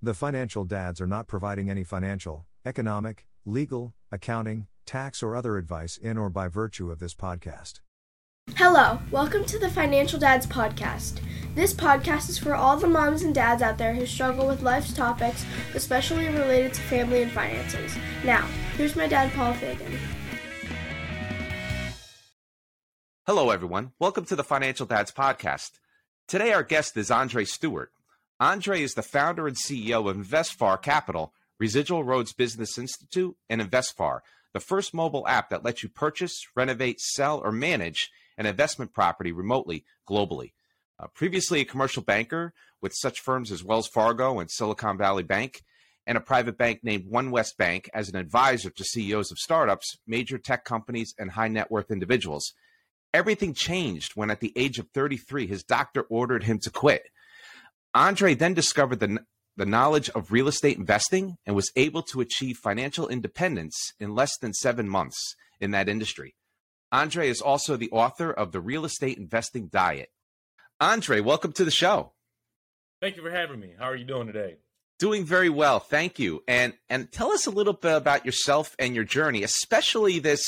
The 0.00 0.14
financial 0.14 0.64
dads 0.64 1.00
are 1.00 1.08
not 1.08 1.26
providing 1.26 1.68
any 1.68 1.82
financial, 1.82 2.46
economic, 2.64 3.26
legal, 3.44 3.94
accounting, 4.12 4.68
tax, 4.86 5.24
or 5.24 5.34
other 5.34 5.56
advice 5.56 5.96
in 5.96 6.16
or 6.16 6.30
by 6.30 6.46
virtue 6.46 6.92
of 6.92 7.00
this 7.00 7.16
podcast. 7.16 7.80
Hello, 8.54 9.00
welcome 9.10 9.44
to 9.46 9.58
the 9.58 9.68
Financial 9.68 10.16
Dads 10.16 10.46
Podcast. 10.46 11.18
This 11.56 11.74
podcast 11.74 12.28
is 12.28 12.38
for 12.38 12.54
all 12.54 12.76
the 12.76 12.86
moms 12.86 13.22
and 13.22 13.34
dads 13.34 13.60
out 13.60 13.76
there 13.76 13.92
who 13.92 14.06
struggle 14.06 14.46
with 14.46 14.62
life's 14.62 14.94
topics, 14.94 15.44
especially 15.74 16.28
related 16.28 16.74
to 16.74 16.80
family 16.82 17.22
and 17.22 17.32
finances. 17.32 17.96
Now, 18.24 18.46
here's 18.76 18.94
my 18.94 19.08
dad, 19.08 19.32
Paul 19.32 19.54
Fagan. 19.54 19.98
Hello, 23.26 23.50
everyone. 23.50 23.90
Welcome 23.98 24.26
to 24.26 24.36
the 24.36 24.44
Financial 24.44 24.86
Dads 24.86 25.10
Podcast. 25.10 25.72
Today, 26.28 26.52
our 26.52 26.62
guest 26.62 26.96
is 26.96 27.10
Andre 27.10 27.44
Stewart. 27.44 27.90
Andre 28.40 28.82
is 28.82 28.94
the 28.94 29.02
founder 29.02 29.48
and 29.48 29.56
CEO 29.56 30.08
of 30.08 30.16
InvestFar 30.16 30.80
Capital, 30.80 31.34
Residual 31.58 32.04
Roads 32.04 32.32
Business 32.32 32.78
Institute, 32.78 33.36
and 33.50 33.60
InvestFar, 33.60 34.20
the 34.52 34.60
first 34.60 34.94
mobile 34.94 35.26
app 35.26 35.50
that 35.50 35.64
lets 35.64 35.82
you 35.82 35.88
purchase, 35.88 36.46
renovate, 36.54 37.00
sell, 37.00 37.38
or 37.38 37.50
manage 37.50 38.10
an 38.36 38.46
investment 38.46 38.94
property 38.94 39.32
remotely 39.32 39.84
globally. 40.08 40.52
Uh, 41.00 41.08
previously 41.08 41.60
a 41.60 41.64
commercial 41.64 42.02
banker 42.02 42.54
with 42.80 42.94
such 42.94 43.20
firms 43.20 43.50
as 43.50 43.64
Wells 43.64 43.88
Fargo 43.88 44.38
and 44.38 44.48
Silicon 44.48 44.96
Valley 44.96 45.24
Bank, 45.24 45.64
and 46.06 46.16
a 46.16 46.20
private 46.20 46.56
bank 46.56 46.84
named 46.84 47.06
One 47.08 47.32
West 47.32 47.58
Bank 47.58 47.90
as 47.92 48.08
an 48.08 48.14
advisor 48.14 48.70
to 48.70 48.84
CEOs 48.84 49.32
of 49.32 49.38
startups, 49.38 49.98
major 50.06 50.38
tech 50.38 50.64
companies, 50.64 51.12
and 51.18 51.32
high 51.32 51.48
net 51.48 51.72
worth 51.72 51.90
individuals. 51.90 52.52
Everything 53.12 53.52
changed 53.52 54.12
when, 54.14 54.30
at 54.30 54.38
the 54.38 54.52
age 54.54 54.78
of 54.78 54.88
33, 54.94 55.48
his 55.48 55.64
doctor 55.64 56.02
ordered 56.02 56.44
him 56.44 56.60
to 56.60 56.70
quit. 56.70 57.10
Andre 57.94 58.34
then 58.34 58.54
discovered 58.54 59.00
the, 59.00 59.18
the 59.56 59.66
knowledge 59.66 60.10
of 60.10 60.30
real 60.30 60.48
estate 60.48 60.78
investing 60.78 61.36
and 61.46 61.56
was 61.56 61.72
able 61.74 62.02
to 62.02 62.20
achieve 62.20 62.58
financial 62.58 63.08
independence 63.08 63.92
in 63.98 64.14
less 64.14 64.36
than 64.38 64.52
seven 64.52 64.88
months 64.88 65.34
in 65.60 65.70
that 65.72 65.88
industry. 65.88 66.34
Andre 66.92 67.28
is 67.28 67.40
also 67.40 67.76
the 67.76 67.90
author 67.90 68.30
of 68.30 68.52
The 68.52 68.60
Real 68.60 68.84
Estate 68.84 69.18
Investing 69.18 69.68
Diet. 69.68 70.08
Andre, 70.80 71.20
welcome 71.20 71.52
to 71.52 71.64
the 71.64 71.70
show. 71.70 72.12
Thank 73.00 73.16
you 73.16 73.22
for 73.22 73.30
having 73.30 73.60
me. 73.60 73.74
How 73.78 73.86
are 73.86 73.96
you 73.96 74.04
doing 74.04 74.26
today? 74.26 74.56
Doing 74.98 75.24
very 75.24 75.50
well, 75.50 75.78
thank 75.80 76.18
you. 76.18 76.42
And 76.48 76.72
and 76.88 77.12
tell 77.12 77.30
us 77.30 77.46
a 77.46 77.50
little 77.50 77.72
bit 77.72 77.96
about 77.96 78.26
yourself 78.26 78.74
and 78.78 78.94
your 78.94 79.04
journey, 79.04 79.44
especially 79.44 80.18
this 80.18 80.42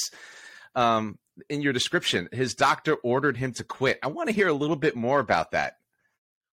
um, 0.74 1.18
in 1.48 1.62
your 1.62 1.72
description. 1.72 2.28
His 2.33 2.55
doctor 2.55 2.94
ordered 2.94 3.36
him 3.36 3.52
to 3.55 3.64
quit. 3.64 3.98
I 4.02 4.08
want 4.08 4.28
to 4.28 4.34
hear 4.34 4.48
a 4.48 4.52
little 4.52 4.77
bit 4.77 4.96
more 4.96 5.20
about 5.20 5.52
that. 5.52 5.77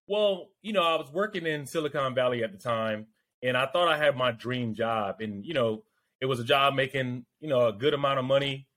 Well, 0.08 0.50
you 0.61 0.73
know, 0.73 0.83
I 0.83 0.95
was 0.95 1.11
working 1.11 1.45
in 1.45 1.66
Silicon 1.66 2.16
Valley 2.16 2.44
at 2.44 2.52
the 2.52 2.58
time, 2.58 3.08
and 3.44 3.58
I 3.58 3.66
thought 3.66 3.88
I 3.88 3.97
had 3.97 4.16
my 4.16 4.31
dream 4.31 4.73
job, 4.73 5.19
and 5.19 5.45
you 5.45 5.53
know, 5.53 5.83
it 6.22 6.25
was 6.25 6.39
a 6.39 6.44
job 6.44 6.73
making 6.75 7.25
you 7.39 7.49
know 7.49 7.67
a 7.67 7.73
good 7.73 7.94
amount 7.94 8.19
of 8.19 8.25
money. 8.25 8.67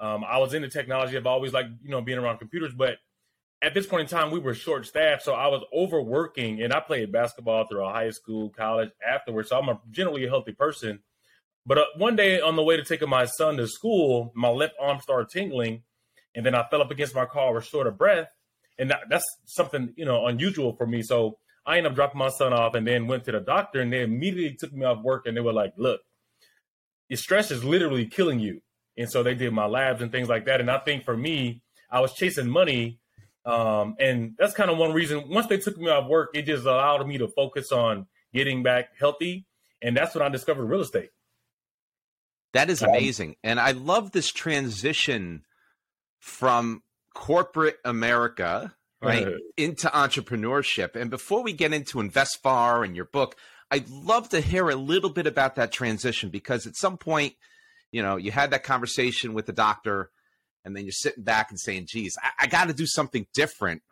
Um, 0.00 0.24
I 0.24 0.38
was 0.38 0.54
into 0.54 0.68
technology. 0.68 1.16
I've 1.16 1.26
always 1.26 1.52
liked 1.52 1.70
you 1.82 1.90
know 1.90 2.00
being 2.00 2.18
around 2.18 2.38
computers, 2.38 2.72
but 2.74 2.96
at 3.62 3.74
this 3.74 3.86
point 3.86 4.02
in 4.02 4.06
time, 4.06 4.30
we 4.30 4.38
were 4.38 4.54
short 4.54 4.86
staffed, 4.86 5.22
so 5.22 5.34
I 5.34 5.48
was 5.48 5.62
overworking, 5.72 6.62
and 6.62 6.72
I 6.72 6.80
played 6.80 7.12
basketball 7.12 7.66
through 7.68 7.84
high 7.84 8.10
school, 8.10 8.48
college, 8.48 8.90
afterwards. 9.06 9.50
So 9.50 9.58
I'm 9.58 9.68
a 9.68 9.78
generally 9.90 10.24
a 10.24 10.28
healthy 10.30 10.52
person. 10.52 11.00
But 11.66 11.76
uh, 11.76 11.84
one 11.96 12.16
day 12.16 12.40
on 12.40 12.56
the 12.56 12.62
way 12.62 12.78
to 12.78 12.84
taking 12.84 13.10
my 13.10 13.26
son 13.26 13.58
to 13.58 13.68
school, 13.68 14.32
my 14.34 14.48
left 14.48 14.74
arm 14.80 14.98
started 15.00 15.28
tingling, 15.28 15.82
and 16.34 16.46
then 16.46 16.54
I 16.54 16.66
fell 16.70 16.80
up 16.80 16.90
against 16.90 17.14
my 17.14 17.26
car, 17.26 17.52
was 17.52 17.66
short 17.66 17.86
of 17.86 17.98
breath, 17.98 18.30
and 18.80 18.90
that, 18.90 19.02
that's 19.08 19.24
something 19.44 19.92
you 19.96 20.04
know 20.04 20.26
unusual 20.26 20.74
for 20.74 20.86
me. 20.86 21.02
So 21.02 21.38
I 21.66 21.76
ended 21.76 21.92
up 21.92 21.96
dropping 21.96 22.18
my 22.18 22.30
son 22.30 22.52
off, 22.52 22.74
and 22.74 22.86
then 22.86 23.06
went 23.06 23.24
to 23.24 23.32
the 23.32 23.40
doctor, 23.40 23.80
and 23.80 23.92
they 23.92 24.02
immediately 24.02 24.56
took 24.56 24.72
me 24.72 24.84
off 24.84 25.04
work, 25.04 25.26
and 25.26 25.36
they 25.36 25.40
were 25.40 25.52
like, 25.52 25.74
"Look, 25.76 26.00
your 27.08 27.18
stress 27.18 27.50
is 27.50 27.62
literally 27.62 28.06
killing 28.06 28.40
you." 28.40 28.62
And 28.96 29.10
so 29.10 29.22
they 29.22 29.34
did 29.34 29.52
my 29.52 29.66
labs 29.66 30.02
and 30.02 30.10
things 30.10 30.28
like 30.28 30.46
that. 30.46 30.60
And 30.60 30.70
I 30.70 30.78
think 30.78 31.04
for 31.04 31.16
me, 31.16 31.62
I 31.90 32.00
was 32.00 32.12
chasing 32.14 32.48
money, 32.48 32.98
um, 33.44 33.94
and 34.00 34.34
that's 34.38 34.54
kind 34.54 34.70
of 34.70 34.78
one 34.78 34.92
reason. 34.92 35.28
Once 35.28 35.46
they 35.46 35.58
took 35.58 35.78
me 35.78 35.88
off 35.88 36.08
work, 36.08 36.30
it 36.34 36.42
just 36.42 36.64
allowed 36.64 37.06
me 37.06 37.18
to 37.18 37.28
focus 37.28 37.70
on 37.72 38.06
getting 38.32 38.62
back 38.62 38.90
healthy, 38.98 39.46
and 39.82 39.96
that's 39.96 40.14
when 40.14 40.22
I 40.22 40.28
discovered 40.28 40.64
real 40.64 40.80
estate. 40.80 41.10
That 42.52 42.68
is 42.68 42.82
amazing. 42.82 43.30
Um, 43.30 43.36
and 43.44 43.60
I 43.60 43.72
love 43.72 44.10
this 44.10 44.32
transition 44.32 45.44
from 46.18 46.82
corporate 47.14 47.78
America, 47.84 48.74
right, 49.02 49.26
uh, 49.26 49.32
into 49.56 49.88
entrepreneurship. 49.88 50.96
And 50.96 51.10
before 51.10 51.42
we 51.42 51.52
get 51.52 51.72
into 51.72 51.98
InvestFar 51.98 52.84
and 52.84 52.94
your 52.94 53.06
book, 53.06 53.36
I'd 53.70 53.88
love 53.88 54.28
to 54.30 54.40
hear 54.40 54.68
a 54.68 54.76
little 54.76 55.10
bit 55.10 55.26
about 55.26 55.56
that 55.56 55.72
transition 55.72 56.30
because 56.30 56.66
at 56.66 56.76
some 56.76 56.96
point, 56.96 57.34
you 57.92 58.02
know, 58.02 58.16
you 58.16 58.30
had 58.30 58.50
that 58.50 58.64
conversation 58.64 59.32
with 59.32 59.46
the 59.46 59.52
doctor 59.52 60.10
and 60.64 60.76
then 60.76 60.84
you're 60.84 60.92
sitting 60.92 61.24
back 61.24 61.50
and 61.50 61.58
saying, 61.58 61.86
geez, 61.88 62.16
I, 62.22 62.44
I 62.44 62.46
got 62.46 62.68
to 62.68 62.74
do 62.74 62.86
something 62.86 63.26
different. 63.34 63.82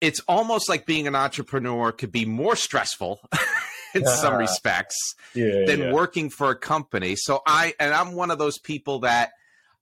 It's 0.00 0.20
almost 0.26 0.68
like 0.68 0.86
being 0.86 1.06
an 1.06 1.14
entrepreneur 1.14 1.92
could 1.92 2.10
be 2.10 2.24
more 2.24 2.56
stressful 2.56 3.20
in 3.94 4.04
some 4.04 4.34
respects 4.34 4.96
yeah, 5.34 5.64
than 5.66 5.80
yeah. 5.80 5.92
working 5.92 6.28
for 6.28 6.50
a 6.50 6.56
company. 6.56 7.14
So 7.16 7.40
I, 7.46 7.74
and 7.78 7.94
I'm 7.94 8.12
one 8.12 8.30
of 8.30 8.38
those 8.38 8.58
people 8.58 9.00
that 9.00 9.30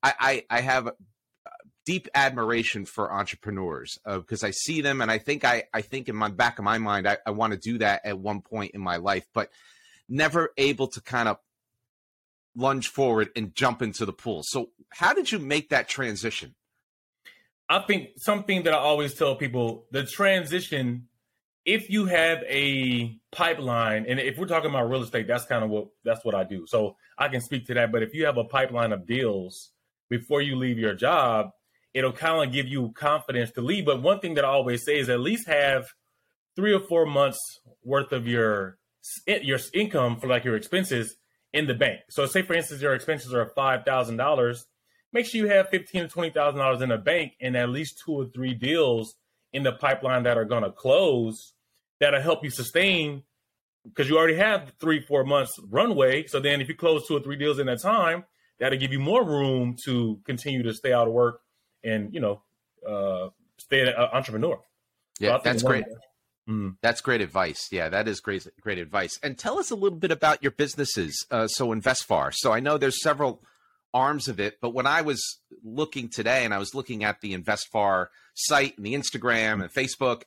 I, 0.02 0.44
I, 0.50 0.58
I 0.58 0.60
have 0.60 0.90
deep 1.86 2.08
admiration 2.14 2.84
for 2.84 3.12
entrepreneurs 3.12 3.98
because 4.04 4.44
uh, 4.44 4.48
I 4.48 4.50
see 4.50 4.80
them 4.80 5.00
and 5.00 5.10
I 5.10 5.18
think 5.18 5.44
I, 5.44 5.64
I 5.72 5.80
think 5.80 6.08
in 6.08 6.16
my 6.16 6.28
back 6.28 6.58
of 6.58 6.64
my 6.64 6.78
mind 6.78 7.08
I, 7.08 7.18
I 7.26 7.30
want 7.30 7.52
to 7.52 7.58
do 7.58 7.78
that 7.78 8.02
at 8.04 8.18
one 8.18 8.42
point 8.42 8.72
in 8.74 8.80
my 8.80 8.96
life, 8.96 9.26
but 9.32 9.50
never 10.08 10.50
able 10.56 10.88
to 10.88 11.00
kind 11.00 11.28
of 11.28 11.38
lunge 12.56 12.88
forward 12.88 13.30
and 13.36 13.54
jump 13.54 13.80
into 13.80 14.04
the 14.04 14.12
pool. 14.12 14.42
So 14.44 14.70
how 14.90 15.14
did 15.14 15.30
you 15.30 15.38
make 15.38 15.70
that 15.70 15.88
transition? 15.88 16.54
I 17.68 17.78
think 17.80 18.10
something 18.16 18.64
that 18.64 18.74
I 18.74 18.78
always 18.78 19.14
tell 19.14 19.36
people 19.36 19.86
the 19.92 20.04
transition 20.04 21.06
if 21.64 21.88
you 21.90 22.06
have 22.06 22.42
a 22.48 23.18
pipeline 23.30 24.06
and 24.08 24.18
if 24.18 24.38
we're 24.38 24.46
talking 24.46 24.70
about 24.70 24.88
real 24.88 25.02
estate 25.02 25.28
that's 25.28 25.44
kind 25.44 25.62
of 25.62 25.70
what 25.70 25.88
that's 26.04 26.24
what 26.24 26.34
I 26.34 26.44
do. 26.44 26.66
So 26.66 26.96
I 27.16 27.28
can 27.28 27.40
speak 27.40 27.66
to 27.66 27.74
that 27.74 27.92
but 27.92 28.02
if 28.02 28.12
you 28.12 28.26
have 28.26 28.38
a 28.38 28.44
pipeline 28.44 28.92
of 28.92 29.06
deals 29.06 29.70
before 30.08 30.42
you 30.42 30.56
leave 30.56 30.78
your 30.78 30.94
job 30.94 31.52
it'll 31.94 32.12
kind 32.12 32.46
of 32.46 32.52
give 32.52 32.66
you 32.66 32.92
confidence 32.92 33.50
to 33.52 33.60
leave. 33.60 33.86
But 33.86 34.02
one 34.02 34.20
thing 34.20 34.34
that 34.34 34.44
I 34.44 34.48
always 34.48 34.84
say 34.84 34.98
is 34.98 35.08
at 35.08 35.20
least 35.20 35.48
have 35.48 35.86
three 36.56 36.72
or 36.72 36.80
four 36.80 37.06
months 37.06 37.38
worth 37.84 38.12
of 38.12 38.26
your 38.26 38.78
your 39.26 39.58
income 39.72 40.20
for 40.20 40.26
like 40.26 40.44
your 40.44 40.56
expenses 40.56 41.16
in 41.52 41.66
the 41.66 41.74
bank. 41.74 42.00
So 42.10 42.26
say 42.26 42.42
for 42.42 42.54
instance 42.54 42.82
your 42.82 42.94
expenses 42.94 43.32
are 43.32 43.50
five 43.56 43.84
thousand 43.84 44.18
dollars, 44.18 44.66
make 45.12 45.26
sure 45.26 45.40
you 45.40 45.48
have 45.48 45.68
fifteen 45.70 46.02
to 46.02 46.08
twenty 46.08 46.30
thousand 46.30 46.60
dollars 46.60 46.82
in 46.82 46.90
the 46.90 46.98
bank 46.98 47.32
and 47.40 47.56
at 47.56 47.70
least 47.70 48.02
two 48.04 48.12
or 48.12 48.26
three 48.26 48.54
deals 48.54 49.14
in 49.52 49.62
the 49.62 49.72
pipeline 49.72 50.24
that 50.24 50.38
are 50.38 50.44
going 50.44 50.62
to 50.62 50.70
close 50.70 51.54
that'll 51.98 52.20
help 52.20 52.44
you 52.44 52.50
sustain 52.50 53.22
because 53.84 54.08
you 54.08 54.16
already 54.16 54.36
have 54.36 54.72
three 54.80 55.00
four 55.00 55.24
months 55.24 55.58
runway. 55.70 56.26
So 56.26 56.40
then 56.40 56.60
if 56.60 56.68
you 56.68 56.74
close 56.74 57.06
two 57.06 57.16
or 57.16 57.20
three 57.20 57.36
deals 57.36 57.58
in 57.58 57.66
that 57.66 57.80
time, 57.80 58.24
that'll 58.58 58.78
give 58.78 58.92
you 58.92 59.00
more 59.00 59.24
room 59.24 59.76
to 59.84 60.20
continue 60.24 60.62
to 60.62 60.74
stay 60.74 60.92
out 60.92 61.08
of 61.08 61.14
work 61.14 61.40
and 61.84 62.12
you 62.14 62.20
know 62.20 62.42
uh, 62.86 63.28
stay 63.58 63.80
an 63.80 63.94
entrepreneur. 63.94 64.60
Yeah, 65.18 65.36
so 65.36 65.42
that's 65.44 65.62
great. 65.62 65.84
Mm. 66.48 66.76
That's 66.80 67.00
great 67.00 67.20
advice. 67.20 67.68
Yeah, 67.70 67.88
that 67.90 68.08
is 68.08 68.20
great 68.20 68.46
great 68.60 68.78
advice. 68.78 69.18
And 69.22 69.38
tell 69.38 69.58
us 69.58 69.70
a 69.70 69.74
little 69.74 69.98
bit 69.98 70.10
about 70.10 70.42
your 70.42 70.52
businesses. 70.52 71.26
Uh, 71.30 71.46
so 71.46 71.68
InvestFar. 71.68 72.32
So 72.34 72.52
I 72.52 72.60
know 72.60 72.78
there's 72.78 73.02
several 73.02 73.42
arms 73.92 74.28
of 74.28 74.40
it, 74.40 74.58
but 74.60 74.70
when 74.70 74.86
I 74.86 75.02
was 75.02 75.40
looking 75.64 76.08
today 76.08 76.44
and 76.44 76.54
I 76.54 76.58
was 76.58 76.74
looking 76.74 77.04
at 77.04 77.20
the 77.20 77.36
InvestFar 77.36 78.06
site 78.34 78.76
and 78.76 78.86
the 78.86 78.94
Instagram 78.94 79.62
and 79.62 79.72
Facebook, 79.72 80.22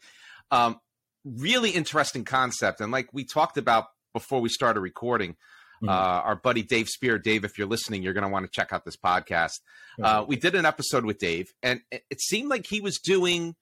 um, 0.51 0.79
really 1.25 1.71
interesting 1.71 2.25
concept. 2.25 2.81
And 2.81 2.91
like 2.91 3.07
we 3.13 3.23
talked 3.23 3.57
about 3.57 3.87
before 4.13 4.41
we 4.41 4.49
started 4.49 4.81
recording, 4.81 5.35
Mm-hmm. 5.83 5.89
Uh, 5.89 6.21
our 6.21 6.35
buddy 6.37 6.63
Dave 6.63 6.87
Spear. 6.87 7.19
Dave, 7.19 7.43
if 7.43 7.57
you're 7.57 7.67
listening, 7.67 8.03
you're 8.03 8.13
going 8.13 8.23
to 8.23 8.29
want 8.29 8.45
to 8.45 8.51
check 8.51 8.71
out 8.71 8.85
this 8.85 8.95
podcast. 8.95 9.59
Uh, 10.01 10.23
we 10.25 10.37
did 10.37 10.55
an 10.55 10.65
episode 10.65 11.03
with 11.03 11.17
Dave, 11.19 11.47
and 11.61 11.81
it 11.91 12.21
seemed 12.21 12.49
like 12.49 12.65
he 12.67 12.79
was 12.79 12.99
doing 12.99 13.55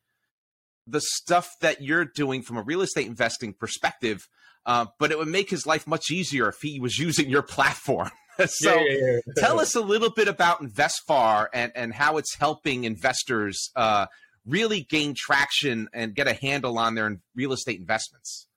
the 0.85 1.01
stuff 1.01 1.49
that 1.61 1.81
you're 1.81 2.05
doing 2.05 2.43
from 2.43 2.57
a 2.57 2.61
real 2.61 2.81
estate 2.81 3.07
investing 3.07 3.53
perspective, 3.53 4.27
uh, 4.65 4.85
but 4.99 5.11
it 5.11 5.17
would 5.17 5.27
make 5.27 5.49
his 5.49 5.65
life 5.65 5.87
much 5.87 6.11
easier 6.11 6.49
if 6.49 6.57
he 6.61 6.79
was 6.79 6.99
using 6.99 7.27
your 7.27 7.41
platform. 7.41 8.11
so 8.45 8.75
yeah, 8.75 8.81
yeah, 8.89 9.11
yeah. 9.13 9.33
tell 9.37 9.59
us 9.59 9.75
a 9.75 9.81
little 9.81 10.11
bit 10.11 10.27
about 10.27 10.61
InvestFar 10.61 11.47
and, 11.53 11.71
and 11.75 11.93
how 11.93 12.17
it's 12.17 12.35
helping 12.35 12.83
investors 12.83 13.71
uh, 13.75 14.05
really 14.45 14.81
gain 14.81 15.15
traction 15.17 15.89
and 15.93 16.13
get 16.13 16.27
a 16.27 16.33
handle 16.33 16.77
on 16.77 16.95
their 16.95 17.17
real 17.35 17.51
estate 17.51 17.79
investments 17.79 18.47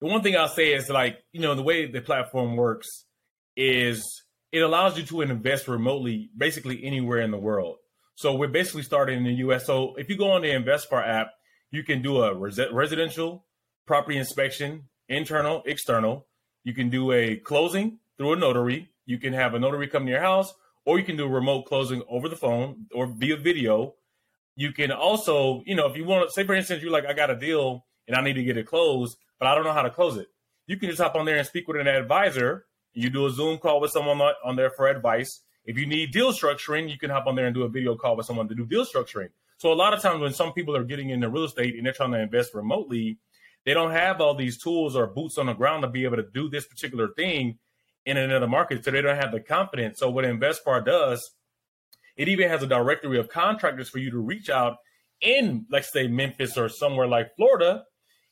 the 0.00 0.06
one 0.06 0.22
thing 0.22 0.36
I'll 0.36 0.48
say 0.48 0.72
is 0.74 0.90
like, 0.90 1.18
you 1.32 1.40
know, 1.40 1.54
the 1.54 1.62
way 1.62 1.86
the 1.86 2.00
platform 2.00 2.56
works 2.56 3.06
is 3.56 4.04
it 4.52 4.60
allows 4.60 4.98
you 4.98 5.04
to 5.04 5.22
invest 5.22 5.68
remotely 5.68 6.30
basically 6.36 6.84
anywhere 6.84 7.20
in 7.20 7.30
the 7.30 7.38
world. 7.38 7.76
So 8.16 8.34
we're 8.34 8.48
basically 8.48 8.82
starting 8.82 9.18
in 9.18 9.24
the 9.24 9.34
US. 9.46 9.66
So 9.66 9.94
if 9.96 10.08
you 10.08 10.16
go 10.16 10.30
on 10.32 10.42
the 10.42 10.48
InvestFar 10.48 11.06
app, 11.06 11.30
you 11.70 11.82
can 11.82 12.02
do 12.02 12.22
a 12.22 12.34
res- 12.34 12.60
residential 12.72 13.46
property 13.86 14.16
inspection 14.16 14.84
internal, 15.08 15.62
external. 15.66 16.26
You 16.62 16.72
can 16.72 16.88
do 16.88 17.12
a 17.12 17.36
closing 17.36 17.98
through 18.16 18.34
a 18.34 18.36
notary. 18.36 18.90
You 19.06 19.18
can 19.18 19.32
have 19.32 19.54
a 19.54 19.58
notary 19.58 19.88
come 19.88 20.06
to 20.06 20.10
your 20.10 20.20
house, 20.20 20.52
or 20.86 20.98
you 20.98 21.04
can 21.04 21.16
do 21.16 21.24
a 21.24 21.28
remote 21.28 21.66
closing 21.66 22.02
over 22.08 22.28
the 22.28 22.36
phone 22.36 22.86
or 22.94 23.06
via 23.06 23.36
video. 23.36 23.94
You 24.56 24.72
can 24.72 24.92
also, 24.92 25.62
you 25.66 25.74
know, 25.74 25.86
if 25.86 25.96
you 25.96 26.04
want 26.04 26.28
to 26.28 26.32
say, 26.32 26.44
for 26.44 26.54
instance, 26.54 26.82
you're 26.82 26.92
like, 26.92 27.06
I 27.06 27.12
got 27.12 27.30
a 27.30 27.36
deal 27.36 27.84
and 28.06 28.16
I 28.16 28.22
need 28.22 28.34
to 28.34 28.44
get 28.44 28.56
it 28.56 28.66
closed, 28.66 29.16
but 29.38 29.48
I 29.48 29.54
don't 29.54 29.64
know 29.64 29.72
how 29.72 29.82
to 29.82 29.90
close 29.90 30.16
it. 30.16 30.28
You 30.66 30.76
can 30.78 30.88
just 30.88 31.00
hop 31.00 31.14
on 31.14 31.26
there 31.26 31.36
and 31.36 31.46
speak 31.46 31.68
with 31.68 31.76
an 31.76 31.86
advisor. 31.86 32.66
You 32.92 33.10
do 33.10 33.26
a 33.26 33.30
Zoom 33.30 33.58
call 33.58 33.80
with 33.80 33.90
someone 33.90 34.20
on 34.44 34.56
there 34.56 34.70
for 34.70 34.88
advice. 34.88 35.40
If 35.64 35.78
you 35.78 35.86
need 35.86 36.12
deal 36.12 36.32
structuring, 36.32 36.90
you 36.90 36.98
can 36.98 37.10
hop 37.10 37.26
on 37.26 37.36
there 37.36 37.46
and 37.46 37.54
do 37.54 37.62
a 37.62 37.68
video 37.68 37.96
call 37.96 38.16
with 38.16 38.26
someone 38.26 38.48
to 38.48 38.54
do 38.54 38.66
deal 38.66 38.84
structuring. 38.84 39.30
So 39.58 39.72
a 39.72 39.74
lot 39.74 39.94
of 39.94 40.00
times 40.00 40.20
when 40.20 40.32
some 40.32 40.52
people 40.52 40.76
are 40.76 40.84
getting 40.84 41.10
into 41.10 41.28
real 41.28 41.44
estate 41.44 41.74
and 41.76 41.86
they're 41.86 41.92
trying 41.92 42.12
to 42.12 42.20
invest 42.20 42.54
remotely, 42.54 43.18
they 43.64 43.72
don't 43.72 43.92
have 43.92 44.20
all 44.20 44.34
these 44.34 44.58
tools 44.58 44.94
or 44.94 45.06
boots 45.06 45.38
on 45.38 45.46
the 45.46 45.54
ground 45.54 45.82
to 45.82 45.88
be 45.88 46.04
able 46.04 46.16
to 46.16 46.22
do 46.22 46.50
this 46.50 46.66
particular 46.66 47.08
thing 47.08 47.58
in 48.04 48.16
another 48.16 48.48
market. 48.48 48.84
So 48.84 48.90
they 48.90 49.00
don't 49.00 49.16
have 49.16 49.32
the 49.32 49.40
confidence. 49.40 49.98
So 49.98 50.10
what 50.10 50.24
InvestFar 50.24 50.84
does, 50.84 51.30
it 52.16 52.28
even 52.28 52.48
has 52.50 52.62
a 52.62 52.66
directory 52.66 53.18
of 53.18 53.28
contractors 53.28 53.88
for 53.88 53.98
you 53.98 54.10
to 54.10 54.18
reach 54.18 54.50
out 54.50 54.76
in, 55.20 55.66
let's 55.70 55.90
say, 55.92 56.06
Memphis 56.06 56.58
or 56.58 56.68
somewhere 56.68 57.06
like 57.06 57.34
Florida. 57.36 57.84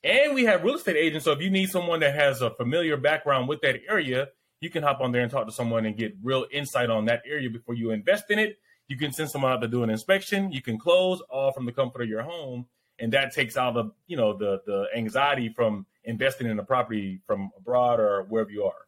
And 0.04 0.34
we 0.34 0.44
have 0.44 0.64
real 0.64 0.74
estate 0.74 0.96
agents. 0.96 1.24
So 1.24 1.32
if 1.32 1.40
you 1.40 1.50
need 1.50 1.70
someone 1.70 2.00
that 2.00 2.14
has 2.14 2.40
a 2.40 2.50
familiar 2.50 2.96
background 2.96 3.48
with 3.48 3.60
that 3.60 3.80
area, 3.88 4.28
you 4.60 4.70
can 4.70 4.82
hop 4.82 5.00
on 5.00 5.12
there 5.12 5.22
and 5.22 5.30
talk 5.30 5.46
to 5.46 5.52
someone 5.52 5.86
and 5.86 5.96
get 5.96 6.14
real 6.22 6.46
insight 6.50 6.90
on 6.90 7.04
that 7.06 7.22
area 7.26 7.50
before 7.50 7.74
you 7.74 7.90
invest 7.90 8.24
in 8.30 8.38
it. 8.38 8.58
You 8.88 8.96
can 8.96 9.12
send 9.12 9.30
someone 9.30 9.52
out 9.52 9.60
to 9.62 9.68
do 9.68 9.82
an 9.82 9.90
inspection. 9.90 10.52
You 10.52 10.62
can 10.62 10.78
close 10.78 11.20
all 11.30 11.52
from 11.52 11.66
the 11.66 11.72
comfort 11.72 12.02
of 12.02 12.08
your 12.08 12.22
home, 12.22 12.66
and 12.98 13.12
that 13.12 13.32
takes 13.32 13.56
all 13.56 13.72
the 13.72 13.90
you 14.06 14.16
know 14.16 14.36
the 14.36 14.60
the 14.66 14.86
anxiety 14.94 15.48
from 15.48 15.86
investing 16.04 16.48
in 16.48 16.58
a 16.58 16.64
property 16.64 17.20
from 17.26 17.50
abroad 17.56 18.00
or 18.00 18.24
wherever 18.24 18.50
you 18.50 18.64
are. 18.64 18.86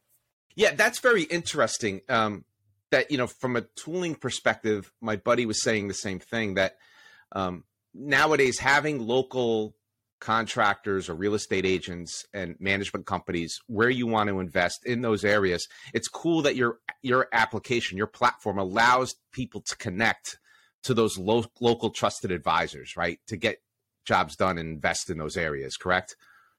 Yeah, 0.56 0.74
that's 0.74 0.98
very 0.98 1.22
interesting. 1.22 2.02
Um, 2.08 2.44
that 2.90 3.10
you 3.10 3.18
know, 3.18 3.26
from 3.26 3.56
a 3.56 3.62
tooling 3.62 4.14
perspective, 4.14 4.92
my 5.00 5.16
buddy 5.16 5.46
was 5.46 5.62
saying 5.62 5.88
the 5.88 5.94
same 5.94 6.18
thing 6.18 6.54
that 6.54 6.76
um, 7.32 7.64
nowadays 7.92 8.58
having 8.58 9.06
local 9.06 9.74
contractors 10.24 11.10
or 11.10 11.14
real 11.14 11.34
estate 11.34 11.66
agents 11.66 12.24
and 12.32 12.56
management 12.58 13.04
companies 13.04 13.60
where 13.66 13.90
you 13.90 14.06
want 14.06 14.30
to 14.30 14.40
invest 14.40 14.86
in 14.86 15.02
those 15.02 15.22
areas 15.22 15.68
it's 15.92 16.08
cool 16.08 16.40
that 16.40 16.56
your 16.56 16.78
your 17.02 17.28
application 17.34 17.98
your 17.98 18.06
platform 18.06 18.56
allows 18.56 19.16
people 19.32 19.60
to 19.60 19.76
connect 19.76 20.38
to 20.82 20.94
those 20.94 21.18
lo- 21.18 21.44
local 21.60 21.90
trusted 21.90 22.32
advisors 22.32 22.96
right 22.96 23.18
to 23.26 23.36
get 23.36 23.58
jobs 24.06 24.34
done 24.34 24.56
and 24.56 24.70
invest 24.70 25.10
in 25.10 25.18
those 25.18 25.36
areas 25.36 25.76
correct? 25.76 26.16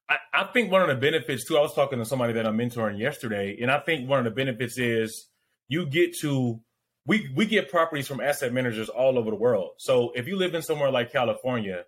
I, 0.07 0.17
I 0.31 0.43
think 0.53 0.71
one 0.71 0.83
of 0.83 0.87
the 0.87 0.95
benefits 0.95 1.43
too 1.43 1.57
i 1.57 1.61
was 1.61 1.73
talking 1.73 1.97
to 1.97 2.05
somebody 2.05 2.33
that 2.33 2.45
i'm 2.45 2.59
mentoring 2.59 2.99
yesterday 2.99 3.57
and 3.59 3.71
i 3.71 3.79
think 3.79 4.07
one 4.07 4.19
of 4.19 4.25
the 4.25 4.31
benefits 4.31 4.77
is 4.77 5.27
you 5.67 5.87
get 5.87 6.15
to 6.21 6.61
we 7.07 7.31
we 7.35 7.47
get 7.47 7.71
properties 7.71 8.07
from 8.07 8.21
asset 8.21 8.53
managers 8.53 8.89
all 8.89 9.19
over 9.19 9.29
the 9.29 9.35
world. 9.35 9.71
So 9.77 10.11
if 10.15 10.27
you 10.27 10.37
live 10.37 10.55
in 10.55 10.61
somewhere 10.61 10.91
like 10.91 11.11
california 11.11 11.85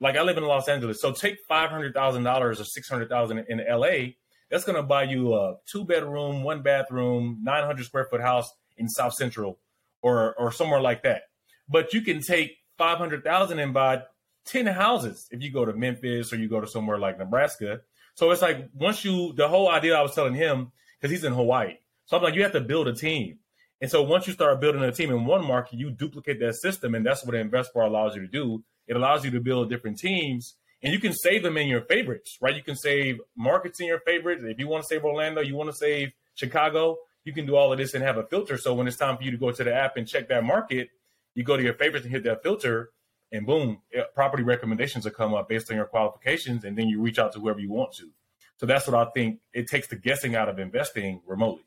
like 0.00 0.16
I 0.16 0.22
live 0.22 0.36
in 0.36 0.44
Los 0.44 0.68
Angeles, 0.68 1.00
so 1.00 1.12
take 1.12 1.38
five 1.48 1.70
hundred 1.70 1.94
thousand 1.94 2.22
dollars 2.22 2.60
or 2.60 2.64
six 2.64 2.88
hundred 2.88 3.08
thousand 3.08 3.44
in 3.48 3.62
LA. 3.68 4.12
That's 4.50 4.64
going 4.64 4.76
to 4.76 4.82
buy 4.82 5.02
you 5.04 5.34
a 5.34 5.56
two 5.66 5.84
bedroom, 5.84 6.42
one 6.42 6.62
bathroom, 6.62 7.40
nine 7.42 7.64
hundred 7.64 7.84
square 7.86 8.06
foot 8.10 8.20
house 8.20 8.50
in 8.76 8.88
South 8.88 9.14
Central, 9.14 9.58
or 10.02 10.34
or 10.36 10.52
somewhere 10.52 10.80
like 10.80 11.02
that. 11.02 11.22
But 11.68 11.92
you 11.92 12.00
can 12.02 12.20
take 12.20 12.58
five 12.76 12.98
hundred 12.98 13.24
thousand 13.24 13.58
and 13.58 13.74
buy 13.74 14.02
ten 14.44 14.66
houses 14.66 15.26
if 15.30 15.42
you 15.42 15.52
go 15.52 15.64
to 15.64 15.72
Memphis 15.72 16.32
or 16.32 16.36
you 16.36 16.48
go 16.48 16.60
to 16.60 16.66
somewhere 16.66 16.98
like 16.98 17.18
Nebraska. 17.18 17.80
So 18.14 18.30
it's 18.30 18.42
like 18.42 18.68
once 18.74 19.04
you 19.04 19.32
the 19.34 19.48
whole 19.48 19.68
idea 19.68 19.96
I 19.96 20.02
was 20.02 20.14
telling 20.14 20.34
him 20.34 20.72
because 20.98 21.10
he's 21.10 21.24
in 21.24 21.32
Hawaii. 21.32 21.74
So 22.06 22.16
I'm 22.16 22.22
like, 22.22 22.34
you 22.34 22.42
have 22.42 22.52
to 22.52 22.60
build 22.60 22.88
a 22.88 22.94
team. 22.94 23.38
And 23.80 23.90
so 23.90 24.02
once 24.02 24.26
you 24.26 24.32
start 24.32 24.60
building 24.60 24.82
a 24.82 24.90
team 24.90 25.10
in 25.10 25.24
one 25.24 25.46
market, 25.46 25.78
you 25.78 25.90
duplicate 25.90 26.40
that 26.40 26.56
system, 26.56 26.94
and 26.94 27.06
that's 27.06 27.24
what 27.24 27.34
InvestFar 27.36 27.86
allows 27.86 28.16
you 28.16 28.22
to 28.22 28.28
do. 28.28 28.64
It 28.88 28.96
allows 28.96 29.24
you 29.24 29.30
to 29.32 29.40
build 29.40 29.70
different 29.70 29.98
teams, 29.98 30.54
and 30.82 30.92
you 30.92 30.98
can 30.98 31.12
save 31.12 31.42
them 31.42 31.56
in 31.56 31.68
your 31.68 31.82
favorites, 31.82 32.38
right? 32.40 32.56
You 32.56 32.62
can 32.62 32.76
save 32.76 33.20
markets 33.36 33.80
in 33.80 33.86
your 33.86 34.00
favorites. 34.00 34.42
If 34.44 34.58
you 34.58 34.66
want 34.66 34.82
to 34.82 34.88
save 34.88 35.04
Orlando, 35.04 35.40
you 35.42 35.54
want 35.54 35.70
to 35.70 35.76
save 35.76 36.12
Chicago, 36.34 36.98
you 37.24 37.32
can 37.32 37.46
do 37.46 37.56
all 37.56 37.72
of 37.72 37.78
this 37.78 37.94
and 37.94 38.02
have 38.02 38.16
a 38.16 38.24
filter. 38.24 38.56
So 38.56 38.74
when 38.74 38.86
it's 38.88 38.96
time 38.96 39.16
for 39.16 39.22
you 39.22 39.30
to 39.30 39.36
go 39.36 39.50
to 39.50 39.64
the 39.64 39.74
app 39.74 39.96
and 39.96 40.08
check 40.08 40.28
that 40.28 40.44
market, 40.44 40.88
you 41.34 41.44
go 41.44 41.56
to 41.56 41.62
your 41.62 41.74
favorites 41.74 42.04
and 42.04 42.14
hit 42.14 42.24
that 42.24 42.42
filter, 42.42 42.90
and 43.30 43.46
boom, 43.46 43.82
eh, 43.92 44.02
property 44.14 44.42
recommendations 44.42 45.04
will 45.04 45.12
come 45.12 45.34
up 45.34 45.48
based 45.48 45.70
on 45.70 45.76
your 45.76 45.86
qualifications, 45.86 46.64
and 46.64 46.76
then 46.76 46.88
you 46.88 47.00
reach 47.00 47.18
out 47.18 47.32
to 47.32 47.40
whoever 47.40 47.60
you 47.60 47.70
want 47.70 47.92
to. 47.94 48.10
So 48.56 48.66
that's 48.66 48.86
what 48.88 48.96
I 48.96 49.10
think 49.10 49.40
it 49.52 49.68
takes 49.68 49.88
the 49.88 49.96
guessing 49.96 50.34
out 50.34 50.48
of 50.48 50.58
investing 50.58 51.20
remotely. 51.26 51.64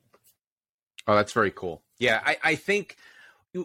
Oh, 1.07 1.15
that's 1.15 1.33
very 1.33 1.51
cool. 1.51 1.81
Yeah, 1.99 2.21
I, 2.25 2.37
I 2.43 2.55
think 2.55 2.97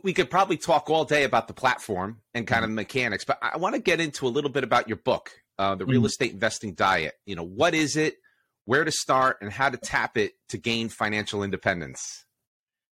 we 0.03 0.13
could 0.13 0.31
probably 0.31 0.57
talk 0.57 0.91
all 0.91 1.05
day 1.05 1.25
about 1.25 1.49
the 1.49 1.55
platform 1.55 2.21
and 2.35 2.47
kind 2.47 2.65
of 2.65 2.69
mm-hmm. 2.69 2.77
mechanics, 2.77 3.25
but 3.25 3.39
I 3.41 3.57
want 3.57 3.75
to 3.75 3.81
get 3.81 4.01
into 4.01 4.27
a 4.27 4.29
little 4.29 4.51
bit 4.51 4.65
about 4.65 4.89
your 4.89 4.97
book, 4.97 5.31
uh, 5.59 5.75
the 5.75 5.87
Real 5.87 6.01
mm-hmm. 6.01 6.07
Estate 6.07 6.33
Investing 6.33 6.75
Diet. 6.75 7.15
You 7.25 7.37
know, 7.37 7.45
what 7.45 7.75
is 7.75 7.97
it, 7.97 8.17
where 8.65 8.85
to 8.85 8.91
start, 8.91 9.39
and 9.41 9.53
how 9.53 9.71
to 9.71 9.77
tap 9.77 10.17
it 10.17 10.33
to 10.49 10.59
gain 10.59 10.89
financial 10.89 11.43
independence? 11.43 12.25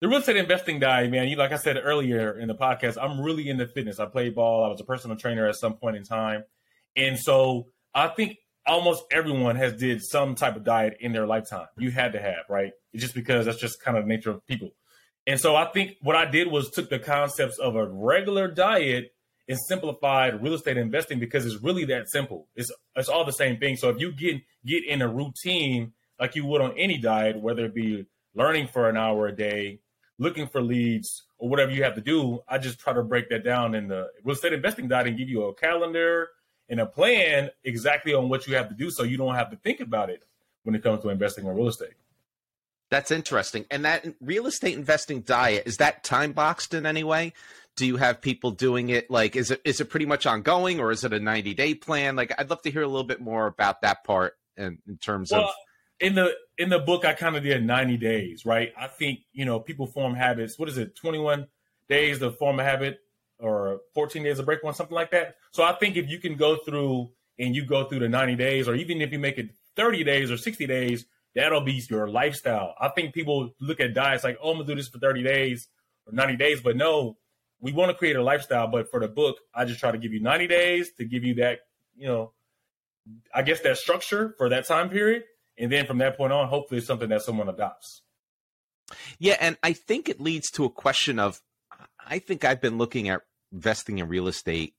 The 0.02 0.08
real 0.08 0.20
estate 0.20 0.38
investing 0.38 0.80
diet, 0.80 1.12
man. 1.12 1.28
You 1.28 1.36
like 1.36 1.52
I 1.52 1.58
said 1.58 1.78
earlier 1.84 2.40
in 2.40 2.48
the 2.48 2.56
podcast, 2.56 2.98
I'm 2.98 3.20
really 3.20 3.50
into 3.50 3.68
fitness. 3.68 4.00
I 4.00 4.06
played 4.06 4.34
ball. 4.34 4.64
I 4.64 4.70
was 4.70 4.80
a 4.80 4.86
personal 4.86 5.18
trainer 5.18 5.46
at 5.46 5.56
some 5.56 5.74
point 5.74 5.98
in 5.98 6.04
time, 6.04 6.46
and 6.96 7.20
so 7.20 7.68
I 7.94 8.08
think 8.08 8.38
almost 8.66 9.04
everyone 9.12 9.58
has 9.58 9.74
did 9.74 10.02
some 10.02 10.36
type 10.36 10.56
of 10.56 10.64
diet 10.64 10.98
in 11.02 11.12
their 11.12 11.28
lifetime. 11.28 11.68
You 11.78 11.92
had 11.92 12.14
to 12.14 12.22
have, 12.22 12.46
right? 12.50 12.72
It's 12.94 13.04
just 13.04 13.14
because 13.14 13.46
that's 13.46 13.60
just 13.60 13.82
kind 13.82 13.98
of 13.98 14.06
the 14.06 14.08
nature 14.08 14.32
of 14.32 14.46
people. 14.48 14.72
And 15.28 15.40
so 15.40 15.56
I 15.56 15.66
think 15.66 15.98
what 16.02 16.16
I 16.16 16.26
did 16.26 16.48
was 16.48 16.70
took 16.70 16.90
the 16.90 17.00
concepts 17.00 17.60
of 17.60 17.76
a 17.76 17.86
regular 17.88 18.48
diet 18.48 19.14
and 19.48 19.58
simplified 19.68 20.42
real 20.42 20.54
estate 20.54 20.78
investing 20.78 21.20
because 21.20 21.46
it's 21.46 21.62
really 21.62 21.86
that 21.86 22.10
simple. 22.10 22.48
It's 22.56 22.72
it's 22.96 23.10
all 23.10 23.26
the 23.26 23.34
same 23.34 23.58
thing. 23.58 23.76
So 23.76 23.90
if 23.90 24.00
you 24.00 24.12
get 24.12 24.42
get 24.66 24.86
in 24.86 25.02
a 25.02 25.08
routine 25.08 25.94
like 26.20 26.36
you 26.36 26.46
would 26.46 26.62
on 26.62 26.78
any 26.78 26.98
diet, 26.98 27.40
whether 27.40 27.66
it 27.66 27.74
be 27.74 28.06
learning 28.36 28.68
for 28.68 28.90
an 28.90 28.98
hour 28.98 29.28
a 29.28 29.36
day, 29.36 29.80
looking 30.18 30.48
for 30.48 30.62
leads, 30.62 31.24
or 31.40 31.50
whatever 31.50 31.72
you 31.72 31.84
have 31.84 31.96
to 31.96 32.02
do, 32.02 32.40
I 32.48 32.58
just 32.58 32.80
try 32.80 32.94
to 32.94 33.02
break 33.02 33.30
that 33.30 33.44
down 33.44 33.74
in 33.74 33.88
the 33.88 34.10
real 34.24 34.36
estate 34.36 34.54
investing 34.54 34.88
diet 34.88 35.08
and 35.08 35.18
give 35.18 35.30
you 35.30 35.44
a 35.46 35.54
calendar 35.54 36.30
and 36.70 36.80
a 36.80 36.86
plan 36.86 37.50
exactly 37.64 38.14
on 38.14 38.30
what 38.30 38.46
you 38.46 38.56
have 38.56 38.70
to 38.70 38.76
do 38.76 38.92
so 38.92 39.04
you 39.04 39.18
don't 39.18 39.36
have 39.36 39.50
to 39.50 39.58
think 39.58 39.80
about 39.80 40.10
it 40.10 40.24
when 40.64 40.76
it 40.76 40.84
comes 40.84 41.02
to 41.02 41.10
investing 41.10 41.46
in 41.46 41.56
real 41.56 41.70
estate. 41.70 41.94
That's 42.90 43.12
interesting. 43.12 43.66
And 43.70 43.86
that 43.86 44.06
real 44.20 44.48
estate 44.48 44.76
investing 44.76 45.22
diet 45.22 45.64
is 45.66 45.78
that 45.78 46.04
time 46.04 46.32
boxed 46.32 46.74
in 46.74 46.86
any 46.86 47.04
way? 47.04 47.34
Do 47.76 47.86
you 47.86 47.98
have 47.98 48.20
people 48.20 48.52
doing 48.52 48.90
it 48.90 49.10
like 49.10 49.36
is 49.36 49.52
it 49.52 49.62
is 49.64 49.80
it 49.80 49.86
pretty 49.86 50.06
much 50.06 50.26
ongoing 50.26 50.80
or 50.80 50.92
is 50.92 51.04
it 51.04 51.14
a 51.14 51.20
90 51.20 51.54
day 51.54 51.76
plan? 51.76 52.16
Like 52.16 52.34
I'd 52.38 52.50
love 52.50 52.62
to 52.64 52.72
hear 52.72 52.82
a 52.82 52.88
little 52.88 53.06
bit 53.06 53.22
more 53.22 53.48
about 53.48 53.82
that 53.82 54.04
part 54.04 54.34
in, 54.58 54.80
in 54.88 54.98
terms 54.98 55.32
well, 55.32 55.46
of 55.46 55.50
in 56.00 56.16
the 56.16 56.34
in 56.58 56.70
the 56.70 56.80
book 56.80 57.06
I 57.06 57.14
kind 57.14 57.36
of 57.36 57.44
did 57.44 57.64
90 57.64 57.98
days, 57.98 58.46
right? 58.46 58.74
I 58.78 58.88
think, 58.88 59.20
you 59.32 59.46
know, 59.46 59.60
people 59.60 59.88
form 59.88 60.16
habits. 60.16 60.58
What 60.58 60.68
is 60.68 60.78
it? 60.78 60.96
21 60.96 61.48
days 61.88 62.20
to 62.20 62.32
form 62.32 62.60
a 62.60 62.64
habit 62.64 63.00
or 63.40 63.80
14 63.94 64.24
days 64.24 64.38
to 64.38 64.44
break 64.44 64.64
one, 64.64 64.74
something 64.74 64.96
like 64.96 65.12
that. 65.12 65.36
So 65.52 65.64
I 65.64 65.74
think 65.74 65.96
if 65.96 66.10
you 66.10 66.20
can 66.20 66.36
go 66.36 66.58
through 66.58 67.10
and 67.38 67.56
you 67.56 67.66
go 67.66 67.86
through 67.86 68.00
the 68.00 68.10
90 68.10 68.36
days, 68.36 68.68
or 68.68 68.76
even 68.76 69.02
if 69.02 69.12
you 69.12 69.20
make 69.20 69.38
it 69.38 69.52
30 69.76 70.04
days 70.04 70.30
or 70.32 70.38
60 70.38 70.68
days, 70.68 71.06
that'll 71.36 71.62
be 71.62 71.82
your 71.90 72.10
lifestyle. 72.10 72.76
I 72.80 72.90
think 72.90 73.14
people 73.14 73.54
look 73.60 73.80
at 73.80 73.94
diets 73.94 74.24
like, 74.24 74.38
oh, 74.42 74.52
I'm 74.52 74.58
gonna 74.58 74.68
do 74.68 74.76
this 74.76 74.88
for 74.88 75.00
30 75.00 75.24
days 75.24 75.68
or 76.06 76.14
90 76.14 76.38
days, 76.38 76.62
but 76.62 76.76
no, 76.76 77.18
we 77.60 77.72
want 77.72 77.90
to 77.92 77.98
create 77.98 78.16
a 78.16 78.24
lifestyle. 78.24 78.68
But 78.68 78.90
for 78.90 79.00
the 79.00 79.08
book, 79.08 79.38
I 79.54 79.66
just 79.66 79.80
try 79.80 79.92
to 79.92 79.98
give 79.98 80.14
you 80.14 80.22
90 80.22 80.48
days 80.48 80.92
to 80.94 81.06
give 81.06 81.24
you 81.24 81.36
that, 81.36 81.60
you 81.96 82.08
know, 82.08 82.32
I 83.34 83.42
guess 83.42 83.62
that 83.62 83.78
structure 83.78 84.36
for 84.38 84.50
that 84.50 84.68
time 84.68 84.90
period. 84.90 85.24
And 85.58 85.72
then 85.72 85.86
from 85.86 85.98
that 85.98 86.18
point 86.18 86.32
on, 86.32 86.48
hopefully 86.48 86.78
it's 86.78 86.88
something 86.88 87.10
that 87.10 87.22
someone 87.22 87.50
adopts. 87.50 88.02
Yeah, 89.20 89.36
and 89.40 89.58
I 89.62 89.74
think 89.74 90.10
it 90.10 90.20
leads 90.20 90.50
to 90.52 90.66
a 90.66 90.70
question 90.70 91.20
of 91.20 91.42
I 92.06 92.20
think 92.20 92.44
I've 92.44 92.62
been 92.62 92.78
looking 92.78 93.10
at 93.10 93.22
investing 93.52 94.00
in 94.00 94.08
real 94.08 94.28
estate 94.28 94.74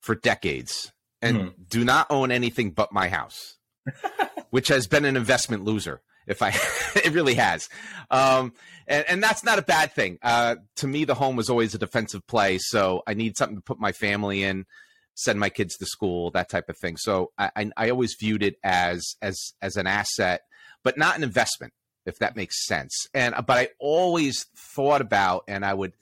for 0.00 0.14
decades 0.14 0.92
and 1.20 1.36
mm-hmm. 1.36 1.62
do 1.68 1.84
not 1.84 2.06
own 2.10 2.30
anything 2.30 2.70
but 2.70 2.92
my 2.92 3.08
house. 3.08 3.56
which 4.50 4.68
has 4.68 4.86
been 4.86 5.04
an 5.04 5.16
investment 5.16 5.64
loser. 5.64 6.02
If 6.26 6.42
I, 6.42 6.48
it 6.96 7.12
really 7.12 7.34
has, 7.34 7.68
um, 8.10 8.52
and, 8.86 9.04
and 9.08 9.22
that's 9.22 9.42
not 9.42 9.58
a 9.58 9.62
bad 9.62 9.92
thing. 9.92 10.18
Uh, 10.22 10.56
to 10.76 10.86
me, 10.86 11.04
the 11.04 11.14
home 11.14 11.36
was 11.36 11.48
always 11.48 11.74
a 11.74 11.78
defensive 11.78 12.26
play, 12.26 12.58
so 12.58 13.02
I 13.06 13.14
need 13.14 13.36
something 13.36 13.56
to 13.56 13.62
put 13.62 13.80
my 13.80 13.92
family 13.92 14.42
in, 14.42 14.66
send 15.14 15.40
my 15.40 15.48
kids 15.48 15.76
to 15.78 15.86
school, 15.86 16.30
that 16.32 16.50
type 16.50 16.68
of 16.68 16.76
thing. 16.78 16.96
So 16.96 17.32
I, 17.38 17.50
I, 17.56 17.70
I 17.76 17.90
always 17.90 18.14
viewed 18.18 18.42
it 18.42 18.56
as 18.62 19.16
as 19.22 19.54
as 19.62 19.76
an 19.76 19.86
asset, 19.86 20.42
but 20.84 20.98
not 20.98 21.16
an 21.16 21.22
investment, 21.22 21.72
if 22.06 22.18
that 22.18 22.36
makes 22.36 22.66
sense. 22.66 23.06
And 23.14 23.34
but 23.46 23.58
I 23.58 23.68
always 23.78 24.46
thought 24.56 25.00
about, 25.00 25.44
and 25.48 25.64
I 25.64 25.74
would 25.74 25.94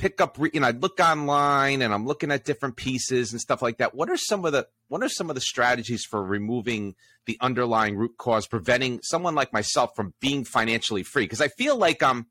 pick 0.00 0.18
up, 0.18 0.38
you 0.54 0.60
know, 0.60 0.66
I 0.66 0.70
look 0.70 0.98
online 0.98 1.82
and 1.82 1.92
I'm 1.92 2.06
looking 2.06 2.32
at 2.32 2.46
different 2.46 2.76
pieces 2.76 3.32
and 3.32 3.40
stuff 3.40 3.60
like 3.60 3.76
that. 3.78 3.94
What 3.94 4.08
are 4.08 4.16
some 4.16 4.46
of 4.46 4.52
the 4.52 4.66
what 4.88 5.02
are 5.02 5.10
some 5.10 5.28
of 5.28 5.34
the 5.34 5.42
strategies 5.42 6.04
for 6.04 6.24
removing 6.24 6.94
the 7.26 7.36
underlying 7.40 7.96
root 7.96 8.16
cause, 8.16 8.46
preventing 8.46 9.00
someone 9.02 9.34
like 9.34 9.52
myself 9.52 9.90
from 9.94 10.14
being 10.18 10.44
financially 10.44 11.02
free? 11.02 11.24
Because 11.24 11.42
I 11.42 11.48
feel 11.48 11.76
like 11.76 12.02
um 12.02 12.26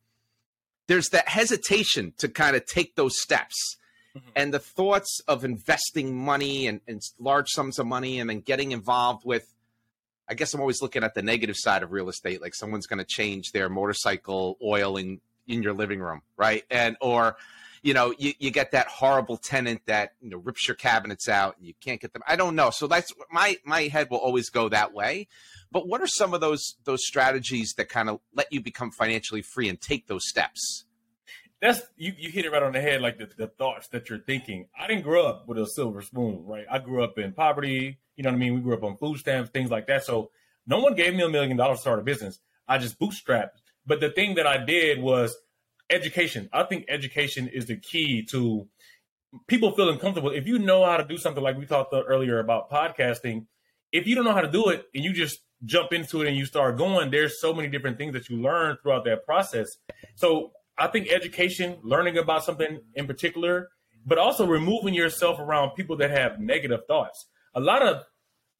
there's 0.88 1.10
that 1.10 1.30
hesitation 1.30 2.14
to 2.18 2.28
kind 2.28 2.56
of 2.56 2.66
take 2.66 2.96
those 2.96 3.22
steps. 3.22 3.78
Mm-hmm. 4.18 4.30
And 4.36 4.52
the 4.52 4.60
thoughts 4.60 5.22
of 5.28 5.46
investing 5.46 6.18
money 6.18 6.66
and, 6.66 6.82
and 6.88 7.00
large 7.20 7.50
sums 7.50 7.78
of 7.78 7.86
money 7.86 8.20
and 8.20 8.28
then 8.28 8.40
getting 8.40 8.72
involved 8.72 9.24
with 9.24 9.54
I 10.28 10.34
guess 10.34 10.54
I'm 10.56 10.60
always 10.60 10.82
looking 10.82 11.04
at 11.04 11.14
the 11.14 11.22
negative 11.22 11.56
side 11.58 11.84
of 11.84 11.92
real 11.92 12.10
estate, 12.10 12.42
like 12.42 12.56
someone's 12.56 12.88
going 12.88 13.00
to 13.00 13.06
change 13.06 13.52
their 13.52 13.70
motorcycle 13.70 14.58
oil 14.64 14.98
in, 14.98 15.22
in 15.50 15.64
your 15.64 15.74
living 15.74 16.00
room, 16.00 16.22
right? 16.38 16.64
And 16.70 16.96
or 17.02 17.36
you 17.82 17.94
know, 17.94 18.14
you, 18.18 18.34
you 18.40 18.52
get 18.52 18.72
that 18.72 18.88
horrible 18.88 19.38
tenant 19.38 19.82
that 19.86 20.14
you 20.22 20.30
know 20.30 20.38
rips 20.38 20.68
your 20.68 20.76
cabinets 20.76 21.30
out 21.30 21.58
and 21.58 21.66
you 21.66 21.74
can't 21.82 22.02
get 22.02 22.14
them. 22.14 22.22
I 22.28 22.36
don't 22.36 22.56
know. 22.56 22.70
So 22.70 22.88
that's 22.88 23.12
my 23.32 23.58
my 23.66 23.84
head 23.84 24.10
will 24.10 24.18
always 24.18 24.50
go 24.50 24.70
that 24.70 24.94
way. 24.94 25.28
But 25.72 25.88
what 25.88 26.02
are 26.02 26.08
some 26.08 26.34
of 26.34 26.42
those 26.42 26.76
those 26.84 27.06
strategies 27.06 27.74
that 27.78 27.90
kind 27.90 28.10
of 28.10 28.20
let 28.34 28.52
you 28.52 28.62
become 28.62 28.92
financially 28.92 29.42
free 29.42 29.70
and 29.70 29.80
take 29.80 30.08
those 30.08 30.28
steps? 30.28 30.86
That's 31.62 31.82
you, 31.98 32.14
you 32.18 32.32
hit 32.32 32.46
it 32.46 32.52
right 32.52 32.64
on 32.64 32.72
the 32.72 32.80
head, 32.80 33.02
like 33.02 33.18
the, 33.18 33.30
the 33.36 33.48
thoughts 33.48 33.90
that 33.90 34.10
you're 34.10 34.20
thinking. 34.20 34.68
I 34.80 34.88
didn't 34.88 35.04
grow 35.04 35.28
up 35.28 35.46
with 35.48 35.58
a 35.58 35.68
silver 35.68 36.02
spoon, 36.02 36.46
right? 36.46 36.66
I 36.72 36.80
grew 36.80 37.04
up 37.04 37.18
in 37.18 37.34
poverty 37.34 37.98
you 38.20 38.24
know 38.24 38.32
what 38.32 38.36
I 38.36 38.40
mean? 38.40 38.56
We 38.56 38.60
grew 38.60 38.74
up 38.74 38.84
on 38.84 38.98
food 38.98 39.18
stamps, 39.18 39.50
things 39.50 39.72
like 39.72 39.88
that. 39.88 40.04
So 40.04 40.32
no 40.68 40.82
one 40.82 40.94
gave 40.94 41.16
me 41.16 41.24
a 41.24 41.30
million 41.30 41.56
dollars 41.56 41.78
to 41.78 41.82
start 41.84 42.00
a 42.00 42.02
business. 42.02 42.38
I 42.68 42.78
just 42.78 43.00
bootstrapped. 43.00 43.62
But 43.90 44.02
the 44.02 44.12
thing 44.12 44.36
that 44.36 44.46
I 44.46 44.64
did 44.64 45.02
was 45.02 45.36
education. 45.90 46.48
I 46.54 46.62
think 46.62 46.86
education 46.88 47.48
is 47.48 47.66
the 47.66 47.76
key 47.76 48.24
to 48.30 48.68
people 49.48 49.72
feeling 49.72 49.98
comfortable. 49.98 50.30
If 50.30 50.46
you 50.46 50.60
know 50.60 50.86
how 50.86 50.98
to 50.98 51.04
do 51.04 51.18
something 51.18 51.44
like 51.44 51.58
we 51.58 51.66
talked 51.66 51.92
earlier 51.92 52.38
about 52.40 52.70
podcasting, 52.70 53.48
if 53.92 54.06
you 54.06 54.14
don't 54.14 54.26
know 54.26 54.34
how 54.34 54.42
to 54.42 54.52
do 54.52 54.70
it 54.70 54.86
and 54.94 55.04
you 55.04 55.12
just 55.12 55.40
jump 55.66 55.92
into 55.92 56.22
it 56.22 56.28
and 56.28 56.38
you 56.38 56.46
start 56.46 56.78
going, 56.78 57.10
there's 57.10 57.42
so 57.42 57.52
many 57.52 57.68
different 57.68 57.98
things 57.98 58.14
that 58.14 58.30
you 58.30 58.38
learn 58.38 58.78
throughout 58.84 59.06
that 59.06 59.26
process. 59.26 59.68
So 60.14 60.52
I 60.78 60.86
think 60.86 61.12
education, 61.12 61.80
learning 61.82 62.20
about 62.20 62.44
something 62.44 62.82
in 62.94 63.08
particular, 63.08 63.70
but 64.06 64.20
also 64.20 64.46
removing 64.46 64.94
yourself 64.94 65.40
around 65.40 65.72
people 65.72 65.98
that 65.98 66.12
have 66.12 66.40
negative 66.40 66.82
thoughts. 66.88 67.26
A 67.56 67.60
lot 67.60 67.82
of 67.82 68.04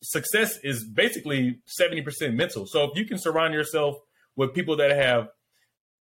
success 0.02 0.58
is 0.64 0.84
basically 0.84 1.60
70% 1.80 2.34
mental. 2.34 2.66
So 2.66 2.86
if 2.86 2.98
you 2.98 3.06
can 3.06 3.20
surround 3.20 3.54
yourself 3.54 3.96
with 4.40 4.54
people 4.54 4.78
that 4.78 4.92
have 4.92 5.28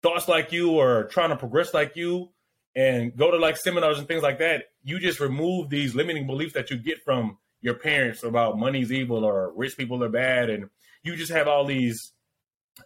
thoughts 0.02 0.28
like 0.28 0.52
you 0.52 0.72
or 0.72 1.04
trying 1.04 1.30
to 1.30 1.36
progress 1.36 1.72
like 1.72 1.96
you 1.96 2.28
and 2.74 3.16
go 3.16 3.30
to 3.30 3.38
like 3.38 3.56
seminars 3.56 3.98
and 3.98 4.06
things 4.06 4.22
like 4.22 4.40
that, 4.40 4.64
you 4.84 4.98
just 4.98 5.20
remove 5.20 5.70
these 5.70 5.94
limiting 5.94 6.26
beliefs 6.26 6.52
that 6.52 6.70
you 6.70 6.76
get 6.76 7.02
from 7.02 7.38
your 7.62 7.72
parents 7.72 8.22
about 8.22 8.58
money's 8.58 8.92
evil 8.92 9.24
or 9.24 9.54
rich 9.56 9.74
people 9.78 10.04
are 10.04 10.10
bad. 10.10 10.50
And 10.50 10.68
you 11.02 11.16
just 11.16 11.32
have 11.32 11.48
all 11.48 11.64
these, 11.64 12.12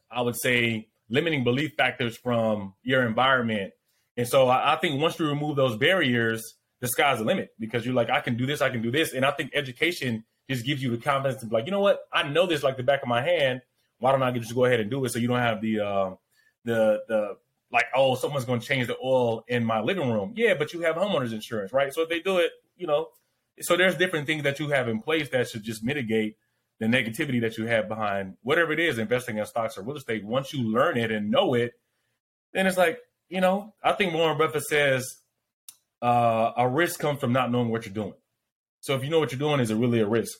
I 0.08 0.22
would 0.22 0.36
say, 0.40 0.88
limiting 1.08 1.42
belief 1.42 1.72
factors 1.76 2.16
from 2.16 2.74
your 2.84 3.04
environment. 3.04 3.72
And 4.16 4.28
so 4.28 4.46
I, 4.46 4.74
I 4.74 4.76
think 4.76 5.02
once 5.02 5.18
you 5.18 5.26
remove 5.26 5.56
those 5.56 5.76
barriers, 5.76 6.40
the 6.80 6.86
sky's 6.86 7.18
the 7.18 7.24
limit 7.24 7.50
because 7.58 7.84
you're 7.84 7.94
like, 7.94 8.08
I 8.08 8.20
can 8.20 8.36
do 8.36 8.46
this, 8.46 8.62
I 8.62 8.70
can 8.70 8.82
do 8.82 8.92
this. 8.92 9.14
And 9.14 9.26
I 9.26 9.32
think 9.32 9.50
education 9.52 10.24
just 10.48 10.64
gives 10.64 10.80
you 10.80 10.92
the 10.92 11.02
confidence 11.02 11.40
to 11.40 11.48
be 11.48 11.56
like, 11.56 11.66
you 11.66 11.72
know 11.72 11.80
what, 11.80 12.02
I 12.12 12.28
know 12.28 12.46
this 12.46 12.62
like 12.62 12.76
the 12.76 12.84
back 12.84 13.02
of 13.02 13.08
my 13.08 13.22
hand. 13.22 13.62
Why 14.00 14.12
don't 14.12 14.22
I 14.22 14.30
just 14.32 14.54
go 14.54 14.64
ahead 14.64 14.80
and 14.80 14.90
do 14.90 15.04
it 15.04 15.10
so 15.10 15.18
you 15.18 15.28
don't 15.28 15.38
have 15.38 15.60
the 15.60 15.80
uh, 15.80 16.10
the 16.64 17.02
the 17.08 17.36
like, 17.72 17.86
oh, 17.94 18.16
someone's 18.16 18.44
going 18.44 18.60
to 18.60 18.66
change 18.66 18.88
the 18.88 18.96
oil 19.02 19.44
in 19.46 19.64
my 19.64 19.80
living 19.80 20.10
room. 20.10 20.32
Yeah, 20.36 20.54
but 20.54 20.72
you 20.72 20.80
have 20.80 20.96
homeowners 20.96 21.32
insurance, 21.32 21.72
right? 21.72 21.94
So 21.94 22.02
if 22.02 22.08
they 22.08 22.18
do 22.18 22.38
it, 22.38 22.50
you 22.76 22.86
know, 22.86 23.08
so 23.60 23.76
there's 23.76 23.96
different 23.96 24.26
things 24.26 24.42
that 24.42 24.58
you 24.58 24.70
have 24.70 24.88
in 24.88 25.00
place 25.00 25.28
that 25.28 25.48
should 25.48 25.62
just 25.62 25.84
mitigate 25.84 26.36
the 26.80 26.86
negativity 26.86 27.40
that 27.42 27.58
you 27.58 27.66
have 27.66 27.88
behind 27.88 28.36
whatever 28.42 28.72
it 28.72 28.80
is 28.80 28.98
investing 28.98 29.38
in 29.38 29.46
stocks 29.46 29.76
or 29.78 29.82
real 29.82 29.98
estate. 29.98 30.24
Once 30.24 30.52
you 30.52 30.62
learn 30.62 30.96
it 30.96 31.12
and 31.12 31.30
know 31.30 31.54
it, 31.54 31.74
then 32.52 32.66
it's 32.66 32.78
like, 32.78 32.98
you 33.28 33.40
know, 33.40 33.74
I 33.82 33.92
think 33.92 34.14
Warren 34.14 34.38
Buffett 34.38 34.64
says 34.64 35.16
uh, 36.02 36.52
a 36.56 36.66
risk 36.68 36.98
comes 36.98 37.20
from 37.20 37.32
not 37.32 37.52
knowing 37.52 37.68
what 37.68 37.84
you're 37.84 37.94
doing. 37.94 38.14
So 38.80 38.96
if 38.96 39.04
you 39.04 39.10
know 39.10 39.20
what 39.20 39.30
you're 39.30 39.38
doing, 39.38 39.60
is 39.60 39.70
it 39.70 39.76
really 39.76 40.00
a 40.00 40.08
risk? 40.08 40.38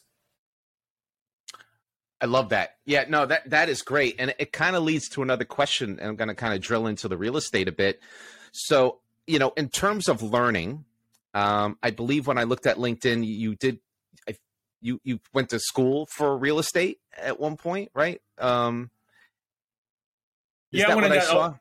I 2.21 2.27
love 2.27 2.51
that. 2.51 2.77
Yeah, 2.85 3.05
no, 3.09 3.27
that 3.27 3.49
that 3.51 3.69
is 3.69 3.83
great, 3.83 4.17
and 4.19 4.35
it 4.39 4.53
kind 4.53 4.77
of 4.77 4.83
leads 4.83 5.09
to 5.11 5.23
another 5.23 5.45
question. 5.45 5.99
And 5.99 6.09
I'm 6.11 6.17
going 6.17 6.29
to 6.29 6.35
kind 6.35 6.55
of 6.55 6.61
drill 6.61 6.87
into 6.87 7.09
the 7.09 7.17
real 7.17 7.37
estate 7.37 7.69
a 7.69 7.73
bit. 7.73 8.01
So, 8.53 9.01
you 9.27 9.39
know, 9.39 9.53
in 9.57 9.69
terms 9.69 10.09
of 10.09 10.23
learning, 10.23 10.85
um, 11.35 11.79
I 11.83 11.91
believe 11.91 12.27
when 12.27 12.39
I 12.39 12.45
looked 12.45 12.67
at 12.67 12.77
LinkedIn, 12.77 13.27
you 13.27 13.55
did, 13.55 13.79
I, 14.29 14.37
you 14.81 15.01
you 15.03 15.21
went 15.33 15.51
to 15.51 15.59
school 15.59 16.07
for 16.07 16.37
real 16.37 16.59
estate 16.59 16.99
at 17.17 17.41
one 17.41 17.57
point, 17.57 17.91
right? 17.95 18.21
Um, 18.39 18.91
yeah, 20.71 20.91
I 20.91 20.95
went 20.95 21.13
I 21.13 21.21
saw? 21.21 21.55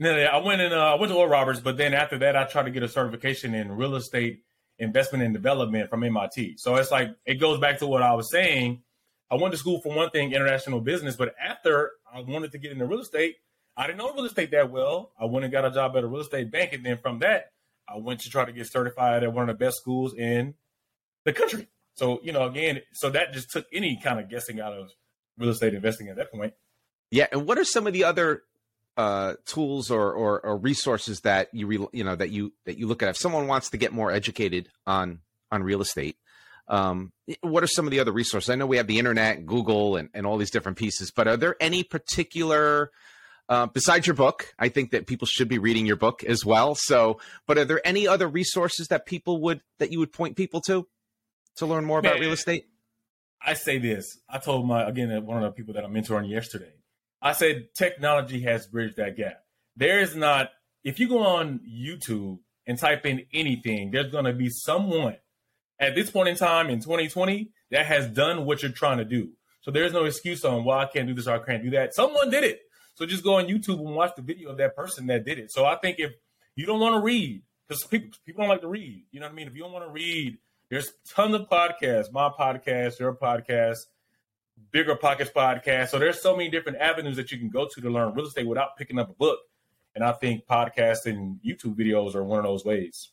No, 0.00 0.12
I 0.12 0.38
went 0.38 0.60
in. 0.60 0.72
Uh, 0.72 0.76
I 0.76 0.94
went 0.94 1.12
to 1.12 1.16
Oral 1.16 1.30
Roberts, 1.30 1.60
but 1.60 1.76
then 1.76 1.94
after 1.94 2.18
that, 2.18 2.36
I 2.36 2.44
tried 2.44 2.64
to 2.64 2.70
get 2.70 2.82
a 2.82 2.88
certification 2.88 3.54
in 3.54 3.72
real 3.72 3.94
estate 3.94 4.42
investment 4.78 5.24
and 5.24 5.32
development 5.32 5.88
from 5.88 6.02
MIT. 6.02 6.56
So 6.58 6.74
it's 6.76 6.90
like 6.90 7.14
it 7.24 7.36
goes 7.36 7.60
back 7.60 7.78
to 7.78 7.86
what 7.86 8.02
I 8.02 8.14
was 8.14 8.30
saying. 8.30 8.82
I 9.30 9.36
went 9.36 9.52
to 9.52 9.58
school 9.58 9.80
for 9.80 9.94
one 9.94 10.10
thing, 10.10 10.32
international 10.32 10.80
business, 10.80 11.16
but 11.16 11.34
after 11.42 11.92
I 12.12 12.20
wanted 12.20 12.52
to 12.52 12.58
get 12.58 12.72
into 12.72 12.86
real 12.86 13.00
estate, 13.00 13.36
I 13.76 13.86
didn't 13.86 13.98
know 13.98 14.12
real 14.12 14.24
estate 14.24 14.50
that 14.52 14.70
well. 14.70 15.12
I 15.20 15.24
went 15.24 15.44
and 15.44 15.52
got 15.52 15.64
a 15.64 15.70
job 15.70 15.96
at 15.96 16.04
a 16.04 16.06
real 16.06 16.20
estate 16.20 16.50
bank, 16.50 16.72
and 16.72 16.84
then 16.84 16.98
from 16.98 17.20
that, 17.20 17.52
I 17.88 17.98
went 17.98 18.20
to 18.20 18.30
try 18.30 18.44
to 18.44 18.52
get 18.52 18.70
certified 18.70 19.24
at 19.24 19.32
one 19.32 19.48
of 19.48 19.58
the 19.58 19.64
best 19.64 19.78
schools 19.78 20.14
in 20.14 20.54
the 21.24 21.32
country. 21.32 21.68
So 21.94 22.20
you 22.22 22.32
know, 22.32 22.44
again, 22.46 22.82
so 22.92 23.10
that 23.10 23.32
just 23.32 23.50
took 23.50 23.66
any 23.72 23.98
kind 24.02 24.20
of 24.20 24.28
guessing 24.28 24.60
out 24.60 24.72
of 24.72 24.90
real 25.38 25.50
estate 25.50 25.74
investing 25.74 26.08
at 26.08 26.16
that 26.16 26.30
point. 26.30 26.54
Yeah, 27.10 27.26
and 27.32 27.46
what 27.46 27.58
are 27.58 27.64
some 27.64 27.86
of 27.86 27.92
the 27.92 28.04
other 28.04 28.42
uh, 28.96 29.34
tools 29.44 29.90
or, 29.90 30.12
or, 30.12 30.40
or, 30.44 30.56
resources 30.56 31.20
that 31.22 31.48
you 31.52 31.66
re, 31.66 31.86
you 31.92 32.04
know 32.04 32.14
that 32.14 32.30
you 32.30 32.52
that 32.64 32.78
you 32.78 32.86
look 32.86 33.02
at 33.02 33.08
if 33.08 33.16
someone 33.16 33.48
wants 33.48 33.70
to 33.70 33.76
get 33.76 33.92
more 33.92 34.12
educated 34.12 34.68
on 34.86 35.20
on 35.50 35.64
real 35.64 35.80
estate 35.80 36.16
um, 36.68 37.12
what 37.42 37.62
are 37.62 37.66
some 37.66 37.86
of 37.86 37.90
the 37.90 38.00
other 38.00 38.12
resources? 38.12 38.50
I 38.50 38.54
know 38.54 38.66
we 38.66 38.76
have 38.78 38.86
the 38.86 38.98
internet 38.98 39.46
google 39.46 39.96
and, 39.96 40.08
and 40.14 40.26
all 40.26 40.36
these 40.36 40.50
different 40.50 40.78
pieces 40.78 41.10
but 41.10 41.28
are 41.28 41.36
there 41.36 41.56
any 41.60 41.82
particular 41.82 42.90
uh, 43.48 43.66
besides 43.66 44.06
your 44.06 44.14
book 44.14 44.54
i 44.58 44.68
think 44.68 44.90
that 44.92 45.06
people 45.06 45.26
should 45.26 45.48
be 45.48 45.58
reading 45.58 45.86
your 45.86 45.96
book 45.96 46.24
as 46.24 46.44
well. 46.44 46.74
So 46.74 47.20
but 47.46 47.58
are 47.58 47.64
there 47.64 47.86
any 47.86 48.08
other 48.08 48.28
resources 48.28 48.88
that 48.88 49.06
people 49.06 49.40
would 49.42 49.60
that 49.78 49.92
you 49.92 49.98
would 49.98 50.12
point 50.12 50.36
people 50.36 50.60
to 50.62 50.86
to 51.56 51.66
learn 51.66 51.84
more 51.84 52.00
Man, 52.00 52.12
about 52.12 52.20
real 52.20 52.32
estate? 52.32 52.66
I 53.46 53.54
say 53.54 53.78
this. 53.78 54.18
I 54.28 54.38
told 54.38 54.66
my 54.66 54.88
again 54.88 55.24
one 55.26 55.42
of 55.42 55.44
the 55.44 55.50
people 55.50 55.74
that 55.74 55.84
i'm 55.84 55.92
mentoring 55.92 56.30
yesterday. 56.30 56.72
I 57.24 57.32
said 57.32 57.68
technology 57.74 58.42
has 58.42 58.66
bridged 58.66 58.98
that 58.98 59.16
gap. 59.16 59.42
There 59.76 60.00
is 60.00 60.14
not, 60.14 60.50
if 60.84 61.00
you 61.00 61.08
go 61.08 61.20
on 61.20 61.60
YouTube 61.66 62.38
and 62.66 62.78
type 62.78 63.06
in 63.06 63.24
anything, 63.32 63.90
there's 63.90 64.12
going 64.12 64.26
to 64.26 64.34
be 64.34 64.50
someone 64.50 65.16
at 65.78 65.94
this 65.94 66.10
point 66.10 66.28
in 66.28 66.36
time 66.36 66.70
in 66.70 66.80
2020 66.80 67.50
that 67.70 67.86
has 67.86 68.08
done 68.08 68.44
what 68.44 68.62
you're 68.62 68.72
trying 68.72 68.98
to 68.98 69.04
do. 69.04 69.30
So 69.62 69.70
there's 69.70 69.92
no 69.92 70.04
excuse 70.04 70.44
on 70.44 70.64
why 70.64 70.82
I 70.82 70.86
can't 70.86 71.08
do 71.08 71.14
this 71.14 71.26
or 71.26 71.34
I 71.34 71.38
can't 71.44 71.62
do 71.62 71.70
that. 71.70 71.94
Someone 71.94 72.30
did 72.30 72.44
it. 72.44 72.60
So 72.94 73.06
just 73.06 73.24
go 73.24 73.34
on 73.34 73.46
YouTube 73.46 73.78
and 73.78 73.94
watch 73.94 74.12
the 74.14 74.22
video 74.22 74.50
of 74.50 74.58
that 74.58 74.76
person 74.76 75.06
that 75.06 75.24
did 75.24 75.38
it. 75.38 75.50
So 75.50 75.64
I 75.64 75.76
think 75.76 75.98
if 75.98 76.12
you 76.54 76.66
don't 76.66 76.80
want 76.80 76.94
to 76.94 77.00
read, 77.00 77.42
because 77.66 77.82
people 77.84 78.10
people 78.24 78.42
don't 78.42 78.50
like 78.50 78.60
to 78.60 78.68
read, 78.68 79.04
you 79.10 79.20
know 79.20 79.26
what 79.26 79.32
I 79.32 79.34
mean? 79.34 79.48
If 79.48 79.54
you 79.54 79.62
don't 79.62 79.72
want 79.72 79.86
to 79.86 79.90
read, 79.90 80.38
there's 80.70 80.92
tons 81.08 81.34
of 81.34 81.48
podcasts, 81.48 82.12
my 82.12 82.28
podcast, 82.28 83.00
your 83.00 83.14
podcast, 83.14 83.78
Bigger 84.70 84.96
Pockets 84.96 85.30
podcast. 85.34 85.88
So 85.88 85.98
there's 85.98 86.20
so 86.20 86.36
many 86.36 86.50
different 86.50 86.78
avenues 86.78 87.16
that 87.16 87.32
you 87.32 87.38
can 87.38 87.48
go 87.48 87.66
to 87.66 87.80
to 87.80 87.90
learn 87.90 88.14
real 88.14 88.26
estate 88.26 88.46
without 88.46 88.76
picking 88.76 88.98
up 88.98 89.10
a 89.10 89.14
book. 89.14 89.40
And 89.94 90.04
I 90.04 90.12
think 90.12 90.46
podcasts 90.46 91.06
and 91.06 91.38
YouTube 91.44 91.76
videos 91.76 92.14
are 92.14 92.24
one 92.24 92.38
of 92.38 92.44
those 92.44 92.64
ways. 92.64 93.10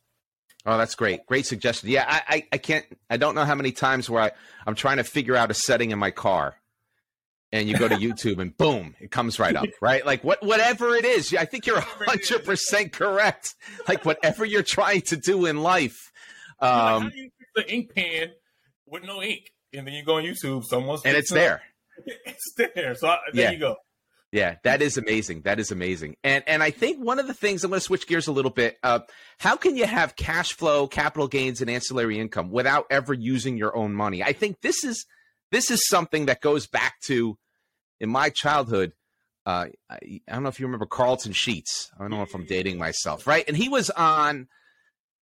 Oh, 0.65 0.77
that's 0.77 0.95
great. 0.95 1.25
Great 1.25 1.45
suggestion. 1.45 1.89
Yeah, 1.89 2.05
I, 2.07 2.21
I, 2.27 2.47
I 2.53 2.57
can't, 2.57 2.85
I 3.09 3.17
don't 3.17 3.35
know 3.35 3.45
how 3.45 3.55
many 3.55 3.71
times 3.71 4.09
where 4.09 4.23
I, 4.23 4.31
I'm 4.65 4.75
trying 4.75 4.97
to 4.97 5.03
figure 5.03 5.35
out 5.35 5.49
a 5.49 5.53
setting 5.53 5.91
in 5.91 5.99
my 5.99 6.11
car 6.11 6.55
and 7.51 7.67
you 7.67 7.77
go 7.77 7.87
to 7.87 7.95
YouTube 7.95 8.39
and 8.39 8.55
boom, 8.55 8.95
it 8.99 9.11
comes 9.11 9.39
right 9.39 9.55
up, 9.55 9.67
right? 9.81 10.05
Like 10.05 10.23
what, 10.23 10.43
whatever 10.45 10.95
it 10.95 11.03
is, 11.03 11.33
I 11.33 11.45
think 11.45 11.65
you're 11.65 11.79
hundred 11.79 12.45
percent 12.45 12.93
correct. 12.93 13.55
Like 13.87 14.05
whatever 14.05 14.45
you're 14.45 14.63
trying 14.63 15.01
to 15.03 15.17
do 15.17 15.45
in 15.45 15.61
life. 15.61 16.11
Um, 16.59 17.05
like, 17.05 17.15
you 17.15 17.29
the 17.55 17.73
ink 17.73 17.95
pen 17.95 18.31
with 18.85 19.03
no 19.03 19.21
ink? 19.21 19.51
and 19.73 19.87
then 19.87 19.93
you 19.93 20.03
go 20.03 20.17
on 20.17 20.23
YouTube, 20.23 20.65
someone's 20.65 21.01
and 21.05 21.15
it's 21.15 21.31
there. 21.31 21.61
It's 22.25 22.53
there. 22.57 22.95
So 22.95 23.09
I, 23.09 23.17
there 23.31 23.43
yeah. 23.43 23.51
you 23.51 23.59
go. 23.59 23.75
Yeah, 24.31 24.55
that 24.63 24.81
is 24.81 24.95
amazing. 24.97 25.41
That 25.41 25.59
is 25.59 25.71
amazing. 25.71 26.15
And 26.23 26.43
and 26.47 26.63
I 26.63 26.71
think 26.71 27.03
one 27.03 27.19
of 27.19 27.27
the 27.27 27.33
things 27.33 27.63
I'm 27.63 27.71
going 27.71 27.79
to 27.79 27.83
switch 27.83 28.07
gears 28.07 28.27
a 28.27 28.31
little 28.31 28.51
bit. 28.51 28.77
Uh, 28.81 28.99
how 29.39 29.57
can 29.57 29.75
you 29.75 29.85
have 29.85 30.15
cash 30.15 30.53
flow, 30.53 30.87
capital 30.87 31.27
gains, 31.27 31.59
and 31.59 31.69
ancillary 31.69 32.17
income 32.17 32.49
without 32.49 32.85
ever 32.89 33.13
using 33.13 33.57
your 33.57 33.75
own 33.75 33.93
money? 33.93 34.23
I 34.23 34.31
think 34.31 34.61
this 34.61 34.85
is 34.85 35.05
this 35.51 35.69
is 35.69 35.85
something 35.87 36.27
that 36.27 36.39
goes 36.39 36.65
back 36.65 36.99
to 37.07 37.37
in 37.99 38.09
my 38.09 38.29
childhood. 38.29 38.93
uh, 39.45 39.65
I, 39.89 40.21
I 40.27 40.33
don't 40.33 40.43
know 40.43 40.49
if 40.49 40.59
you 40.61 40.65
remember 40.65 40.85
Carleton 40.85 41.33
Sheets. 41.33 41.91
I 41.97 42.01
don't 42.01 42.11
know 42.11 42.21
if 42.21 42.33
I'm 42.33 42.45
dating 42.45 42.77
myself, 42.77 43.27
right? 43.27 43.43
And 43.47 43.57
he 43.57 43.67
was 43.67 43.89
on 43.89 44.47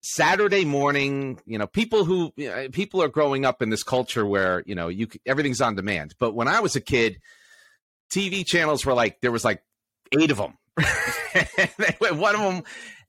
Saturday 0.02 0.64
morning. 0.66 1.40
You 1.46 1.56
know, 1.56 1.66
people 1.66 2.04
who 2.04 2.32
you 2.36 2.48
know, 2.50 2.68
people 2.68 3.02
are 3.02 3.08
growing 3.08 3.46
up 3.46 3.62
in 3.62 3.70
this 3.70 3.82
culture 3.82 4.26
where 4.26 4.62
you 4.66 4.74
know 4.74 4.88
you 4.88 5.08
everything's 5.24 5.62
on 5.62 5.76
demand. 5.76 6.14
But 6.18 6.34
when 6.34 6.46
I 6.46 6.60
was 6.60 6.76
a 6.76 6.80
kid, 6.82 7.20
TV 8.10 8.46
channels 8.46 8.84
were 8.84 8.94
like 8.94 9.20
there 9.20 9.32
was 9.32 9.44
like 9.44 9.62
eight 10.18 10.30
of 10.30 10.38
them. 10.38 10.56
One 12.18 12.34
of 12.34 12.40
them, 12.40 12.62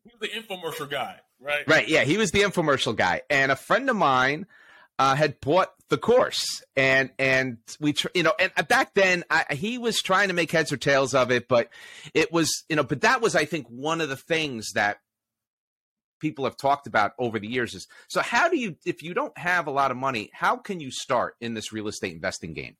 he 0.04 0.12
was 0.20 0.20
the 0.20 0.28
infomercial 0.28 0.90
guy, 0.90 1.20
right? 1.40 1.68
Right. 1.68 1.88
Yeah, 1.88 2.04
he 2.04 2.18
was 2.18 2.32
the 2.32 2.42
infomercial 2.42 2.96
guy, 2.96 3.22
and 3.30 3.52
a 3.52 3.56
friend 3.56 3.90
of 3.90 3.96
mine 3.96 4.48
uh, 4.98 5.16
had 5.16 5.40
bought 5.40 5.72
the 5.90 5.98
course, 5.98 6.64
and 6.76 7.10
and 7.18 7.58
we, 7.80 7.94
tr- 7.94 8.08
you 8.14 8.24
know, 8.24 8.34
and 8.40 8.68
back 8.68 8.94
then 8.94 9.24
I, 9.30 9.46
he 9.56 9.78
was 9.78 10.02
trying 10.02 10.28
to 10.30 10.34
make 10.34 10.52
heads 10.52 10.72
or 10.72 10.78
tails 10.78 11.14
of 11.14 11.32
it, 11.32 11.48
but 11.48 11.70
it 12.14 12.32
was, 12.32 12.64
you 12.70 12.76
know, 12.76 12.84
but 12.84 13.02
that 13.02 13.22
was, 13.22 13.36
I 13.36 13.46
think, 13.46 13.68
one 13.68 14.02
of 14.02 14.10
the 14.10 14.18
things 14.18 14.74
that 14.74 15.00
people 16.20 16.46
have 16.46 16.58
talked 16.58 16.86
about 16.88 17.14
over 17.18 17.40
the 17.40 17.48
years 17.48 17.74
is 17.74 17.88
so 18.10 18.22
how 18.22 18.50
do 18.50 18.58
you 18.58 18.76
if 18.86 19.02
you 19.02 19.14
don't 19.14 19.38
have 19.38 19.68
a 19.68 19.72
lot 19.72 19.90
of 19.90 19.96
money 19.96 20.30
how 20.34 20.58
can 20.58 20.82
you 20.82 20.92
start 20.92 21.36
in 21.40 21.54
this 21.54 21.72
real 21.72 21.88
estate 21.88 22.14
investing 22.14 22.54
game 22.54 22.76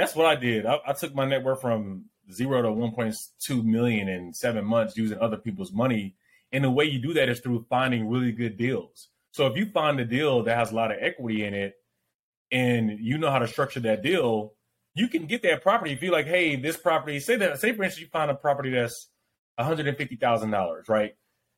that's 0.00 0.16
what 0.16 0.26
i 0.26 0.34
did 0.34 0.66
i, 0.66 0.78
I 0.86 0.92
took 0.92 1.14
my 1.14 1.26
net 1.26 1.44
worth 1.44 1.60
from 1.60 2.04
zero 2.32 2.62
to 2.62 2.68
1.2 2.68 3.64
million 3.64 4.08
in 4.08 4.32
seven 4.32 4.64
months 4.64 4.96
using 4.96 5.18
other 5.18 5.36
people's 5.36 5.72
money 5.72 6.14
and 6.52 6.64
the 6.64 6.70
way 6.70 6.84
you 6.84 7.00
do 7.00 7.14
that 7.14 7.28
is 7.28 7.40
through 7.40 7.66
finding 7.68 8.08
really 8.08 8.32
good 8.32 8.56
deals 8.56 9.08
so 9.32 9.46
if 9.46 9.56
you 9.56 9.66
find 9.66 9.98
a 10.00 10.04
deal 10.04 10.42
that 10.42 10.56
has 10.56 10.72
a 10.72 10.74
lot 10.74 10.90
of 10.90 10.98
equity 11.00 11.44
in 11.44 11.54
it 11.54 11.74
and 12.52 12.98
you 13.00 13.18
know 13.18 13.30
how 13.30 13.38
to 13.38 13.48
structure 13.48 13.80
that 13.80 14.02
deal 14.02 14.54
you 14.94 15.08
can 15.08 15.26
get 15.26 15.42
that 15.42 15.62
property 15.62 15.92
if 15.92 16.02
you're 16.02 16.12
like 16.12 16.26
hey 16.26 16.56
this 16.56 16.76
property 16.76 17.20
say 17.20 17.36
that 17.36 17.60
say 17.60 17.72
for 17.72 17.84
instance 17.84 18.00
you 18.00 18.08
find 18.08 18.30
a 18.30 18.34
property 18.34 18.70
that's 18.70 19.08
$150000 19.58 20.88
right 20.88 21.14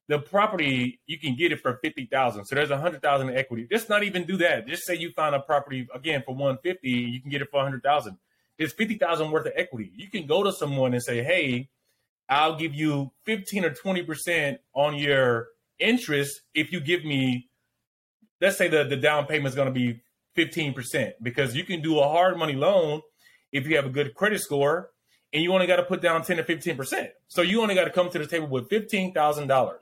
the 0.08 0.18
property 0.18 1.00
you 1.06 1.18
can 1.18 1.37
get 1.37 1.52
it 1.52 1.61
for 1.61 1.78
fifty 1.82 2.06
thousand. 2.06 2.44
So 2.44 2.54
there's 2.54 2.70
a 2.70 2.78
hundred 2.78 3.02
thousand 3.02 3.30
in 3.30 3.37
equity. 3.37 3.66
Just 3.70 3.88
not 3.88 4.02
even 4.02 4.26
do 4.26 4.37
that. 4.38 4.66
Just 4.66 4.84
say 4.84 4.96
you 4.96 5.11
find 5.12 5.34
a 5.34 5.40
property 5.40 5.88
again 5.94 6.22
for 6.26 6.34
one 6.34 6.58
fifty, 6.62 6.90
you 6.90 7.20
can 7.20 7.30
get 7.30 7.40
it 7.40 7.49
for 7.50 7.61
a 7.61 7.62
hundred 7.62 7.82
thousand. 7.82 8.18
It's 8.62 8.73
fifty 8.73 8.97
thousand 8.97 9.31
worth 9.31 9.47
of 9.47 9.52
equity. 9.57 9.92
You 9.95 10.09
can 10.09 10.26
go 10.26 10.42
to 10.42 10.52
someone 10.52 10.95
and 10.95 11.02
say, 11.02 11.23
"Hey, 11.23 11.69
I'll 12.28 12.57
give 12.57 12.75
you 12.75 13.12
fifteen 13.25 13.64
or 13.64 13.71
twenty 13.71 14.02
percent 14.02 14.61
on 14.75 14.95
your 14.97 15.49
interest 15.78 16.40
if 16.54 16.73
you 16.73 16.81
give 16.81 17.04
me." 17.04 17.49
Let's 18.40 18.57
say 18.59 18.69
the 18.69 18.85
the 18.85 18.97
down 18.97 19.26
payment 19.26 19.49
is 19.49 19.54
going 19.54 19.69
to 19.69 19.73
be 19.73 20.00
fifteen 20.35 20.75
percent 20.75 21.14
because 21.23 21.54
you 21.54 21.64
can 21.64 21.83
do 21.83 21.99
a 22.00 22.09
hard 22.09 22.37
money 22.38 22.54
loan 22.54 23.02
if 23.52 23.66
you 23.66 23.76
have 23.76 23.87
a 23.87 23.90
good 23.90 24.14
credit 24.14 24.40
score 24.40 24.90
and 25.33 25.42
you 25.42 25.52
only 25.52 25.66
got 25.66 25.76
to 25.76 25.83
put 25.83 26.02
down 26.02 26.23
10 26.23 26.38
to 26.38 26.42
15%. 26.42 27.09
So 27.28 27.42
you 27.42 27.62
only 27.62 27.75
got 27.75 27.85
to 27.85 27.90
come 27.90 28.11
to 28.11 28.19
the 28.19 28.26
table 28.26 28.49
with 28.49 28.69
$15,000. 28.69 29.78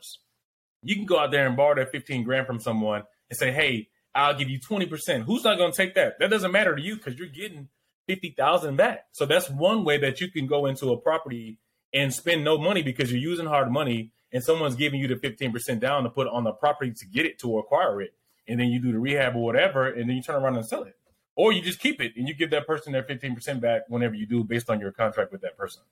You 0.83 0.95
can 0.95 1.07
go 1.07 1.19
out 1.19 1.31
there 1.31 1.47
and 1.47 1.57
borrow 1.57 1.75
that 1.75 1.91
15 1.91 2.23
grand 2.25 2.47
from 2.47 2.61
someone 2.61 3.03
and 3.29 3.39
say, 3.39 3.53
hey, 3.53 3.89
I'll 4.15 4.35
give 4.35 4.49
you 4.49 4.59
20%. 4.59 5.25
Who's 5.25 5.45
not 5.45 5.59
going 5.59 5.73
to 5.73 5.77
take 5.77 5.95
that? 5.95 6.19
That 6.19 6.31
doesn't 6.31 6.53
matter 6.53 6.75
to 6.75 6.83
you 6.83 6.97
because 6.97 7.17
you're 7.19 7.29
getting 7.29 7.69
50,000 8.11 8.75
back. 8.75 9.07
So 9.12 9.25
that's 9.25 9.49
one 9.49 9.85
way 9.85 9.97
that 9.99 10.21
you 10.21 10.29
can 10.33 10.49
go 10.49 10.67
into 10.67 10.90
a 10.90 10.97
property 10.97 11.59
and 11.95 12.12
spend 12.12 12.43
no 12.43 12.59
money 12.59 12.83
because 12.83 13.12
you're 13.12 13.21
using 13.21 13.47
hard 13.47 13.71
money 13.71 14.11
and 14.33 14.43
someone's 14.43 14.75
giving 14.75 14.99
you 14.99 15.07
the 15.07 15.14
15% 15.14 15.79
down 15.79 16.02
to 16.02 16.11
put 16.11 16.26
on 16.26 16.43
the 16.43 16.50
property 16.50 16.93
to 16.93 17.07
get 17.07 17.25
it 17.25 17.38
to 17.38 17.59
acquire 17.59 18.02
it. 18.02 18.14
And 18.49 18.59
then 18.59 18.69
you 18.69 18.81
do 18.81 18.90
the 18.90 18.99
rehab 18.99 19.37
or 19.37 19.45
whatever, 19.45 19.87
and 19.87 20.11
then 20.11 20.17
you 20.17 20.23
turn 20.23 20.43
around 20.43 20.57
and 20.57 20.67
sell 20.67 20.83
it. 20.83 20.97
Or 21.37 21.52
you 21.52 21.62
just 21.62 21.79
keep 21.79 22.00
it 22.00 22.14
and 22.17 22.26
you 22.26 22.35
give 22.35 22.50
that 22.50 22.67
person 22.67 22.93
their 22.93 23.05
15% 23.05 23.61
back 23.61 23.83
whenever 23.87 24.14
you 24.14 24.26
do 24.26 24.43
based 24.43 24.69
on 24.69 24.81
your 24.81 24.90
contract 24.90 25.31
with 25.31 25.43
that 25.43 25.57
person. 25.57 25.83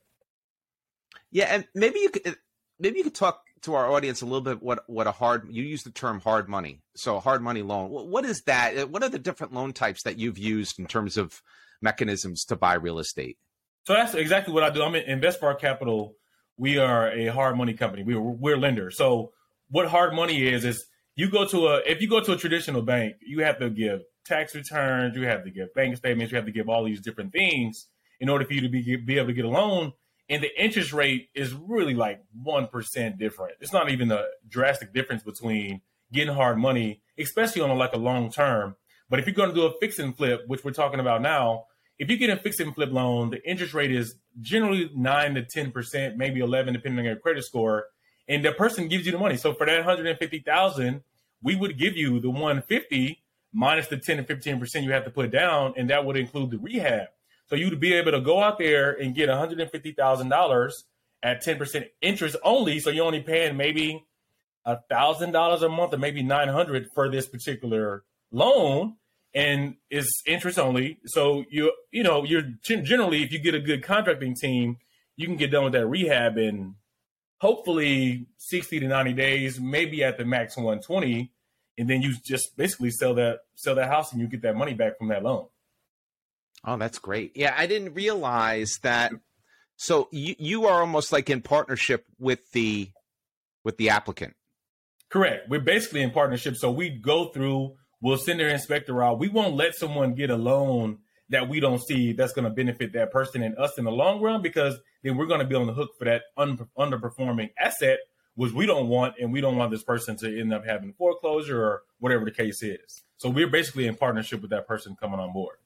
Yeah 1.31 1.47
and 1.51 1.69
maybe 1.75 2.01
you 2.01 2.11
could 2.11 2.27
uh, 2.27 2.33
maybe 2.81 2.99
you 2.99 3.05
could 3.05 3.15
talk 3.15 3.43
to 3.63 3.75
our 3.75 3.91
audience 3.91 4.23
a 4.23 4.25
little 4.25 4.41
bit 4.41 4.63
what 4.63 4.83
what 4.89 5.07
a 5.07 5.13
hard 5.13 5.47
you 5.51 5.63
use 5.63 5.85
the 5.85 5.91
term 5.91 6.21
hard 6.21 6.49
money. 6.49 6.81
So 6.97 7.21
hard 7.21 7.43
money 7.43 7.63
loan. 7.63 7.91
What 7.91 8.25
is 8.25 8.43
that? 8.47 8.77
Uh, 8.77 8.87
what 8.87 9.03
are 9.03 9.09
the 9.09 9.19
different 9.19 9.53
loan 9.53 9.73
types 9.73 10.03
that 10.03 10.19
you've 10.19 10.39
used 10.39 10.79
in 10.79 10.87
terms 10.87 11.17
of 11.17 11.43
mechanisms 11.83 12.45
to 12.45 12.57
buy 12.57 12.75
real 12.75 12.99
estate 12.99 13.37
so 13.85 13.93
that's 13.93 14.15
exactly 14.15 14.53
what 14.53 14.63
i 14.63 14.71
do 14.71 14.83
i'm 14.83 14.95
in 14.95 15.21
investfar 15.21 15.59
capital 15.59 16.15
we 16.57 16.79
are 16.79 17.11
a 17.13 17.27
hard 17.27 17.57
money 17.57 17.75
company 17.75 18.03
we're, 18.03 18.21
we're 18.21 18.57
lenders 18.57 18.97
so 18.97 19.33
what 19.71 19.89
hard 19.89 20.15
money 20.15 20.47
is 20.47 20.65
is 20.65 20.87
you 21.15 21.31
go 21.31 21.47
to 21.47 21.69
a 21.69 21.79
if 21.87 22.01
you 22.01 22.09
go 22.09 22.21
to 22.21 22.33
a 22.33 22.37
traditional 22.37 22.83
bank 22.83 23.15
you 23.21 23.43
have 23.43 23.59
to 23.59 23.71
give 23.71 24.01
tax 24.29 24.55
returns, 24.55 25.17
you 25.17 25.27
have 25.27 25.43
to 25.45 25.51
give 25.51 25.75
bank 25.75 25.97
statements, 25.97 26.31
you 26.31 26.37
have 26.37 26.45
to 26.45 26.53
give 26.53 26.69
all 26.69 26.85
these 26.85 27.01
different 27.01 27.33
things 27.33 27.87
in 28.21 28.29
order 28.29 28.45
for 28.45 28.53
you 28.53 28.61
to 28.61 28.69
be 28.69 28.97
be 28.97 29.17
able 29.17 29.29
to 29.29 29.33
get 29.33 29.45
a 29.45 29.49
loan. 29.49 29.93
And 30.29 30.43
the 30.43 30.63
interest 30.63 30.93
rate 30.93 31.31
is 31.35 31.55
really 31.55 31.95
like 31.95 32.21
one 32.33 32.69
percent 32.69 33.19
different. 33.19 33.55
It's 33.61 33.73
not 33.73 33.91
even 33.91 34.13
a 34.13 34.25
drastic 34.47 34.93
difference 34.93 35.23
between 35.23 35.81
getting 36.13 36.35
hard 36.35 36.59
money, 36.59 37.01
especially 37.19 37.63
on 37.63 37.71
a, 37.71 37.75
like 37.75 37.95
a 37.95 37.99
long 37.99 38.31
term. 38.31 38.77
But 39.11 39.19
if 39.19 39.27
you're 39.27 39.35
going 39.35 39.51
to 39.51 39.55
do 39.55 39.67
a 39.67 39.73
fix 39.79 39.99
and 39.99 40.17
flip, 40.17 40.45
which 40.47 40.65
we're 40.65 40.73
talking 40.73 41.01
about 41.01 41.23
now, 41.23 41.67
if 41.99 42.11
you 42.11 42.17
get 42.17 42.31
a 42.31 42.37
fix 42.37 42.61
and 42.61 42.75
flip 42.75 42.93
loan, 42.93 43.31
the 43.31 43.43
interest 43.49 43.75
rate 43.75 43.91
is 43.91 44.15
generally 44.41 44.91
nine 44.95 45.35
to 45.35 45.43
ten 45.43 45.73
percent, 45.73 46.17
maybe 46.17 46.41
eleven, 46.41 46.75
depending 46.75 47.01
on 47.01 47.05
your 47.05 47.17
credit 47.17 47.45
score. 47.45 47.87
And 48.29 48.45
the 48.45 48.53
person 48.53 48.89
gives 48.89 49.07
you 49.07 49.13
the 49.13 49.19
money. 49.19 49.37
So 49.37 49.55
for 49.55 49.67
that 49.67 49.85
hundred 49.85 50.07
and 50.07 50.19
fifty 50.19 50.39
thousand, 50.41 51.03
we 51.43 51.57
would 51.57 51.79
give 51.79 51.97
you 51.97 52.21
the 52.21 52.31
one 52.31 52.63
fifty 52.63 53.23
minus 53.53 53.89
the 53.89 53.97
10 53.97 54.19
to 54.19 54.23
15% 54.23 54.83
you 54.83 54.93
have 54.93 55.05
to 55.05 55.11
put 55.11 55.31
down, 55.31 55.75
and 55.77 55.91
that 55.91 56.05
would 56.05 56.17
include 56.17 56.51
the 56.51 56.59
rehab. 56.59 57.09
So 57.49 57.57
you'd 57.57 57.81
be 57.81 57.95
able 57.95 58.13
to 58.13 58.21
go 58.21 58.43
out 58.43 58.59
there 58.59 58.93
and 58.93 59.15
get 59.15 59.29
$150,000 59.29 60.83
at 61.23 61.45
10% 61.45 61.89
interest 62.03 62.37
only. 62.45 62.79
So 62.79 62.91
you're 62.91 63.07
only 63.07 63.23
paying 63.23 63.57
maybe 63.57 64.07
$1,000 64.67 65.63
a 65.63 65.69
month 65.69 65.95
or 65.95 65.99
maybe 65.99 66.23
900 66.23 66.91
for 66.95 67.11
this 67.11 67.27
particular 67.27 68.05
loan 68.31 68.97
and 69.35 69.77
it's 69.91 70.23
interest 70.27 70.59
only. 70.59 70.99
So 71.07 71.45
you 71.51 71.73
you 71.91 72.03
know 72.03 72.25
you're 72.25 72.45
generally 72.63 73.23
if 73.23 73.33
you 73.33 73.39
get 73.39 73.55
a 73.55 73.61
good 73.61 73.83
contracting 73.83 74.35
team, 74.35 74.79
you 75.17 75.27
can 75.27 75.37
get 75.37 75.51
done 75.51 75.65
with 75.65 75.73
that 75.75 75.87
rehab 75.87 76.39
in 76.39 76.75
hopefully 77.41 78.27
60 78.39 78.81
to 78.81 78.89
90 78.89 79.13
days, 79.13 79.61
maybe 79.61 80.03
at 80.03 80.19
the 80.19 80.25
max 80.25 80.57
120 80.57 81.33
and 81.79 81.89
then 81.89 82.03
you 82.03 82.15
just 82.23 82.57
basically 82.57 82.91
sell 82.91 83.15
that 83.15 83.39
sell 83.55 83.77
that 83.77 83.89
house 83.89 84.13
and 84.13 84.21
you 84.21 84.27
get 84.27 84.43
that 84.43 84.57
money 84.57 84.75
back 84.75 84.99
from 84.99 85.09
that 85.09 85.23
loan. 85.23 85.47
Oh, 86.65 86.77
that's 86.77 86.99
great. 86.99 87.37
Yeah, 87.37 87.55
I 87.57 87.67
didn't 87.67 87.95
realize 87.95 88.81
that. 88.83 89.13
So 89.77 90.09
you 90.11 90.35
you 90.39 90.67
are 90.67 90.81
almost 90.81 91.13
like 91.13 91.31
in 91.31 91.41
partnership 91.41 92.05
with 92.19 92.51
the 92.51 92.91
with 93.65 93.77
the 93.77 93.91
applicant. 93.91 94.35
Correct. 95.09 95.49
We're 95.49 95.61
basically 95.61 96.03
in 96.03 96.11
partnership. 96.11 96.57
So 96.57 96.71
we 96.71 96.91
go 96.91 97.29
through. 97.29 97.77
We'll 98.01 98.19
send 98.19 98.41
their 98.41 98.49
inspector 98.49 99.03
out. 99.03 99.19
We 99.19 99.29
won't 99.29 99.57
let 99.57 99.75
someone 99.75 100.15
get 100.15 100.31
a 100.31 100.37
loan 100.37 100.99
that 101.31 101.49
we 101.49 101.61
don't 101.61 101.83
see 101.83 102.13
that's 102.13 102.33
going 102.33 102.45
to 102.45 102.51
benefit 102.51 102.93
that 102.95 103.11
person 103.11 103.43
and 103.43 103.57
us 103.59 103.77
in 103.77 103.85
the 103.85 103.93
long 103.93 104.21
run 104.21 104.41
because 104.41 104.79
then 105.03 105.17
we're 105.17 105.27
going 105.27 105.41
to 105.41 105.47
be 105.47 105.55
on 105.55 105.67
the 105.67 105.75
hook 105.75 105.91
for 105.99 106.05
that 106.07 106.23
un- 106.37 106.69
underperforming 106.79 107.51
asset 107.59 107.99
which 108.39 108.53
we 108.53 108.67
don't 108.67 108.87
want, 108.87 109.17
and 109.21 109.33
we 109.33 109.41
don't 109.41 109.57
want 109.57 109.73
this 109.73 109.83
person 109.83 110.17
to 110.17 110.41
end 110.41 110.55
up 110.55 110.65
having 110.65 110.93
foreclosure 110.93 111.61
or 111.61 111.83
whatever 111.99 112.25
the 112.25 112.31
case 112.31 112.63
is. 112.63 113.03
So 113.17 113.29
we're 113.29 113.49
basically 113.49 113.89
in 113.89 113.97
partnership 113.97 114.43
with 114.43 114.51
that 114.53 114.69
person 114.69 114.95
coming 114.95 115.19
on 115.19 115.33
board. 115.33 115.57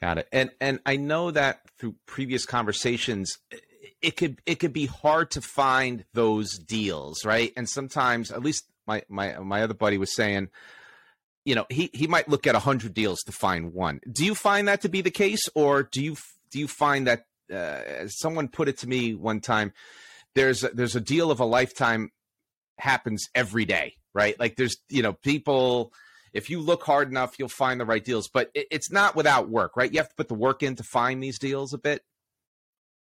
Got 0.00 0.18
it. 0.18 0.28
And 0.30 0.50
and 0.60 0.78
I 0.86 0.94
know 0.94 1.32
that 1.32 1.62
through 1.78 1.96
previous 2.06 2.46
conversations, 2.46 3.38
it 4.00 4.16
could 4.16 4.40
it 4.46 4.60
could 4.60 4.72
be 4.72 4.86
hard 4.86 5.32
to 5.32 5.40
find 5.40 6.04
those 6.14 6.58
deals, 6.58 7.24
right? 7.24 7.52
And 7.56 7.68
sometimes, 7.68 8.30
at 8.30 8.40
least 8.40 8.66
my 8.86 9.02
my 9.08 9.36
my 9.40 9.64
other 9.64 9.74
buddy 9.74 9.98
was 9.98 10.14
saying, 10.14 10.48
you 11.44 11.54
know, 11.54 11.66
he 11.70 11.90
he 11.92 12.06
might 12.06 12.28
look 12.28 12.46
at 12.46 12.54
a 12.54 12.60
hundred 12.60 12.94
deals 12.94 13.20
to 13.22 13.32
find 13.32 13.72
one. 13.72 14.00
Do 14.10 14.24
you 14.24 14.34
find 14.34 14.68
that 14.68 14.82
to 14.82 14.88
be 14.88 15.00
the 15.00 15.10
case, 15.10 15.48
or 15.54 15.82
do 15.82 16.02
you 16.02 16.16
do 16.50 16.58
you 16.58 16.68
find 16.68 17.06
that 17.06 17.24
uh, 17.52 18.08
someone 18.08 18.48
put 18.48 18.68
it 18.68 18.78
to 18.78 18.88
me 18.88 19.14
one 19.14 19.40
time? 19.40 19.72
there's 20.34 20.64
a, 20.64 20.68
there's 20.68 20.96
a 20.96 21.00
deal 21.00 21.30
of 21.30 21.40
a 21.40 21.44
lifetime 21.44 22.10
happens 22.78 23.28
every 23.34 23.64
day, 23.64 23.96
right? 24.14 24.38
Like 24.38 24.56
there's 24.56 24.76
you 24.88 25.02
know 25.02 25.12
people. 25.12 25.92
If 26.32 26.48
you 26.48 26.60
look 26.60 26.84
hard 26.84 27.10
enough, 27.10 27.40
you'll 27.40 27.48
find 27.48 27.80
the 27.80 27.84
right 27.84 28.04
deals, 28.04 28.28
but 28.28 28.52
it, 28.54 28.68
it's 28.70 28.88
not 28.92 29.16
without 29.16 29.48
work, 29.48 29.76
right? 29.76 29.92
You 29.92 29.98
have 29.98 30.08
to 30.08 30.14
put 30.14 30.28
the 30.28 30.34
work 30.34 30.62
in 30.62 30.76
to 30.76 30.84
find 30.84 31.20
these 31.20 31.40
deals 31.40 31.74
a 31.74 31.78
bit. 31.78 32.04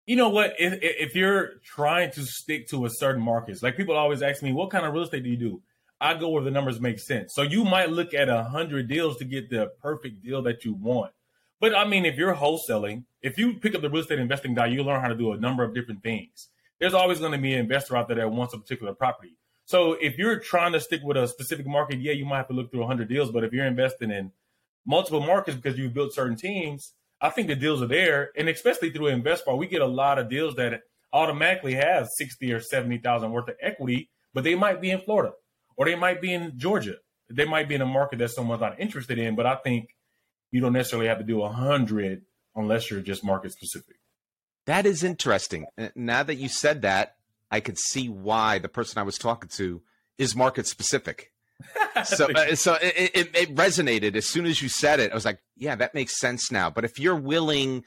You 0.06 0.15
know 0.15 0.30
what? 0.30 0.54
If, 0.58 0.80
if 0.82 1.13
you're 1.13 1.56
trying 1.65 2.12
to 2.12 2.23
stick 2.23 2.69
to 2.69 2.86
a 2.86 2.89
certain 2.89 3.21
market, 3.21 3.62
like 3.62 3.76
people 3.76 3.97
always 3.97 4.21
ask 4.21 4.41
me, 4.41 4.54
what 4.54 4.69
kind 4.69 4.86
of 4.86 4.93
real 4.93 5.04
estate 5.04 5.23
do 5.23 5.30
you 5.30 5.36
do? 5.36 5.62
I 6.00 6.14
go 6.14 6.30
where 6.30 6.44
the 6.44 6.52
numbers 6.52 6.80
make 6.80 7.00
sense. 7.00 7.34
So 7.34 7.42
you 7.42 7.64
might 7.64 7.90
look 7.90 8.14
at 8.14 8.30
a 8.30 8.44
hundred 8.44 8.88
deals 8.88 9.18
to 9.18 9.26
get 9.26 9.50
the 9.50 9.72
perfect 9.82 10.24
deal 10.24 10.42
that 10.44 10.64
you 10.64 10.74
want. 10.74 11.12
But 11.60 11.76
I 11.76 11.86
mean, 11.86 12.06
if 12.06 12.18
you're 12.18 12.36
wholesaling, 12.36 13.06
if 13.22 13.38
you 13.38 13.56
pick 13.56 13.74
up 13.74 13.82
the 13.82 13.90
real 13.90 14.04
estate 14.04 14.20
investing 14.20 14.54
guide, 14.54 14.74
you 14.74 14.84
learn 14.84 15.02
how 15.02 15.08
to 15.08 15.16
do 15.16 15.32
a 15.32 15.38
number 15.38 15.64
of 15.64 15.74
different 15.74 16.04
things 16.04 16.50
there's 16.80 16.94
always 16.94 17.20
going 17.20 17.32
to 17.32 17.38
be 17.38 17.54
an 17.54 17.60
investor 17.60 17.98
out 17.98 18.08
there 18.08 18.18
that 18.18 18.32
wants 18.32 18.54
a 18.54 18.58
particular 18.58 18.94
property. 18.94 19.38
So 19.66 19.94
if 19.94 20.18
you're 20.18 20.40
trying 20.40 20.74
to 20.74 20.80
stick 20.80 21.02
with 21.04 21.18
a 21.18 21.28
specific 21.28 21.68
market, 21.68 22.00
yeah, 22.00 22.14
you 22.14 22.26
might 22.26 22.38
have 22.38 22.48
to 22.48 22.54
look 22.54 22.72
through 22.72 22.82
100 22.82 23.10
deals. 23.10 23.32
But 23.32 23.44
if 23.44 23.52
you're 23.52 23.66
investing 23.66 24.12
in 24.12 24.32
multiple 24.86 25.20
markets 25.20 25.58
because 25.58 25.78
you've 25.78 25.94
built 25.94 26.14
certain 26.14 26.38
teams, 26.38 26.94
I 27.20 27.30
think 27.30 27.48
the 27.48 27.56
deals 27.56 27.82
are 27.82 27.88
there, 27.88 28.32
and 28.38 28.48
especially 28.48 28.92
through 28.92 29.08
InvestFar, 29.08 29.58
we 29.58 29.68
get 29.68 29.82
a 29.82 29.88
lot 29.88 30.20
of 30.20 30.30
deals 30.30 30.56
that 30.56 30.82
automatically 31.12 31.74
have 31.74 32.10
sixty 32.10 32.54
or 32.54 32.60
seventy 32.60 33.00
thousand 33.00 33.32
worth 33.32 33.50
of 33.50 33.56
equity, 33.60 34.10
but 34.34 34.44
they 34.44 34.56
might 34.56 34.80
be 34.80 34.92
in 34.92 35.02
Florida 35.02 35.34
or 35.78 35.86
they 35.86 35.96
might 35.96 36.22
be 36.22 36.34
in 36.34 36.58
Georgia. 36.58 36.96
They 37.30 37.46
might 37.46 37.70
be 37.70 37.76
in 37.76 37.82
a 37.82 37.86
market 37.86 38.20
that 38.20 38.32
someone's 38.32 38.62
not 38.62 38.80
interested 38.80 39.20
in. 39.20 39.36
But 39.36 39.46
I 39.46 39.56
think 39.56 39.96
you 40.52 40.60
don't 40.60 40.74
necessarily 40.74 41.08
have 41.08 41.20
to 41.20 41.24
do 41.24 41.42
a 41.44 41.50
hundred 41.50 42.24
unless 42.56 42.90
you're 42.90 43.02
just 43.02 43.24
market 43.24 43.52
specific. 43.52 43.98
That 44.66 44.86
is 44.86 45.04
interesting. 45.04 45.68
Now 45.96 46.24
that 46.24 46.36
you 46.36 46.50
said 46.50 46.82
that, 46.82 47.16
I 47.50 47.62
could 47.62 47.78
see 47.78 48.10
why 48.10 48.60
the 48.60 48.68
person 48.68 49.00
I 49.00 49.04
was 49.04 49.18
talking 49.18 49.50
to 49.56 49.82
is 50.18 50.36
market 50.36 50.68
specific. 50.68 51.32
so, 52.04 52.30
uh, 52.32 52.56
so 52.56 52.74
it, 52.76 53.12
it, 53.16 53.36
it, 53.36 53.56
resonated 53.56 54.16
as 54.16 54.26
soon 54.26 54.46
as 54.46 54.62
you 54.62 54.70
said 54.70 55.00
it. 55.00 55.12
I 55.12 55.16
was 55.16 55.26
like, 55.26 55.40
yeah, 55.56 55.76
that 55.76 55.96
makes 55.96 56.20
sense 56.20 56.52
now. 56.52 56.70
But 56.70 56.86
if 56.86 57.00
you're 57.00 57.16
willing 57.16 57.84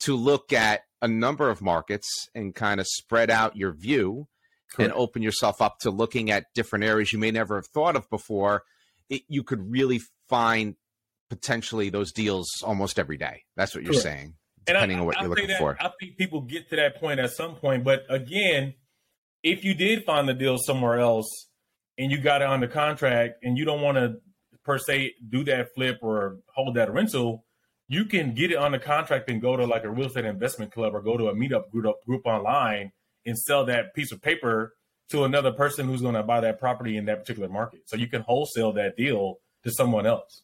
to 0.00 0.16
look 0.16 0.52
at 0.52 0.82
a 1.00 1.08
number 1.08 1.48
of 1.48 1.62
markets 1.62 2.28
and 2.34 2.54
kind 2.54 2.80
of 2.80 2.86
spread 2.86 3.30
out 3.30 3.56
your 3.56 3.72
view 3.72 4.26
Correct. 4.74 4.90
and 4.90 5.00
open 5.00 5.22
yourself 5.22 5.62
up 5.62 5.78
to 5.80 5.90
looking 5.90 6.30
at 6.30 6.46
different 6.54 6.84
areas 6.84 7.12
you 7.12 7.18
may 7.18 7.30
never 7.30 7.56
have 7.56 7.66
thought 7.66 7.96
of 7.96 8.08
before, 8.10 8.64
it, 9.08 9.22
you 9.28 9.42
could 9.42 9.70
really 9.70 10.00
find 10.28 10.74
potentially 11.30 11.90
those 11.90 12.12
deals 12.12 12.48
almost 12.62 12.98
every 12.98 13.16
day. 13.16 13.44
That's 13.56 13.74
what 13.74 13.84
you're 13.84 13.92
Correct. 13.92 14.02
saying, 14.02 14.34
depending 14.66 14.98
I, 14.98 15.00
on 15.00 15.06
what 15.06 15.18
I 15.18 15.22
you're 15.22 15.30
looking 15.30 15.48
that, 15.48 15.58
for. 15.58 15.76
I 15.80 15.90
think 16.00 16.16
people 16.16 16.40
get 16.42 16.68
to 16.70 16.76
that 16.76 17.00
point 17.00 17.20
at 17.20 17.30
some 17.30 17.54
point. 17.56 17.84
But 17.84 18.04
again, 18.08 18.74
if 19.42 19.64
you 19.64 19.74
did 19.74 20.04
find 20.04 20.28
the 20.28 20.34
deal 20.34 20.58
somewhere 20.58 20.98
else 20.98 21.28
and 21.98 22.10
you 22.10 22.18
got 22.18 22.42
it 22.42 22.48
under 22.48 22.66
contract 22.66 23.34
and 23.42 23.56
you 23.56 23.64
don't 23.64 23.80
want 23.80 23.96
to 23.96 24.16
per 24.64 24.78
se 24.78 25.14
do 25.28 25.44
that 25.44 25.74
flip 25.74 25.98
or 26.02 26.38
hold 26.54 26.74
that 26.76 26.92
rental, 26.92 27.44
you 27.88 28.06
can 28.06 28.34
get 28.34 28.50
it 28.50 28.56
on 28.56 28.72
the 28.72 28.78
contract 28.78 29.28
and 29.28 29.40
go 29.40 29.56
to 29.56 29.66
like 29.66 29.84
a 29.84 29.90
real 29.90 30.06
estate 30.06 30.24
investment 30.24 30.72
club 30.72 30.94
or 30.94 31.02
go 31.02 31.16
to 31.16 31.28
a 31.28 31.34
meetup 31.34 31.70
group, 31.70 31.94
group 32.06 32.22
online 32.24 32.90
and 33.26 33.38
sell 33.38 33.64
that 33.66 33.94
piece 33.94 34.12
of 34.12 34.22
paper 34.22 34.74
to 35.10 35.24
another 35.24 35.52
person 35.52 35.86
who's 35.86 36.02
going 36.02 36.14
to 36.14 36.22
buy 36.22 36.40
that 36.40 36.58
property 36.58 36.96
in 36.96 37.04
that 37.06 37.20
particular 37.20 37.48
market. 37.48 37.82
So 37.86 37.96
you 37.96 38.06
can 38.06 38.22
wholesale 38.22 38.72
that 38.72 38.96
deal 38.96 39.36
to 39.64 39.70
someone 39.70 40.06
else. 40.06 40.42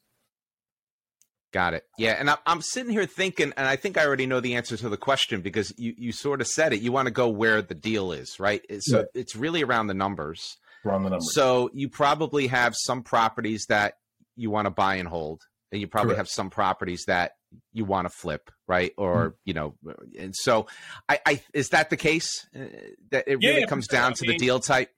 Got 1.53 1.75
it. 1.75 1.85
Yeah, 1.99 2.13
and 2.13 2.31
I'm 2.47 2.63
sitting 2.63 2.93
here 2.93 3.07
thinking, 3.07 3.53
and 3.57 3.67
I 3.67 3.75
think 3.75 3.99
I 3.99 4.05
already 4.07 4.27
know 4.27 4.39
the 4.39 4.55
answer 4.55 4.77
to 4.77 4.89
the 4.89 4.97
question 4.97 5.41
because 5.41 5.73
you 5.77 5.95
you 5.99 6.13
sort 6.13 6.41
of 6.41 6.47
said 6.47 6.73
it. 6.73 6.81
You 6.81 6.93
want 6.93 7.07
to 7.07 7.13
go 7.13 7.29
where 7.29 7.61
the 7.61 7.75
deal 7.75 8.13
is, 8.13 8.39
right? 8.39 8.63
So 8.81 8.99
yeah. 8.99 9.05
it's 9.15 9.35
really 9.35 9.65
around 9.65 9.89
the 9.89 9.95
numbers. 9.95 10.59
Around 10.85 11.03
the 11.03 11.11
numbers. 11.11 11.35
So 11.35 11.69
you 11.73 11.89
probably 11.89 12.47
have 12.47 12.75
some 12.77 13.03
properties 13.03 13.67
that 13.69 13.95
you 14.37 14.49
want 14.49 14.67
to 14.67 14.71
buy 14.71 14.95
and 14.97 15.09
hold, 15.09 15.43
and 15.73 15.81
you 15.81 15.89
probably 15.89 16.11
Correct. 16.11 16.19
have 16.19 16.29
some 16.29 16.51
properties 16.51 17.05
that 17.09 17.33
you 17.73 17.85
want 17.85 18.07
to 18.07 18.11
flip, 18.11 18.51
right? 18.67 18.93
Or 18.97 19.31
mm-hmm. 19.31 19.35
you 19.45 19.55
know, 19.55 19.75
and 20.19 20.35
so 20.35 20.67
I, 21.09 21.21
I 21.27 21.43
is 21.53 21.71
that 21.71 21.91
the 21.91 21.97
case? 21.97 22.47
Uh, 22.55 22.65
that 23.11 23.29
it 23.29 23.39
yeah, 23.41 23.51
really 23.51 23.67
comes 23.67 23.87
down 23.87 24.15
to 24.15 24.27
the 24.27 24.37
deal 24.37 24.61
type 24.61 24.91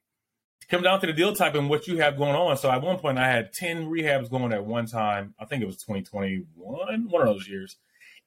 come 0.69 0.81
down 0.81 0.99
to 1.01 1.07
the 1.07 1.13
deal 1.13 1.35
type 1.35 1.55
and 1.55 1.69
what 1.69 1.87
you 1.87 1.97
have 1.97 2.17
going 2.17 2.35
on. 2.35 2.57
So 2.57 2.71
at 2.71 2.81
one 2.81 2.97
point, 2.97 3.17
I 3.17 3.29
had 3.29 3.53
10 3.53 3.85
rehabs 3.87 4.29
going 4.29 4.53
at 4.53 4.65
one 4.65 4.85
time. 4.85 5.33
I 5.39 5.45
think 5.45 5.61
it 5.61 5.65
was 5.65 5.77
2021, 5.77 7.09
one 7.09 7.21
of 7.21 7.27
those 7.27 7.47
years. 7.47 7.77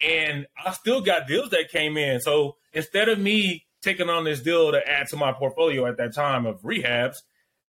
And 0.00 0.46
I 0.64 0.72
still 0.72 1.00
got 1.00 1.26
deals 1.26 1.50
that 1.50 1.70
came 1.70 1.96
in. 1.96 2.20
So 2.20 2.56
instead 2.72 3.08
of 3.08 3.18
me 3.18 3.66
taking 3.82 4.08
on 4.08 4.24
this 4.24 4.40
deal 4.40 4.72
to 4.72 4.88
add 4.88 5.08
to 5.08 5.16
my 5.16 5.32
portfolio 5.32 5.86
at 5.86 5.96
that 5.96 6.14
time 6.14 6.46
of 6.46 6.60
rehabs, 6.62 7.16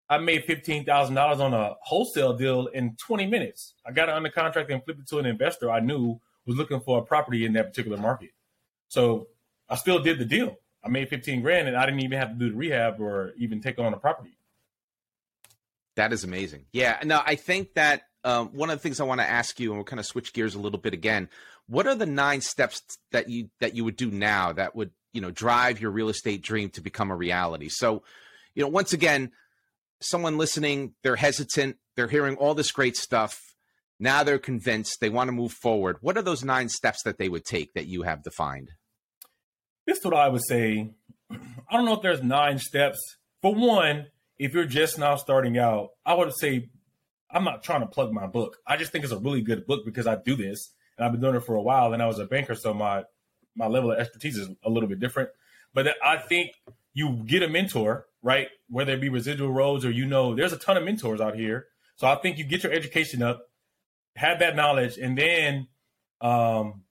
I 0.09 0.17
made 0.19 0.45
$15,000 0.45 1.39
on 1.39 1.53
a 1.53 1.75
wholesale 1.81 2.35
deal 2.37 2.67
in 2.67 2.95
20 2.95 3.27
minutes. 3.27 3.73
I 3.85 3.91
got 3.91 4.09
it 4.09 4.15
under 4.15 4.29
contract 4.29 4.71
and 4.71 4.83
flipped 4.83 5.01
it 5.01 5.07
to 5.09 5.19
an 5.19 5.25
investor 5.25 5.69
I 5.69 5.79
knew 5.79 6.19
was 6.47 6.57
looking 6.57 6.79
for 6.79 6.97
a 6.97 7.01
property 7.03 7.45
in 7.45 7.53
that 7.53 7.67
particular 7.67 7.97
market. 7.97 8.31
So 8.87 9.27
I 9.69 9.75
still 9.75 9.99
did 9.99 10.17
the 10.17 10.25
deal. 10.25 10.57
I 10.83 10.89
made 10.89 11.09
15 11.09 11.41
grand 11.41 11.67
and 11.67 11.75
I 11.75 11.85
didn't 11.85 11.99
even 11.99 12.17
have 12.17 12.29
to 12.29 12.35
do 12.35 12.49
the 12.49 12.57
rehab 12.57 12.99
or 12.99 13.33
even 13.37 13.61
take 13.61 13.77
on 13.77 13.93
a 13.93 13.97
property. 13.97 14.37
That 15.97 16.13
is 16.13 16.23
amazing. 16.23 16.65
Yeah. 16.71 16.97
No, 17.03 17.21
I 17.25 17.35
think 17.35 17.73
that 17.73 18.03
um, 18.23 18.49
one 18.49 18.69
of 18.69 18.77
the 18.77 18.81
things 18.81 18.99
I 18.99 19.03
want 19.03 19.19
to 19.19 19.29
ask 19.29 19.59
you, 19.59 19.69
and 19.69 19.77
we'll 19.77 19.85
kind 19.85 19.99
of 19.99 20.05
switch 20.05 20.33
gears 20.33 20.55
a 20.55 20.59
little 20.59 20.79
bit 20.79 20.93
again. 20.93 21.29
What 21.67 21.87
are 21.87 21.95
the 21.95 22.05
nine 22.05 22.41
steps 22.41 22.81
that 23.11 23.29
you 23.29 23.49
that 23.59 23.75
you 23.75 23.83
would 23.83 23.97
do 23.97 24.09
now 24.09 24.53
that 24.53 24.75
would 24.75 24.91
you 25.11 25.21
know 25.21 25.31
drive 25.31 25.81
your 25.81 25.91
real 25.91 26.09
estate 26.09 26.41
dream 26.41 26.69
to 26.71 26.81
become 26.81 27.11
a 27.11 27.15
reality? 27.15 27.69
So, 27.69 28.03
you 28.53 28.63
know, 28.63 28.69
once 28.69 28.93
again, 28.93 29.31
someone 29.99 30.37
listening, 30.37 30.93
they're 31.03 31.15
hesitant, 31.15 31.77
they're 31.95 32.07
hearing 32.07 32.35
all 32.35 32.53
this 32.53 32.71
great 32.71 32.95
stuff. 32.95 33.41
Now 33.99 34.23
they're 34.23 34.39
convinced 34.39 34.99
they 34.99 35.09
want 35.09 35.27
to 35.29 35.31
move 35.31 35.53
forward. 35.53 35.97
What 36.01 36.17
are 36.17 36.21
those 36.21 36.43
nine 36.43 36.69
steps 36.69 37.03
that 37.03 37.17
they 37.17 37.29
would 37.29 37.45
take 37.45 37.73
that 37.73 37.87
you 37.87 38.03
have 38.03 38.23
defined? 38.23 38.71
This 39.85 39.99
is 39.99 40.05
what 40.05 40.13
I 40.13 40.27
would 40.27 40.45
say. 40.47 40.91
I 41.31 41.75
don't 41.75 41.85
know 41.85 41.93
if 41.93 42.01
there's 42.01 42.21
nine 42.21 42.59
steps. 42.59 42.99
For 43.41 43.53
one, 43.53 44.07
if 44.37 44.53
you're 44.53 44.65
just 44.65 44.99
now 44.99 45.15
starting 45.15 45.57
out, 45.57 45.89
I 46.05 46.13
would 46.13 46.33
say 46.35 46.69
I'm 47.31 47.43
not 47.43 47.63
trying 47.63 47.81
to 47.81 47.87
plug 47.87 48.11
my 48.11 48.27
book. 48.27 48.57
I 48.65 48.77
just 48.77 48.91
think 48.91 49.03
it's 49.03 49.13
a 49.13 49.19
really 49.19 49.41
good 49.41 49.65
book 49.65 49.85
because 49.85 50.07
I 50.07 50.15
do 50.15 50.35
this 50.35 50.73
and 50.97 51.05
I've 51.05 51.11
been 51.11 51.21
doing 51.21 51.35
it 51.35 51.43
for 51.45 51.55
a 51.55 51.61
while 51.61 51.93
and 51.93 52.01
I 52.01 52.07
was 52.07 52.19
a 52.19 52.25
banker, 52.25 52.55
so 52.55 52.73
my 52.73 53.03
my 53.55 53.67
level 53.67 53.91
of 53.91 53.97
expertise 53.97 54.37
is 54.37 54.49
a 54.63 54.69
little 54.69 54.87
bit 54.87 54.99
different. 54.99 55.29
But 55.73 55.95
I 56.03 56.17
think 56.17 56.51
you 56.93 57.23
get 57.25 57.43
a 57.43 57.49
mentor, 57.49 58.05
right? 58.21 58.47
Whether 58.69 58.93
it 58.93 59.01
be 59.01 59.09
residual 59.09 59.51
roads 59.51 59.83
or 59.83 59.91
you 59.91 60.05
know, 60.05 60.35
there's 60.35 60.53
a 60.53 60.57
ton 60.57 60.77
of 60.77 60.83
mentors 60.83 61.19
out 61.19 61.35
here. 61.35 61.67
So 61.95 62.07
I 62.07 62.15
think 62.15 62.37
you 62.37 62.43
get 62.43 62.63
your 62.63 62.71
education 62.71 63.23
up, 63.23 63.49
have 64.17 64.39
that 64.39 64.55
knowledge, 64.55 64.97
and 64.97 65.17
then 65.17 65.67
um, 66.21 66.83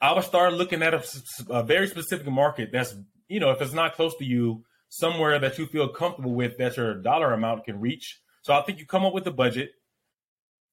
I 0.00 0.12
would 0.12 0.24
start 0.24 0.52
looking 0.54 0.82
at 0.82 0.94
a, 0.94 1.04
a 1.50 1.62
very 1.62 1.88
specific 1.88 2.26
market 2.28 2.70
that's 2.72 2.94
you 3.28 3.40
know 3.40 3.50
if 3.50 3.60
it's 3.60 3.74
not 3.74 3.94
close 3.94 4.16
to 4.16 4.24
you 4.24 4.64
somewhere 4.88 5.38
that 5.38 5.58
you 5.58 5.66
feel 5.66 5.88
comfortable 5.88 6.32
with 6.32 6.56
that 6.58 6.76
your 6.76 6.94
dollar 6.94 7.32
amount 7.32 7.64
can 7.64 7.80
reach. 7.80 8.20
So 8.42 8.54
I 8.54 8.62
think 8.62 8.78
you 8.78 8.86
come 8.86 9.04
up 9.04 9.12
with 9.12 9.26
a 9.26 9.32
budget 9.32 9.72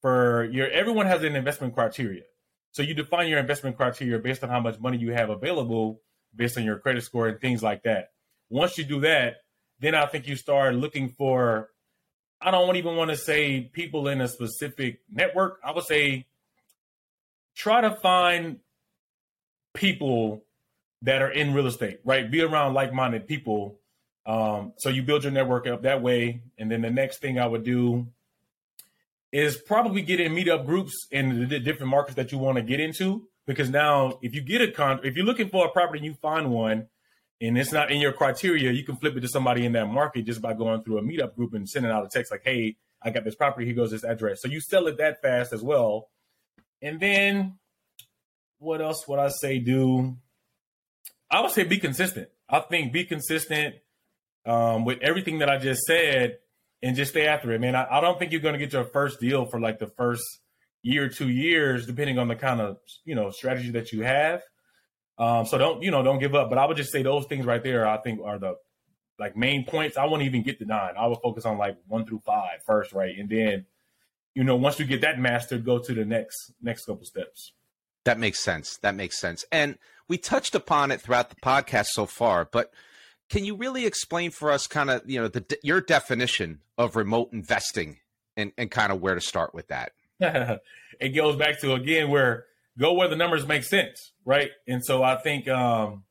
for 0.02 0.46
your 0.52 0.70
everyone 0.70 1.08
has 1.08 1.24
an 1.24 1.36
investment 1.36 1.74
criteria. 1.74 2.22
So 2.72 2.84
you 2.84 2.94
define 2.94 3.28
your 3.28 3.40
investment 3.40 3.78
criteria 3.78 4.20
based 4.20 4.44
on 4.44 4.50
how 4.50 4.60
much 4.60 4.80
money 4.80 4.98
you 4.98 5.14
have 5.14 5.30
available 5.30 6.02
based 6.36 6.58
on 6.58 6.64
your 6.64 6.78
credit 6.78 7.04
score 7.04 7.28
and 7.28 7.40
things 7.40 7.64
like 7.64 7.84
that. 7.84 8.10
Once 8.50 8.78
you 8.78 8.84
do 8.84 9.00
that, 9.02 9.38
then 9.80 9.96
I 9.96 10.06
think 10.06 10.28
you 10.28 10.36
start 10.36 10.76
looking 10.76 11.10
for 11.10 11.70
I 12.46 12.52
don't 12.52 12.76
even 12.76 12.96
want 12.96 13.12
to 13.12 13.18
say 13.18 13.62
people 13.62 14.08
in 14.08 14.22
a 14.22 14.28
specific 14.28 15.00
network. 15.12 15.60
I 15.64 15.72
would 15.72 15.86
say 15.86 16.26
try 17.56 17.82
to 17.82 17.92
find 17.92 18.60
people 19.74 20.44
that 21.02 21.22
are 21.22 21.32
in 21.32 21.54
real 21.54 21.68
estate, 21.68 22.00
right? 22.06 22.30
Be 22.30 22.42
around 22.42 22.74
like-minded 22.74 23.28
people 23.28 23.80
um, 24.26 24.74
so 24.78 24.90
you 24.90 25.04
build 25.04 25.24
your 25.24 25.32
network 25.32 25.68
up 25.68 25.84
that 25.84 26.02
way. 26.02 26.42
And 26.58 26.72
then 26.72 26.82
the 26.82 26.90
next 26.90 27.20
thing 27.20 27.40
I 27.40 27.46
would 27.46 27.64
do 27.64 28.08
is 29.32 29.58
probably 29.58 30.02
get 30.02 30.20
in 30.20 30.34
meetup 30.34 30.66
groups 30.66 31.08
in 31.12 31.48
the 31.48 31.60
different 31.60 31.90
markets 31.92 32.16
that 32.16 32.32
you 32.32 32.38
want 32.38 32.58
to 32.58 32.64
get 32.64 32.80
into. 32.80 33.28
Because 33.46 33.70
now, 33.70 34.18
if 34.24 34.34
you 34.34 34.42
get 34.42 34.62
a 34.62 34.72
con, 34.72 35.02
if 35.04 35.16
you're 35.16 35.26
looking 35.26 35.50
for 35.50 35.68
a 35.68 35.70
property 35.70 36.00
and 36.00 36.06
you 36.06 36.16
find 36.16 36.50
one, 36.50 36.88
and 37.42 37.58
it's 37.58 37.72
not 37.72 37.92
in 37.92 38.00
your 38.00 38.14
criteria, 38.14 38.72
you 38.72 38.84
can 38.84 38.96
flip 38.96 39.16
it 39.16 39.22
to 39.22 39.28
somebody 39.28 39.66
in 39.66 39.74
that 39.74 39.88
market 39.88 40.26
just 40.26 40.42
by 40.42 40.54
going 40.54 40.84
through 40.84 40.98
a 40.98 41.02
meetup 41.02 41.36
group 41.36 41.54
and 41.54 41.70
sending 41.70 41.92
out 41.92 42.06
a 42.06 42.10
text 42.10 42.32
like, 42.32 42.44
"Hey, 42.44 42.78
I 43.02 43.10
got 43.10 43.24
this 43.24 43.36
property. 43.36 43.66
Here 43.66 43.76
goes 43.76 43.92
this 43.92 44.04
address." 44.04 44.42
So 44.42 44.48
you 44.48 44.62
sell 44.62 44.88
it 44.88 44.98
that 44.98 45.22
fast 45.22 45.54
as 45.54 45.62
well. 45.62 46.10
And 46.82 47.00
then, 47.00 47.58
what 48.60 48.82
else 48.82 49.08
would 49.08 49.20
I 49.20 49.30
say? 49.30 49.60
Do 49.60 50.18
I 51.30 51.42
would 51.42 51.52
say 51.52 51.64
be 51.64 51.80
consistent. 51.80 52.30
I 52.50 52.60
think 52.60 52.94
be 52.94 53.06
consistent 53.06 53.76
um, 54.46 54.86
with 54.86 55.00
everything 55.02 55.40
that 55.40 55.50
I 55.50 55.58
just 55.58 55.82
said 55.84 56.38
and 56.82 56.96
just 56.96 57.12
stay 57.12 57.28
after 57.28 57.52
it, 57.52 57.60
man. 57.60 57.76
I, 57.76 57.98
I 57.98 58.02
don't 58.02 58.20
think 58.20 58.32
you're 58.32 58.42
going 58.42 58.54
to 58.54 58.60
get 58.60 58.74
your 58.74 58.86
first 58.86 59.20
deal 59.20 59.46
for 59.46 59.60
like 59.60 59.80
the 59.80 59.88
first 59.98 60.24
year, 60.84 61.10
two 61.10 61.30
years, 61.30 61.88
depending 61.88 62.20
on 62.20 62.28
the 62.28 62.36
kind 62.36 62.62
of 62.62 62.78
you 63.04 63.16
know 63.16 63.32
strategy 63.32 63.72
that 63.72 63.92
you 63.92 64.04
have. 64.04 64.42
Um, 65.18 65.46
so 65.46 65.58
don't 65.58 65.82
you 65.82 65.92
know 65.92 66.04
don't 66.04 66.20
give 66.20 66.36
up. 66.36 66.50
But 66.50 66.58
I 66.58 66.66
would 66.66 66.78
just 66.78 66.92
say 66.92 67.04
those 67.04 67.26
things 67.26 67.46
right 67.46 67.64
there. 67.64 67.88
I 67.88 67.98
think 67.98 68.20
are 68.24 68.40
the 68.40 68.56
like 69.18 69.38
main 69.38 69.66
points. 69.66 69.98
I 69.98 70.06
won't 70.06 70.24
even 70.24 70.44
get 70.44 70.60
to 70.60 70.66
nine. 70.66 70.94
I 70.98 71.08
would 71.08 71.20
focus 71.24 71.46
on 71.46 71.58
like 71.58 71.78
one 71.88 72.06
through 72.06 72.20
five 72.26 72.60
first, 72.66 72.94
right, 72.94 73.16
and 73.18 73.30
then 73.30 73.66
you 74.34 74.44
know 74.44 74.56
once 74.56 74.80
you 74.80 74.86
get 74.86 75.02
that 75.02 75.20
mastered, 75.20 75.66
go 75.66 75.80
to 75.80 75.94
the 75.94 76.06
next 76.06 76.54
next 76.62 76.86
couple 76.86 77.06
steps. 77.06 77.54
That 78.04 78.20
makes 78.20 78.40
sense. 78.40 78.78
That 78.78 78.94
makes 78.94 79.18
sense. 79.18 79.46
And 79.52 79.78
we 80.08 80.18
touched 80.18 80.54
upon 80.54 80.92
it 80.92 81.02
throughout 81.02 81.30
the 81.30 81.38
podcast 81.38 81.88
so 81.88 82.06
far, 82.06 82.46
but 82.46 82.72
can 83.30 83.46
you 83.46 83.56
really 83.56 83.86
explain 83.86 84.32
for 84.32 84.52
us 84.52 84.68
kind 84.68 84.90
of 84.90 85.02
you 85.10 85.20
know 85.20 85.28
the 85.28 85.58
your 85.64 85.82
definition 85.82 86.62
of 86.78 86.96
remote 86.96 87.30
investing 87.32 88.00
and 88.38 88.52
and 88.58 88.72
kind 88.72 88.92
of 88.92 89.02
where 89.02 89.16
to 89.16 89.22
start 89.22 89.54
with 89.54 89.68
that 89.68 89.94
it 90.20 91.10
goes 91.16 91.36
back 91.36 91.60
to 91.60 91.74
again 91.74 92.10
where 92.10 92.46
go 92.78 92.94
where 92.94 93.08
the 93.08 93.16
numbers 93.16 93.46
make 93.48 93.64
sense 93.64 94.14
right 94.26 94.52
and 94.68 94.84
so 94.84 95.04
i 95.04 95.16
think 95.16 95.48
um 95.48 96.04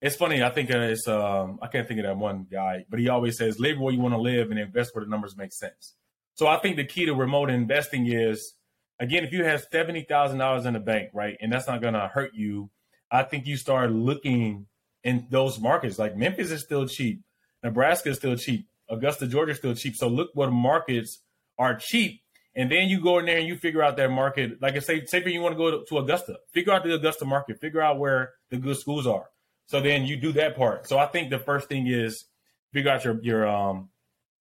it's 0.00 0.16
funny 0.16 0.42
i 0.42 0.50
think 0.50 0.70
uh, 0.70 0.78
it's 0.78 1.06
um 1.08 1.58
i 1.62 1.66
can't 1.66 1.86
think 1.88 2.00
of 2.00 2.06
that 2.06 2.16
one 2.16 2.46
guy 2.50 2.84
but 2.88 2.98
he 2.98 3.08
always 3.08 3.36
says 3.36 3.58
live 3.58 3.78
where 3.78 3.92
you 3.92 4.00
want 4.00 4.14
to 4.14 4.20
live 4.20 4.50
and 4.50 4.58
invest 4.58 4.94
where 4.94 5.04
the 5.04 5.10
numbers 5.10 5.36
make 5.36 5.52
sense 5.52 5.94
so 6.34 6.46
i 6.46 6.56
think 6.58 6.76
the 6.76 6.84
key 6.84 7.04
to 7.04 7.14
remote 7.14 7.50
investing 7.50 8.06
is 8.06 8.54
again, 9.02 9.24
if 9.24 9.32
you 9.32 9.44
have 9.44 9.66
seventy 9.70 10.02
thousand 10.02 10.38
dollars 10.38 10.64
in 10.64 10.74
the 10.74 10.80
bank, 10.80 11.10
right, 11.12 11.36
and 11.40 11.52
that's 11.52 11.66
not 11.66 11.82
going 11.82 11.94
to 11.94 12.08
hurt 12.08 12.34
you, 12.34 12.70
I 13.10 13.24
think 13.24 13.46
you 13.46 13.56
start 13.56 13.90
looking 13.90 14.66
in 15.04 15.26
those 15.28 15.60
markets. 15.60 15.98
Like 15.98 16.16
Memphis 16.16 16.50
is 16.50 16.62
still 16.62 16.86
cheap, 16.86 17.22
Nebraska 17.62 18.10
is 18.10 18.16
still 18.16 18.36
cheap, 18.36 18.66
Augusta, 18.88 19.26
Georgia 19.26 19.52
is 19.52 19.58
still 19.58 19.74
cheap. 19.74 19.96
So 19.96 20.08
look 20.08 20.30
what 20.34 20.52
markets 20.52 21.20
are 21.58 21.74
cheap, 21.74 22.21
and 22.54 22.70
then 22.70 22.88
you 22.88 23.00
go 23.00 23.18
in 23.18 23.26
there 23.26 23.38
and 23.38 23.46
you 23.46 23.56
figure 23.56 23.82
out 23.82 23.96
that 23.96 24.10
market. 24.10 24.60
Like 24.60 24.76
I 24.76 24.80
say, 24.80 25.04
say 25.06 25.22
for 25.22 25.28
you 25.28 25.40
want 25.40 25.54
to 25.54 25.58
go 25.58 25.70
to, 25.70 25.84
to 25.86 25.98
Augusta, 25.98 26.38
figure 26.52 26.72
out 26.72 26.84
the 26.84 26.94
Augusta 26.94 27.24
market, 27.24 27.60
figure 27.60 27.80
out 27.80 27.98
where 27.98 28.32
the 28.50 28.58
good 28.58 28.76
schools 28.76 29.06
are. 29.06 29.26
So 29.66 29.80
then 29.80 30.04
you 30.04 30.16
do 30.16 30.32
that 30.32 30.56
part. 30.56 30.86
So 30.86 30.98
I 30.98 31.06
think 31.06 31.30
the 31.30 31.38
first 31.38 31.68
thing 31.68 31.86
is 31.86 32.24
figure 32.72 32.90
out 32.90 33.04
your 33.04 33.22
your 33.22 33.46
um 33.46 33.88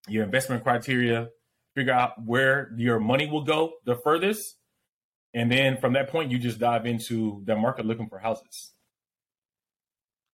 your 0.07 0.23
investment 0.23 0.63
criteria, 0.63 1.29
figure 1.75 1.93
out 1.93 2.21
where 2.23 2.71
your 2.75 2.99
money 2.99 3.29
will 3.29 3.43
go 3.43 3.73
the 3.85 3.95
furthest, 3.95 4.57
and 5.33 5.51
then 5.51 5.77
from 5.77 5.93
that 5.93 6.09
point 6.09 6.31
you 6.31 6.37
just 6.37 6.59
dive 6.59 6.85
into 6.85 7.41
the 7.45 7.55
market 7.55 7.85
looking 7.85 8.09
for 8.09 8.19
houses. 8.19 8.71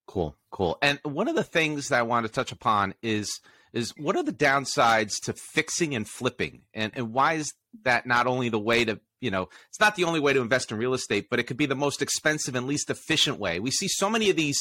Cool, 0.08 0.36
cool. 0.52 0.78
And 0.82 1.00
one 1.04 1.28
of 1.28 1.36
the 1.36 1.44
things 1.44 1.90
that 1.90 2.00
I 2.00 2.04
want 2.04 2.26
to 2.26 2.32
touch 2.32 2.54
upon 2.54 2.96
is 3.04 3.42
is 3.78 3.94
what 3.98 4.16
are 4.16 4.24
the 4.24 4.34
downsides 4.34 5.22
to 5.24 5.34
fixing 5.34 5.96
and 5.96 6.08
flipping, 6.08 6.64
and 6.74 6.92
and 6.96 7.14
why 7.14 7.34
is 7.34 7.54
that 7.84 8.06
not 8.06 8.28
only 8.28 8.50
the 8.50 8.60
way 8.60 8.86
to 8.86 9.00
you 9.22 9.32
know 9.32 9.50
it's 9.70 9.80
not 9.80 9.96
the 9.96 10.04
only 10.04 10.20
way 10.20 10.34
to 10.34 10.42
invest 10.42 10.72
in 10.72 10.78
real 10.78 10.94
estate, 10.94 11.28
but 11.30 11.40
it 11.40 11.44
could 11.44 11.58
be 11.58 11.66
the 11.66 11.76
most 11.76 12.02
expensive 12.02 12.56
and 12.56 12.68
least 12.68 12.90
efficient 12.90 13.40
way. 13.40 13.60
We 13.60 13.72
see 13.72 13.88
so 13.88 14.10
many 14.10 14.30
of 14.30 14.36
these 14.36 14.60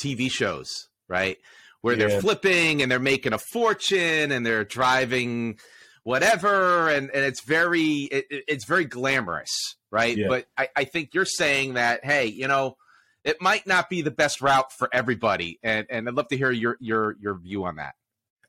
TV 0.00 0.30
shows, 0.30 0.88
right? 1.08 1.38
where 1.80 1.96
yeah. 1.96 2.06
they're 2.06 2.20
flipping 2.20 2.82
and 2.82 2.90
they're 2.90 2.98
making 2.98 3.32
a 3.32 3.38
fortune 3.38 4.32
and 4.32 4.44
they're 4.44 4.64
driving 4.64 5.58
whatever 6.04 6.88
and, 6.88 7.10
and 7.10 7.24
it's 7.24 7.42
very 7.42 8.08
it, 8.10 8.26
it's 8.30 8.64
very 8.64 8.84
glamorous 8.84 9.76
right 9.90 10.16
yeah. 10.16 10.28
but 10.28 10.46
I, 10.56 10.68
I 10.74 10.84
think 10.84 11.14
you're 11.14 11.24
saying 11.24 11.74
that 11.74 12.04
hey 12.04 12.26
you 12.26 12.48
know 12.48 12.76
it 13.24 13.42
might 13.42 13.66
not 13.66 13.90
be 13.90 14.02
the 14.02 14.10
best 14.10 14.40
route 14.40 14.72
for 14.72 14.88
everybody 14.92 15.58
and 15.62 15.86
and 15.90 16.08
i'd 16.08 16.14
love 16.14 16.28
to 16.28 16.36
hear 16.36 16.50
your 16.50 16.76
your 16.80 17.16
your 17.20 17.38
view 17.38 17.64
on 17.64 17.76
that 17.76 17.94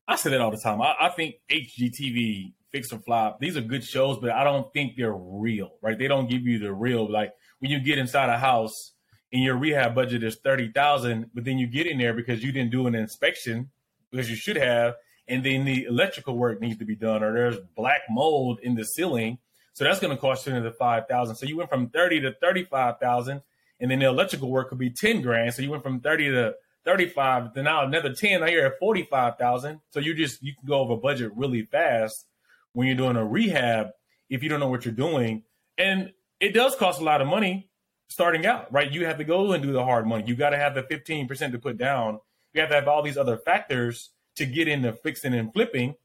i 0.10 0.16
say 0.18 0.30
that 0.30 0.42
all 0.42 0.52
the 0.52 0.58
time 0.58 0.82
i, 0.82 0.94
I 1.00 1.10
think 1.10 1.36
hgtv 1.50 2.54
fix 2.72 2.92
and 2.92 3.04
flop 3.06 3.40
these 3.40 3.56
are 3.56 3.62
good 3.62 3.84
shows 3.84 4.18
but 4.20 4.32
i 4.32 4.44
don't 4.44 4.72
think 4.74 4.98
they're 4.98 5.16
real 5.16 5.72
right 5.82 5.98
they 5.98 6.08
don't 6.10 6.30
give 6.30 6.46
you 6.46 6.60
the 6.60 6.74
real 6.74 7.10
like 7.10 7.34
when 7.60 7.72
you 7.72 7.80
get 7.80 7.98
inside 7.98 8.30
a 8.30 8.38
house 8.38 8.94
and 9.32 9.44
your 9.44 9.58
rehab 9.58 9.94
budget 9.96 10.24
is 10.24 10.38
30,000, 10.38 11.30
but 11.34 11.44
then 11.44 11.58
you 11.58 11.68
get 11.68 11.88
in 11.88 11.98
there 11.98 12.14
because 12.14 12.44
you 12.44 12.52
didn't 12.52 12.72
do 12.72 12.88
an 12.88 12.96
inspection 12.96 13.70
because 14.10 14.30
you 14.30 14.36
should 14.36 14.56
have, 14.56 14.96
and 15.28 15.44
then 15.44 15.66
the 15.66 15.86
electrical 15.86 16.36
work 16.36 16.60
needs 16.60 16.80
to 16.80 16.86
be 16.86 16.96
done, 16.96 17.24
or 17.24 17.34
there's 17.34 17.58
black 17.76 18.02
mold 18.10 18.60
in 18.64 18.74
the 18.76 18.84
ceiling. 18.84 19.38
So 19.74 19.84
that's 19.84 20.00
going 20.00 20.16
to 20.16 20.20
cost 20.20 20.48
you 20.48 20.54
another 20.54 20.72
5,000. 20.72 21.36
So 21.36 21.46
you 21.46 21.58
went 21.58 21.70
from 21.70 21.90
30 21.90 22.22
to 22.22 22.34
35,000, 22.42 23.42
and 23.80 23.92
then 23.92 24.00
the 24.00 24.08
electrical 24.08 24.50
work 24.50 24.70
could 24.70 24.80
be 24.80 24.90
10 24.90 25.22
grand. 25.22 25.54
So 25.54 25.62
you 25.62 25.70
went 25.70 25.84
from 25.84 26.00
30 26.00 26.32
to 26.32 26.56
35, 26.86 27.54
then 27.54 27.66
now 27.66 27.86
another 27.86 28.14
10, 28.14 28.42
now 28.42 28.48
you're 28.48 28.66
at 28.66 28.80
45,000. 28.80 29.82
So 29.92 30.00
you 30.00 30.14
just, 30.14 30.42
you 30.42 30.54
can 30.56 30.68
go 30.68 30.80
over 30.80 30.96
budget 30.96 31.32
really 31.36 31.64
fast 31.64 32.26
when 32.74 32.88
you're 32.88 32.96
doing 32.96 33.16
a 33.16 33.26
rehab 33.26 33.90
if 34.30 34.44
you 34.44 34.50
don't 34.50 34.60
know 34.60 34.70
what 34.70 34.86
you're 34.86 34.94
doing. 34.94 35.44
And 35.78 36.12
it 36.40 36.54
does 36.54 36.76
cost 36.76 37.02
a 37.02 37.04
lot 37.04 37.22
of 37.22 37.28
money 37.28 37.70
starting 38.08 38.46
out, 38.46 38.72
right? 38.72 38.92
You 38.92 39.06
have 39.06 39.18
to 39.18 39.24
go 39.24 39.52
and 39.54 39.64
do 39.64 39.72
the 39.72 39.84
hard 39.84 40.08
money. 40.08 40.24
You 40.28 40.36
got 40.36 40.50
to 40.52 40.58
have 40.58 40.76
the 40.76 40.84
15% 40.84 41.52
to 41.52 41.60
put 41.60 41.78
down. 41.78 42.20
You 42.54 42.62
have 42.62 42.70
to 42.70 42.76
have 42.76 42.88
all 42.88 43.04
these 43.04 43.18
other 43.18 43.38
factors 43.38 44.12
to 44.36 44.46
get 44.46 44.68
into 44.68 44.94
fixing 44.94 45.34
and 45.34 45.54
flipping. 45.54 45.96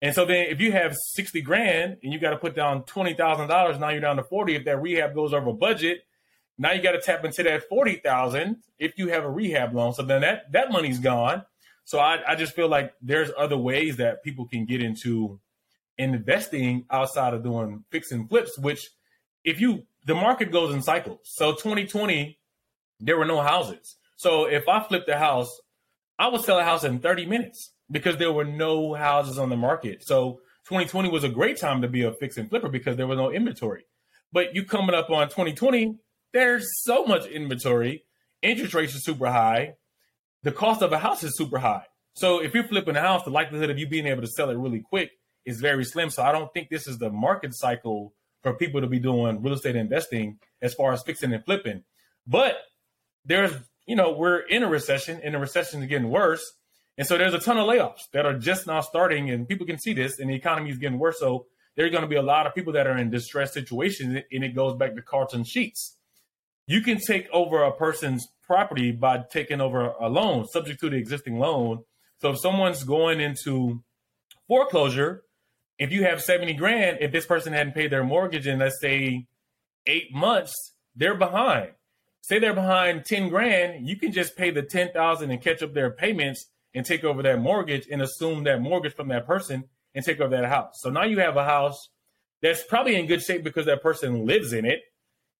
And 0.00 0.14
so 0.14 0.24
then 0.24 0.46
if 0.48 0.60
you 0.60 0.70
have 0.72 0.96
60 0.96 1.40
grand 1.42 1.96
and 2.02 2.12
you 2.12 2.20
got 2.20 2.30
to 2.30 2.36
put 2.36 2.54
down 2.54 2.84
$20,000, 2.84 3.80
now 3.80 3.88
you're 3.88 4.00
down 4.00 4.16
to 4.16 4.22
40. 4.22 4.54
If 4.54 4.64
that 4.66 4.80
rehab 4.80 5.14
goes 5.14 5.32
over 5.32 5.52
budget, 5.52 6.02
now 6.58 6.72
you 6.72 6.82
got 6.82 6.92
to 6.92 7.00
tap 7.00 7.24
into 7.24 7.42
that 7.44 7.68
40,000 7.68 8.56
if 8.78 8.98
you 8.98 9.08
have 9.08 9.24
a 9.24 9.30
rehab 9.30 9.74
loan. 9.74 9.94
So 9.94 10.02
then 10.02 10.22
that, 10.22 10.50
that 10.52 10.72
money's 10.72 10.98
gone. 10.98 11.44
So 11.84 11.98
I, 11.98 12.18
I 12.26 12.34
just 12.34 12.54
feel 12.54 12.68
like 12.68 12.92
there's 13.00 13.30
other 13.38 13.56
ways 13.56 13.96
that 13.96 14.22
people 14.22 14.46
can 14.46 14.66
get 14.66 14.82
into 14.82 15.40
investing 15.96 16.84
outside 16.90 17.32
of 17.32 17.42
doing 17.42 17.84
fix 17.90 18.12
and 18.12 18.28
flips, 18.28 18.58
which 18.58 18.90
if 19.44 19.60
you 19.60 19.84
the 20.04 20.14
market 20.14 20.50
goes 20.50 20.74
in 20.74 20.82
cycles. 20.82 21.20
So 21.24 21.52
2020, 21.52 22.38
there 23.00 23.18
were 23.18 23.24
no 23.24 23.40
houses. 23.40 23.96
So 24.16 24.46
if 24.46 24.68
I 24.68 24.82
flipped 24.82 25.08
a 25.08 25.18
house, 25.18 25.60
I 26.18 26.28
would 26.28 26.42
sell 26.42 26.58
a 26.58 26.64
house 26.64 26.84
in 26.84 26.98
30 26.98 27.26
minutes 27.26 27.72
because 27.90 28.16
there 28.16 28.32
were 28.32 28.44
no 28.44 28.94
houses 28.94 29.38
on 29.38 29.48
the 29.48 29.56
market. 29.56 30.02
So 30.04 30.40
2020 30.68 31.10
was 31.10 31.24
a 31.24 31.28
great 31.28 31.58
time 31.58 31.82
to 31.82 31.88
be 31.88 32.02
a 32.02 32.12
fix 32.12 32.36
and 32.36 32.48
flipper 32.48 32.68
because 32.68 32.96
there 32.96 33.06
was 33.06 33.18
no 33.18 33.30
inventory. 33.30 33.84
But 34.32 34.54
you 34.54 34.64
coming 34.64 34.94
up 34.94 35.10
on 35.10 35.28
2020, 35.28 35.96
there's 36.32 36.66
so 36.82 37.04
much 37.04 37.26
inventory. 37.26 38.04
Interest 38.42 38.74
rates 38.74 38.94
are 38.94 39.00
super 39.00 39.26
high. 39.26 39.74
The 40.42 40.52
cost 40.52 40.82
of 40.82 40.92
a 40.92 40.98
house 40.98 41.22
is 41.22 41.36
super 41.36 41.58
high. 41.58 41.84
So 42.14 42.42
if 42.42 42.54
you're 42.54 42.64
flipping 42.64 42.96
a 42.96 43.00
house, 43.00 43.24
the 43.24 43.30
likelihood 43.30 43.70
of 43.70 43.78
you 43.78 43.88
being 43.88 44.06
able 44.06 44.22
to 44.22 44.28
sell 44.28 44.50
it 44.50 44.56
really 44.56 44.80
quick 44.80 45.10
is 45.44 45.60
very 45.60 45.84
slim. 45.84 46.10
So 46.10 46.22
I 46.22 46.32
don't 46.32 46.52
think 46.52 46.68
this 46.68 46.86
is 46.86 46.98
the 46.98 47.10
market 47.10 47.54
cycle 47.54 48.12
for 48.42 48.54
people 48.54 48.80
to 48.80 48.86
be 48.86 48.98
doing 48.98 49.42
real 49.42 49.54
estate 49.54 49.76
investing 49.76 50.38
as 50.62 50.74
far 50.74 50.92
as 50.92 51.02
fixing 51.02 51.32
and 51.32 51.44
flipping. 51.44 51.84
But 52.26 52.56
there's, 53.24 53.52
you 53.86 53.96
know, 53.96 54.12
we're 54.12 54.40
in 54.40 54.62
a 54.62 54.68
recession 54.68 55.20
and 55.22 55.34
the 55.34 55.38
recession 55.38 55.82
is 55.82 55.88
getting 55.88 56.10
worse. 56.10 56.44
And 56.96 57.06
so 57.06 57.16
there's 57.16 57.34
a 57.34 57.38
ton 57.38 57.58
of 57.58 57.66
layoffs 57.66 58.10
that 58.12 58.26
are 58.26 58.36
just 58.36 58.66
now 58.66 58.80
starting 58.80 59.30
and 59.30 59.48
people 59.48 59.66
can 59.66 59.78
see 59.78 59.92
this 59.92 60.18
and 60.18 60.28
the 60.30 60.34
economy 60.34 60.70
is 60.70 60.78
getting 60.78 60.98
worse. 60.98 61.18
So 61.18 61.46
there's 61.76 61.92
going 61.92 62.02
to 62.02 62.08
be 62.08 62.16
a 62.16 62.22
lot 62.22 62.46
of 62.46 62.54
people 62.54 62.72
that 62.72 62.86
are 62.86 62.98
in 62.98 63.10
distressed 63.10 63.54
situations 63.54 64.22
and 64.32 64.44
it 64.44 64.54
goes 64.54 64.76
back 64.76 64.96
to 64.96 65.02
Carleton 65.02 65.44
Sheets. 65.44 65.96
You 66.68 66.82
can 66.82 66.98
take 66.98 67.30
over 67.32 67.62
a 67.62 67.72
person's 67.72 68.28
property 68.42 68.92
by 68.92 69.24
taking 69.30 69.58
over 69.58 69.94
a 69.98 70.10
loan 70.10 70.46
subject 70.46 70.80
to 70.80 70.90
the 70.90 70.96
existing 70.96 71.38
loan. 71.38 71.82
So 72.18 72.32
if 72.32 72.40
someone's 72.40 72.84
going 72.84 73.20
into 73.20 73.82
foreclosure, 74.46 75.22
if 75.78 75.92
you 75.92 76.04
have 76.04 76.22
70 76.22 76.52
grand, 76.54 76.98
if 77.00 77.10
this 77.10 77.24
person 77.24 77.54
hadn't 77.54 77.74
paid 77.74 77.90
their 77.90 78.04
mortgage 78.04 78.46
in, 78.46 78.58
let's 78.58 78.82
say, 78.82 79.26
eight 79.86 80.14
months, 80.14 80.74
they're 80.94 81.14
behind. 81.14 81.70
Say 82.20 82.38
they're 82.38 82.52
behind 82.52 83.06
10 83.06 83.30
grand, 83.30 83.88
you 83.88 83.96
can 83.96 84.12
just 84.12 84.36
pay 84.36 84.50
the 84.50 84.62
10,000 84.62 85.30
and 85.30 85.42
catch 85.42 85.62
up 85.62 85.72
their 85.72 85.90
payments 85.90 86.50
and 86.74 86.84
take 86.84 87.02
over 87.02 87.22
that 87.22 87.40
mortgage 87.40 87.88
and 87.90 88.02
assume 88.02 88.44
that 88.44 88.60
mortgage 88.60 88.94
from 88.94 89.08
that 89.08 89.26
person 89.26 89.64
and 89.94 90.04
take 90.04 90.20
over 90.20 90.36
that 90.36 90.50
house. 90.50 90.74
So 90.80 90.90
now 90.90 91.04
you 91.04 91.18
have 91.20 91.38
a 91.38 91.46
house 91.46 91.88
that's 92.42 92.62
probably 92.62 92.96
in 92.96 93.06
good 93.06 93.22
shape 93.22 93.42
because 93.42 93.64
that 93.64 93.82
person 93.82 94.26
lives 94.26 94.52
in 94.52 94.66
it 94.66 94.82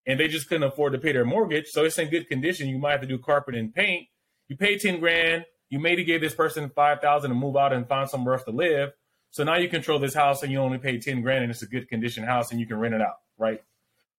and 0.06 0.18
they 0.18 0.28
just 0.28 0.48
couldn't 0.48 0.64
afford 0.64 0.92
to 0.92 0.98
pay 0.98 1.12
their 1.12 1.24
mortgage. 1.24 1.68
So 1.68 1.84
it's 1.84 1.98
in 1.98 2.08
good 2.08 2.28
condition. 2.28 2.68
You 2.68 2.78
might 2.78 2.92
have 2.92 3.00
to 3.02 3.06
do 3.06 3.18
carpet 3.18 3.54
and 3.54 3.74
paint. 3.74 4.08
You 4.48 4.56
pay 4.56 4.78
10 4.78 5.00
grand. 5.00 5.44
You 5.68 5.78
maybe 5.78 6.04
give 6.04 6.20
this 6.20 6.34
person 6.34 6.70
5,000 6.74 7.30
to 7.30 7.34
move 7.34 7.56
out 7.56 7.72
and 7.72 7.87
find 7.87 8.08
somewhere 8.08 8.34
else 8.34 8.44
to 8.44 8.50
live. 8.50 8.92
So 9.30 9.44
now 9.44 9.56
you 9.56 9.68
control 9.68 9.98
this 9.98 10.14
house 10.14 10.42
and 10.42 10.50
you 10.50 10.58
only 10.58 10.78
pay 10.78 10.98
10 10.98 11.20
grand 11.20 11.44
and 11.44 11.50
it's 11.50 11.62
a 11.62 11.66
good 11.66 11.88
condition 11.88 12.24
house 12.24 12.50
and 12.50 12.58
you 12.58 12.66
can 12.66 12.78
rent 12.78 12.94
it 12.94 13.02
out, 13.02 13.16
right? 13.37 13.62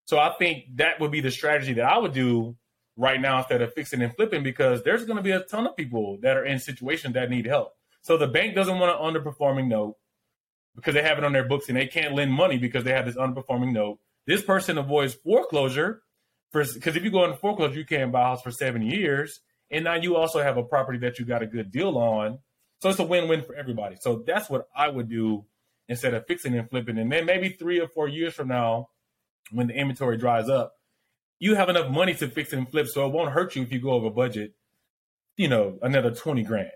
So 0.06 0.20
I 0.20 0.34
think 0.38 0.66
that 0.76 1.00
would 1.00 1.12
be 1.12 1.22
the 1.22 1.32
strategy 1.32 1.74
that 1.74 1.86
I 1.86 1.98
would 1.98 2.14
do 2.14 2.56
right 2.96 3.20
now 3.20 3.40
instead 3.40 3.62
of 3.62 3.74
fixing 3.74 4.02
and 4.02 4.16
flipping 4.16 4.44
because 4.44 4.84
there's 4.84 5.06
going 5.06 5.18
to 5.18 5.24
be 5.24 5.32
a 5.32 5.42
ton 5.42 5.66
of 5.66 5.76
people 5.76 6.20
that 6.22 6.38
are 6.38 6.46
in 6.46 6.60
situations 6.60 7.14
that 7.14 7.30
need 7.30 7.46
help. 7.46 7.74
So 8.02 8.18
the 8.18 8.28
bank 8.28 8.56
doesn't 8.56 8.78
want 8.78 8.92
an 8.92 9.22
underperforming 9.22 9.68
note 9.68 9.98
because 10.76 10.94
they 10.94 11.02
have 11.02 11.18
it 11.18 11.24
on 11.24 11.34
their 11.34 11.48
books 11.48 11.70
and 11.70 11.78
they 11.78 11.88
can't 11.88 12.14
lend 12.14 12.32
money 12.32 12.58
because 12.58 12.84
they 12.84 12.92
have 12.92 13.06
this 13.06 13.16
underperforming 13.16 13.72
note. 13.72 14.00
This 14.30 14.44
person 14.44 14.78
avoids 14.78 15.16
foreclosure 15.16 16.04
for 16.52 16.64
because 16.64 16.96
if 16.96 17.04
you 17.04 17.10
go 17.10 17.26
into 17.26 17.38
foreclosure, 17.38 17.80
you 17.80 17.86
can't 17.86 18.12
buy 18.12 18.22
a 18.22 18.26
house 18.26 18.42
for 18.44 18.52
seven 18.52 18.84
years. 18.84 19.40
And 19.72 19.84
now 19.84 19.96
you 19.96 20.16
also 20.16 20.42
have 20.42 20.56
a 20.56 20.64
property 20.64 21.00
that 21.00 21.18
you 21.18 21.26
got 21.26 21.42
a 21.42 21.48
good 21.48 21.72
deal 21.72 21.98
on 21.98 22.38
so 22.80 22.90
it's 22.90 23.00
a 23.00 23.04
win-win 23.04 23.44
for 23.44 23.56
everybody. 23.56 23.98
So 24.00 24.24
that's 24.26 24.50
what 24.50 24.68
I 24.76 24.88
would 24.88 25.10
do 25.10 25.46
instead 25.88 26.14
of 26.14 26.26
fixing 26.28 26.58
and 26.58 26.70
flipping. 26.70 26.98
And 26.98 27.12
then 27.12 27.26
maybe 27.26 27.50
three 27.50 27.80
or 27.80 27.88
four 27.88 28.08
years 28.08 28.34
from 28.34 28.48
now, 28.48 28.90
when 29.52 29.68
the 29.68 29.74
inventory 29.74 30.18
dries 30.18 30.48
up, 30.48 30.74
you 31.40 31.56
have 31.56 31.70
enough 31.70 31.90
money 31.90 32.14
to 32.16 32.28
fix 32.28 32.54
and 32.54 32.70
flip, 32.70 32.88
so 32.88 33.06
it 33.06 33.14
won't 33.14 33.32
hurt 33.32 33.56
you 33.56 33.64
if 33.64 33.72
you 33.72 33.80
go 33.80 33.92
over 33.92 34.10
budget. 34.10 34.54
You 35.38 35.48
know, 35.48 35.80
another 35.82 36.12
twenty 36.12 36.44
grand. 36.44 36.72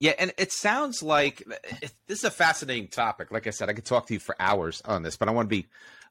Yeah, 0.00 0.12
and 0.18 0.32
it 0.38 0.52
sounds 0.52 1.02
like 1.02 1.42
this 2.06 2.18
is 2.18 2.24
a 2.24 2.30
fascinating 2.30 2.88
topic. 2.88 3.30
Like 3.30 3.46
I 3.46 3.50
said, 3.50 3.68
I 3.68 3.74
could 3.74 3.84
talk 3.84 4.06
to 4.06 4.14
you 4.14 4.20
for 4.20 4.34
hours 4.40 4.82
on 4.84 5.02
this, 5.02 5.16
but 5.16 5.28
I 5.28 5.32
want 5.32 5.50
to 5.50 5.54
be 5.54 5.66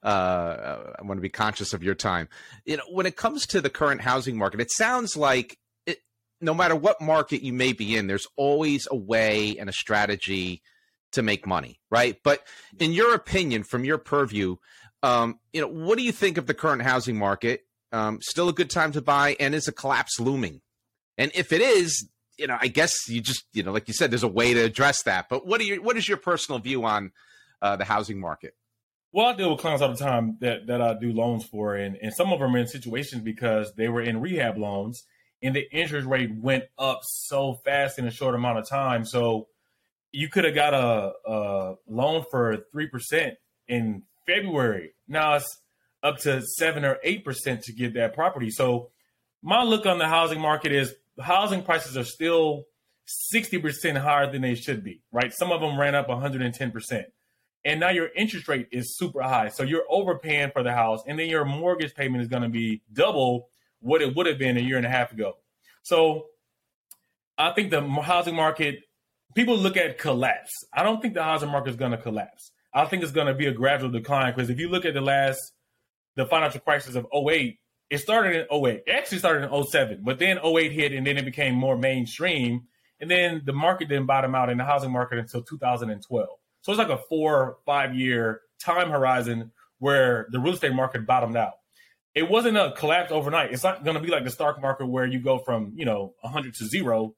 uh, 0.05 0.93
I 0.99 1.01
want 1.03 1.17
to 1.17 1.21
be 1.21 1.29
conscious 1.29 1.73
of 1.73 1.83
your 1.83 1.95
time. 1.95 2.29
You 2.63 2.77
know, 2.77 2.83
when 2.89 3.05
it 3.05 3.17
comes 3.17 3.45
to 3.47 3.59
the 3.59 3.69
current 3.69 4.01
housing 4.01 4.37
market, 4.37 4.61
it 4.61 4.71
sounds 4.71 5.17
like 5.17 5.57
no 6.41 6.53
matter 6.53 6.75
what 6.75 7.01
market 7.01 7.41
you 7.41 7.53
may 7.53 7.73
be 7.73 7.95
in, 7.95 8.07
there's 8.07 8.27
always 8.35 8.87
a 8.91 8.95
way 8.95 9.57
and 9.57 9.69
a 9.69 9.73
strategy 9.73 10.61
to 11.13 11.21
make 11.21 11.47
money, 11.47 11.79
right? 11.89 12.17
But 12.23 12.41
in 12.79 12.91
your 12.91 13.13
opinion, 13.13 13.63
from 13.63 13.85
your 13.85 13.97
purview, 13.97 14.57
um, 15.01 15.39
you 15.53 15.61
know, 15.61 15.67
what 15.67 15.97
do 15.97 16.03
you 16.03 16.11
think 16.11 16.37
of 16.37 16.45
the 16.45 16.53
current 16.53 16.81
housing 16.81 17.17
market? 17.17 17.65
Um, 17.91 18.19
still 18.21 18.49
a 18.49 18.53
good 18.53 18.69
time 18.69 18.91
to 18.93 19.01
buy, 19.01 19.37
and 19.39 19.55
is 19.55 19.67
a 19.67 19.71
collapse 19.71 20.19
looming? 20.19 20.61
And 21.17 21.31
if 21.33 21.53
it 21.53 21.61
is, 21.61 22.07
you 22.37 22.47
know, 22.47 22.57
I 22.59 22.67
guess 22.67 23.07
you 23.07 23.21
just, 23.21 23.45
you 23.53 23.63
know, 23.63 23.71
like 23.71 23.87
you 23.87 23.93
said, 23.93 24.11
there's 24.11 24.23
a 24.23 24.27
way 24.27 24.53
to 24.53 24.61
address 24.61 25.03
that. 25.03 25.29
But 25.29 25.47
what 25.47 25.61
are 25.61 25.63
your, 25.63 25.81
what 25.81 25.95
is 25.95 26.07
your 26.07 26.17
personal 26.17 26.59
view 26.59 26.83
on 26.83 27.11
uh, 27.61 27.77
the 27.77 27.85
housing 27.85 28.19
market? 28.19 28.55
Well, 29.15 29.27
I 29.27 29.33
deal 29.33 29.49
with 29.49 29.61
clients 29.61 29.81
all 29.81 29.93
the 29.93 29.95
time 29.95 30.35
that, 30.41 30.67
that 30.67 30.81
I 30.81 30.93
do 30.93 31.13
loans 31.13 31.45
for, 31.45 31.73
and, 31.73 31.97
and 32.01 32.13
some 32.13 32.33
of 32.33 32.39
them 32.41 32.53
are 32.53 32.57
in 32.57 32.67
situations 32.67 33.21
because 33.21 33.71
they 33.77 33.87
were 33.87 34.01
in 34.01 34.19
rehab 34.19 34.57
loans 34.57 35.05
and 35.41 35.55
the 35.55 35.71
interest 35.71 36.05
rate 36.05 36.35
went 36.35 36.65
up 36.77 36.99
so 37.03 37.53
fast 37.63 37.97
in 37.97 38.05
a 38.07 38.11
short 38.11 38.35
amount 38.35 38.59
of 38.59 38.67
time. 38.67 39.05
So 39.05 39.47
you 40.11 40.27
could 40.27 40.43
have 40.43 40.53
got 40.53 40.73
a, 40.73 41.13
a 41.25 41.75
loan 41.87 42.25
for 42.29 42.57
3% 42.75 43.31
in 43.69 44.03
February. 44.27 44.95
Now 45.07 45.35
it's 45.35 45.61
up 46.03 46.17
to 46.23 46.41
7 46.41 46.83
or 46.83 46.97
8% 47.05 47.61
to 47.61 47.71
get 47.71 47.93
that 47.93 48.15
property. 48.15 48.49
So 48.49 48.89
my 49.41 49.63
look 49.63 49.85
on 49.85 49.97
the 49.97 50.09
housing 50.09 50.41
market 50.41 50.73
is 50.73 50.93
housing 51.21 51.63
prices 51.63 51.95
are 51.95 52.03
still 52.03 52.65
60% 53.31 53.97
higher 53.97 54.29
than 54.29 54.41
they 54.41 54.55
should 54.55 54.83
be, 54.83 55.03
right? 55.13 55.33
Some 55.33 55.53
of 55.53 55.61
them 55.61 55.79
ran 55.79 55.95
up 55.95 56.09
110% 56.09 57.05
and 57.65 57.79
now 57.79 57.89
your 57.89 58.09
interest 58.15 58.47
rate 58.47 58.67
is 58.71 58.95
super 58.95 59.23
high. 59.23 59.49
So 59.49 59.63
you're 59.63 59.85
overpaying 59.89 60.51
for 60.51 60.61
the 60.61 60.71
house, 60.71 61.01
and 61.07 61.17
then 61.17 61.27
your 61.27 61.43
mortgage 61.43 61.95
payment 61.95 62.21
is 62.21 62.27
going 62.27 62.43
to 62.43 62.49
be 62.49 62.83
double 62.93 63.49
what 63.79 64.03
it 64.03 64.15
would 64.15 64.27
have 64.27 64.37
been 64.37 64.55
a 64.55 64.61
year 64.61 64.77
and 64.77 64.85
a 64.85 64.89
half 64.89 65.11
ago. 65.11 65.37
So 65.81 66.27
I 67.37 67.51
think 67.51 67.71
the 67.71 67.81
housing 67.81 68.35
market, 68.35 68.83
people 69.33 69.57
look 69.57 69.77
at 69.77 69.97
collapse. 69.97 70.51
I 70.71 70.83
don't 70.83 71.01
think 71.01 71.15
the 71.15 71.23
housing 71.23 71.49
market 71.49 71.71
is 71.71 71.75
going 71.75 71.91
to 71.91 71.97
collapse. 71.97 72.51
I 72.73 72.85
think 72.85 73.03
it's 73.03 73.11
going 73.11 73.27
to 73.27 73.33
be 73.33 73.47
a 73.47 73.53
gradual 73.53 73.89
decline 73.89 74.33
because 74.33 74.49
if 74.49 74.59
you 74.59 74.69
look 74.69 74.85
at 74.85 74.93
the 74.93 75.01
last, 75.01 75.39
the 76.15 76.25
financial 76.25 76.61
crisis 76.61 76.95
of 76.95 77.07
08, 77.13 77.57
it 77.89 77.97
started 77.97 78.35
in 78.35 78.65
08. 78.65 78.83
It 78.85 78.91
actually 78.91 79.19
started 79.19 79.49
in 79.51 79.63
07, 79.63 80.01
but 80.03 80.19
then 80.19 80.37
08 80.43 80.71
hit 80.71 80.91
and 80.91 81.05
then 81.05 81.17
it 81.17 81.25
became 81.25 81.55
more 81.55 81.77
mainstream. 81.77 82.67
And 82.99 83.09
then 83.09 83.41
the 83.45 83.53
market 83.53 83.89
didn't 83.89 84.05
bottom 84.05 84.35
out 84.35 84.49
in 84.49 84.57
the 84.57 84.65
housing 84.65 84.91
market 84.91 85.19
until 85.19 85.41
2012. 85.41 86.27
So 86.65 86.71
it's 86.71 86.79
like 86.79 86.89
a 86.89 86.97
four 86.97 87.35
or 87.35 87.57
five 87.63 87.93
year 87.93 88.41
time 88.59 88.89
horizon 88.89 89.51
where 89.77 90.25
the 90.31 90.39
real 90.39 90.55
estate 90.55 90.73
market 90.73 91.05
bottomed 91.05 91.37
out. 91.37 91.53
It 92.15 92.27
wasn't 92.27 92.57
a 92.57 92.73
collapse 92.75 93.11
overnight. 93.11 93.51
It's 93.53 93.63
not 93.63 93.83
going 93.83 93.95
to 93.95 94.01
be 94.01 94.09
like 94.09 94.23
the 94.23 94.31
stock 94.31 94.59
market 94.59 94.87
where 94.87 95.05
you 95.05 95.19
go 95.19 95.37
from, 95.37 95.73
you 95.75 95.85
know, 95.85 96.15
100 96.21 96.55
to 96.55 96.65
zero. 96.65 97.13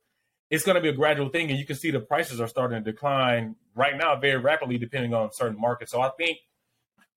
It's 0.50 0.66
going 0.66 0.76
to 0.76 0.82
be 0.82 0.90
a 0.90 0.94
gradual 0.94 1.30
thing. 1.30 1.50
And 1.50 1.58
you 1.58 1.66
can 1.66 1.78
see 1.78 1.92
the 1.92 2.02
prices 2.02 2.42
are 2.42 2.50
starting 2.50 2.84
to 2.84 2.92
decline 2.92 3.56
right 3.74 3.96
now 3.96 4.20
very 4.20 4.36
rapidly, 4.36 4.78
depending 4.78 5.14
on 5.14 5.30
certain 5.32 5.58
markets. 5.58 5.94
So 5.94 6.02
I 6.02 6.10
think 6.18 6.40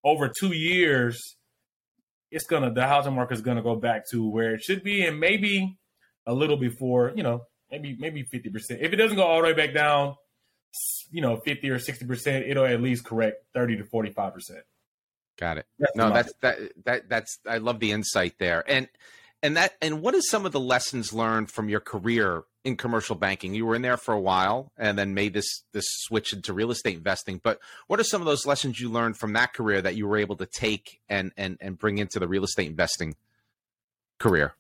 over 0.05 0.29
two 0.29 0.55
years, 0.55 1.37
it's 2.31 2.47
going 2.47 2.63
to, 2.63 2.71
the 2.71 2.87
housing 2.87 3.15
market 3.17 3.35
is 3.35 3.41
going 3.41 3.57
to 3.57 3.63
go 3.65 3.75
back 3.75 4.09
to 4.13 4.31
where 4.31 4.55
it 4.55 4.63
should 4.63 4.85
be. 4.85 5.05
And 5.05 5.19
maybe 5.19 5.77
a 6.27 6.33
little 6.33 6.59
before, 6.59 7.13
you 7.17 7.25
know, 7.25 7.41
maybe, 7.73 7.97
maybe 7.99 8.23
50%. 8.23 8.79
If 8.81 8.93
it 8.93 8.97
doesn't 8.97 9.17
go 9.17 9.25
all 9.25 9.41
the 9.41 9.49
way 9.49 9.53
back 9.53 9.75
down, 9.75 10.15
you 11.11 11.21
know 11.21 11.37
50 11.37 11.71
or 11.71 11.79
60 11.79 12.07
percent 12.07 12.47
it'll 12.47 12.65
at 12.65 12.81
least 12.81 13.05
correct 13.05 13.45
30 13.55 13.79
to 13.79 13.85
45 13.85 14.35
percent. 14.35 14.61
Got 15.39 15.59
it. 15.59 15.67
That's 15.79 15.97
no 15.97 16.13
that's 16.13 16.33
that 16.43 16.59
that 16.85 17.09
that's 17.09 17.39
i 17.49 17.59
love 17.59 17.81
the 17.81 17.93
insight 17.93 18.35
there. 18.39 18.63
And 18.69 18.89
and 19.43 19.57
that 19.57 19.73
and 19.81 20.03
what 20.03 20.15
is 20.15 20.29
some 20.29 20.45
of 20.45 20.53
the 20.53 20.61
lessons 20.61 21.13
learned 21.13 21.51
from 21.51 21.69
your 21.69 21.81
career 21.81 22.45
in 22.63 22.77
commercial 22.77 23.17
banking? 23.17 23.55
You 23.55 23.65
were 23.65 23.75
in 23.75 23.81
there 23.81 23.97
for 23.97 24.13
a 24.13 24.21
while 24.21 24.71
and 24.77 24.99
then 24.99 25.15
made 25.15 25.33
this 25.33 25.63
this 25.73 25.87
switch 25.89 26.35
into 26.35 26.53
real 26.53 26.71
estate 26.71 26.97
investing 26.97 27.41
but 27.43 27.59
what 27.87 27.99
are 27.99 28.05
some 28.05 28.21
of 28.21 28.27
those 28.27 28.45
lessons 28.45 28.79
you 28.79 28.91
learned 28.91 29.17
from 29.17 29.33
that 29.33 29.55
career 29.55 29.81
that 29.81 29.97
you 29.97 30.07
were 30.07 30.19
able 30.19 30.37
to 30.37 30.47
take 30.47 31.01
and 31.09 31.33
and 31.39 31.57
and 31.61 31.79
bring 31.79 31.97
into 31.99 32.19
the 32.19 32.29
real 32.29 32.45
estate 32.45 32.69
investing 32.69 33.17
career? 34.19 34.55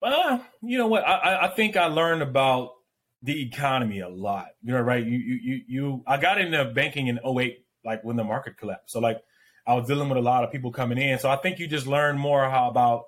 Well 0.00 0.42
you 0.62 0.78
know 0.78 0.86
what? 0.86 1.06
I 1.06 1.44
i 1.44 1.48
think 1.48 1.76
i 1.76 1.86
learned 1.86 2.22
about 2.22 2.77
the 3.22 3.42
economy 3.42 4.00
a 4.00 4.08
lot. 4.08 4.48
You 4.62 4.72
know, 4.72 4.80
right? 4.80 5.04
You 5.04 5.18
you 5.18 5.38
you 5.42 5.60
you 5.66 6.04
I 6.06 6.18
got 6.18 6.40
into 6.40 6.64
banking 6.66 7.08
in 7.08 7.18
08, 7.24 7.64
like 7.84 8.04
when 8.04 8.16
the 8.16 8.24
market 8.24 8.56
collapsed. 8.56 8.92
So 8.92 9.00
like 9.00 9.18
I 9.66 9.74
was 9.74 9.86
dealing 9.86 10.08
with 10.08 10.18
a 10.18 10.22
lot 10.22 10.44
of 10.44 10.52
people 10.52 10.72
coming 10.72 10.98
in. 10.98 11.18
So 11.18 11.28
I 11.28 11.36
think 11.36 11.58
you 11.58 11.66
just 11.66 11.86
learn 11.86 12.18
more 12.18 12.48
how 12.48 12.68
about 12.70 13.04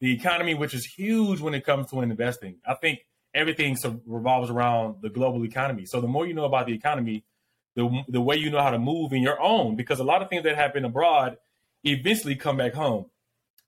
the 0.00 0.12
economy, 0.12 0.54
which 0.54 0.74
is 0.74 0.84
huge 0.84 1.40
when 1.40 1.54
it 1.54 1.64
comes 1.64 1.90
to 1.90 2.00
investing. 2.00 2.56
I 2.66 2.74
think 2.74 3.00
everything 3.34 3.76
revolves 4.06 4.50
around 4.50 4.96
the 5.00 5.08
global 5.08 5.44
economy. 5.44 5.86
So 5.86 6.00
the 6.00 6.08
more 6.08 6.26
you 6.26 6.34
know 6.34 6.44
about 6.44 6.66
the 6.66 6.74
economy, 6.74 7.24
the 7.74 8.04
the 8.08 8.20
way 8.20 8.36
you 8.36 8.50
know 8.50 8.60
how 8.60 8.70
to 8.70 8.78
move 8.78 9.12
in 9.12 9.22
your 9.22 9.40
own, 9.40 9.76
because 9.76 10.00
a 10.00 10.04
lot 10.04 10.22
of 10.22 10.28
things 10.28 10.42
that 10.42 10.56
happen 10.56 10.84
abroad 10.84 11.38
eventually 11.84 12.36
come 12.36 12.56
back 12.56 12.74
home. 12.74 13.06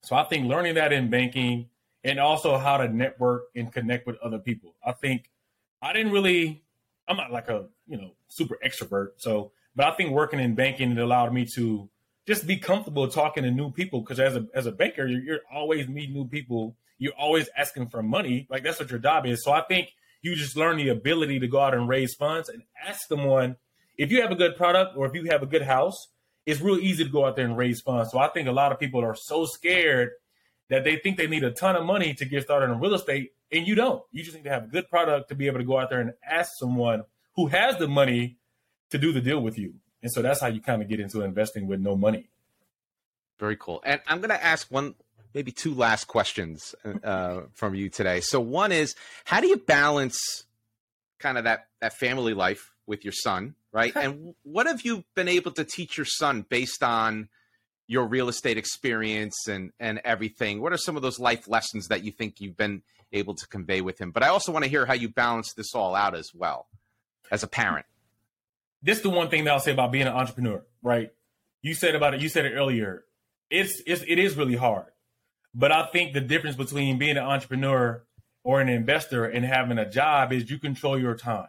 So 0.03 0.17
I 0.17 0.25
think 0.25 0.47
learning 0.47 0.75
that 0.75 0.93
in 0.93 1.09
banking 1.09 1.71
and 2.03 2.21
also 2.21 2.59
how 2.59 2.77
to 2.77 2.89
network 2.89 3.45
and 3.57 3.73
connect 3.73 4.07
with 4.07 4.17
other 4.19 4.39
people. 4.39 4.75
I 4.85 4.93
think 4.93 5.31
I 5.85 5.92
didn't 5.92 6.12
really. 6.12 6.64
I'm 7.07 7.18
not 7.18 7.31
like 7.31 7.49
a 7.49 7.66
you 7.87 7.99
know 7.99 8.12
super 8.29 8.59
extrovert, 8.64 9.11
so 9.18 9.53
but 9.77 9.87
I 9.87 9.90
think 9.92 10.11
working 10.11 10.40
in 10.40 10.55
banking 10.55 10.92
it 10.92 10.99
allowed 10.99 11.33
me 11.35 11.44
to 11.55 11.90
just 12.27 12.47
be 12.47 12.57
comfortable 12.57 13.07
talking 13.09 13.42
to 13.42 13.51
new 13.51 13.70
people 13.70 14.01
because 14.01 14.18
as 14.18 14.35
a 14.35 14.47
as 14.55 14.64
a 14.64 14.73
banker 14.73 15.07
you're, 15.07 15.20
you're 15.20 15.40
always 15.53 15.87
meeting 15.87 16.14
new 16.14 16.27
people. 16.27 16.77
You're 16.97 17.12
always 17.12 17.51
asking 17.57 17.88
for 17.88 18.03
money, 18.03 18.47
like 18.49 18.62
that's 18.62 18.81
what 18.81 18.88
your 18.88 19.01
job 19.01 19.27
is. 19.27 19.44
So 19.44 19.53
I 19.53 19.61
think 19.62 19.90
you 20.23 20.35
just 20.37 20.57
learn 20.57 20.79
the 20.79 20.88
ability 20.88 21.40
to 21.40 21.49
go 21.49 21.61
out 21.61 21.75
and 21.75 21.87
raise 21.88 22.14
funds 22.14 22.49
and 22.49 22.62
ask 22.87 23.09
someone 23.09 23.57
if 23.99 24.11
you 24.11 24.23
have 24.23 24.31
a 24.31 24.37
good 24.37 24.57
product 24.57 24.97
or 24.97 25.05
if 25.05 25.14
you 25.14 25.25
have 25.31 25.42
a 25.42 25.47
good 25.47 25.62
house. 25.62 26.09
It's 26.47 26.61
real 26.61 26.79
easy 26.79 27.05
to 27.05 27.11
go 27.11 27.25
out 27.25 27.37
there 27.37 27.47
and 27.47 27.57
raise 27.57 27.81
funds. 27.81 28.11
So 28.12 28.18
I 28.18 28.29
think 28.29 28.49
a 28.49 28.53
lot 28.53 28.70
of 28.70 28.79
people 28.79 29.03
are 29.03 29.14
so 29.14 29.47
scared 29.47 30.11
that 30.68 30.85
they 30.85 30.97
think 30.97 31.16
they 31.16 31.27
need 31.27 31.42
a 31.42 31.51
ton 31.51 31.75
of 31.75 31.87
money 31.87 32.12
to 32.14 32.25
get 32.27 32.42
started 32.42 32.70
in 32.70 32.81
real 32.81 32.94
estate 32.94 33.33
and 33.55 33.67
you 33.67 33.75
don't. 33.75 34.03
You 34.11 34.23
just 34.25 34.37
need 34.37 34.45
to 34.45 34.51
have 34.51 34.64
a 34.64 34.67
good 34.67 34.90
product 34.90 35.29
to 35.29 35.35
be 35.35 35.47
able 35.47 35.59
to 35.59 35.64
go 35.64 35.79
out 35.79 35.88
there 35.88 36.01
and 36.01 36.12
ask 36.29 36.51
someone 36.59 37.05
who 37.37 37.47
has 37.47 37.79
the 37.79 37.88
money 37.88 38.37
to 38.90 38.99
do 38.99 39.12
the 39.12 39.21
deal 39.21 39.40
with 39.40 39.59
you. 39.59 39.75
And 40.03 40.12
so 40.12 40.23
that's 40.23 40.40
how 40.40 40.49
you 40.49 40.61
kind 40.61 40.83
of 40.83 40.88
get 40.88 41.01
into 41.01 41.23
investing 41.23 41.67
with 41.67 41.81
no 41.81 41.97
money. 41.97 42.29
Very 43.38 43.57
cool. 43.57 43.81
And 43.85 44.01
I'm 44.07 44.19
going 44.19 44.31
to 44.31 44.45
ask 44.45 44.71
one, 44.71 44.95
maybe 45.35 45.53
two 45.53 45.73
last 45.73 46.07
questions 46.07 46.75
uh, 47.03 47.43
from 47.53 47.75
you 47.75 47.88
today. 47.88 48.21
So 48.21 48.40
one 48.40 48.73
is, 48.73 48.95
how 49.25 49.40
do 49.40 49.47
you 49.47 49.57
balance 49.57 50.45
kind 51.19 51.38
of 51.38 51.45
that 51.45 51.69
that 51.81 51.95
family 51.95 52.35
life 52.35 52.73
with 52.87 53.05
your 53.05 53.12
son, 53.12 53.55
right? 53.73 53.95
and 53.97 54.35
what 54.43 54.67
have 54.67 54.83
you 54.83 55.05
been 55.14 55.29
able 55.29 55.53
to 55.53 55.64
teach 55.64 55.97
your 55.97 56.05
son 56.05 56.45
based 56.49 56.83
on 56.83 57.29
your 57.87 58.07
real 58.07 58.29
estate 58.29 58.59
experience 58.59 59.49
and 59.49 59.73
and 59.81 60.01
everything? 60.05 60.61
What 60.61 60.73
are 60.73 60.79
some 60.79 60.97
of 60.97 61.03
those 61.03 61.19
life 61.19 61.49
lessons 61.49 61.88
that 61.88 62.05
you 62.05 62.12
think 62.12 62.40
you've 62.40 62.57
been 62.57 62.83
able 63.14 63.35
to 63.35 63.46
convey 63.46 63.81
with 63.81 64.00
him. 64.00 64.11
But 64.11 64.22
I 64.22 64.29
also 64.29 64.53
want 64.53 64.64
to 64.64 64.70
hear 64.70 64.87
how 64.87 64.94
you 64.94 65.09
balance 65.09 65.55
this 65.55 65.74
all 65.74 65.94
out 65.94 66.14
as 66.14 66.33
well 66.35 66.66
as 67.31 67.42
a 67.42 67.46
parent. 67.46 67.87
This 68.83 68.98
is 68.98 69.03
the 69.03 69.11
one 69.11 69.31
thing 69.31 69.44
that 69.44 69.53
I'll 69.53 69.61
say 69.61 69.72
about 69.72 69.92
being 69.92 70.07
an 70.07 70.12
entrepreneur, 70.12 70.62
right? 70.83 71.11
You 71.62 71.74
said 71.74 71.94
about 71.94 72.14
it, 72.14 72.20
you 72.20 72.29
said 72.29 72.44
it 72.44 72.53
earlier. 72.53 73.05
It's, 73.50 73.81
it's 73.87 74.03
it 74.07 74.18
is 74.18 74.37
really 74.37 74.57
hard. 74.57 74.92
But 75.55 75.72
I 75.72 75.87
think 75.87 76.12
the 76.12 76.20
difference 76.20 76.57
between 76.57 76.98
being 76.98 77.16
an 77.16 77.24
entrepreneur 77.24 78.05
or 78.42 78.61
an 78.61 78.68
investor 78.68 79.24
and 79.24 79.44
having 79.44 79.79
a 79.79 79.88
job 79.88 80.33
is 80.33 80.50
you 80.50 80.59
control 80.59 80.98
your 80.98 81.14
time. 81.14 81.48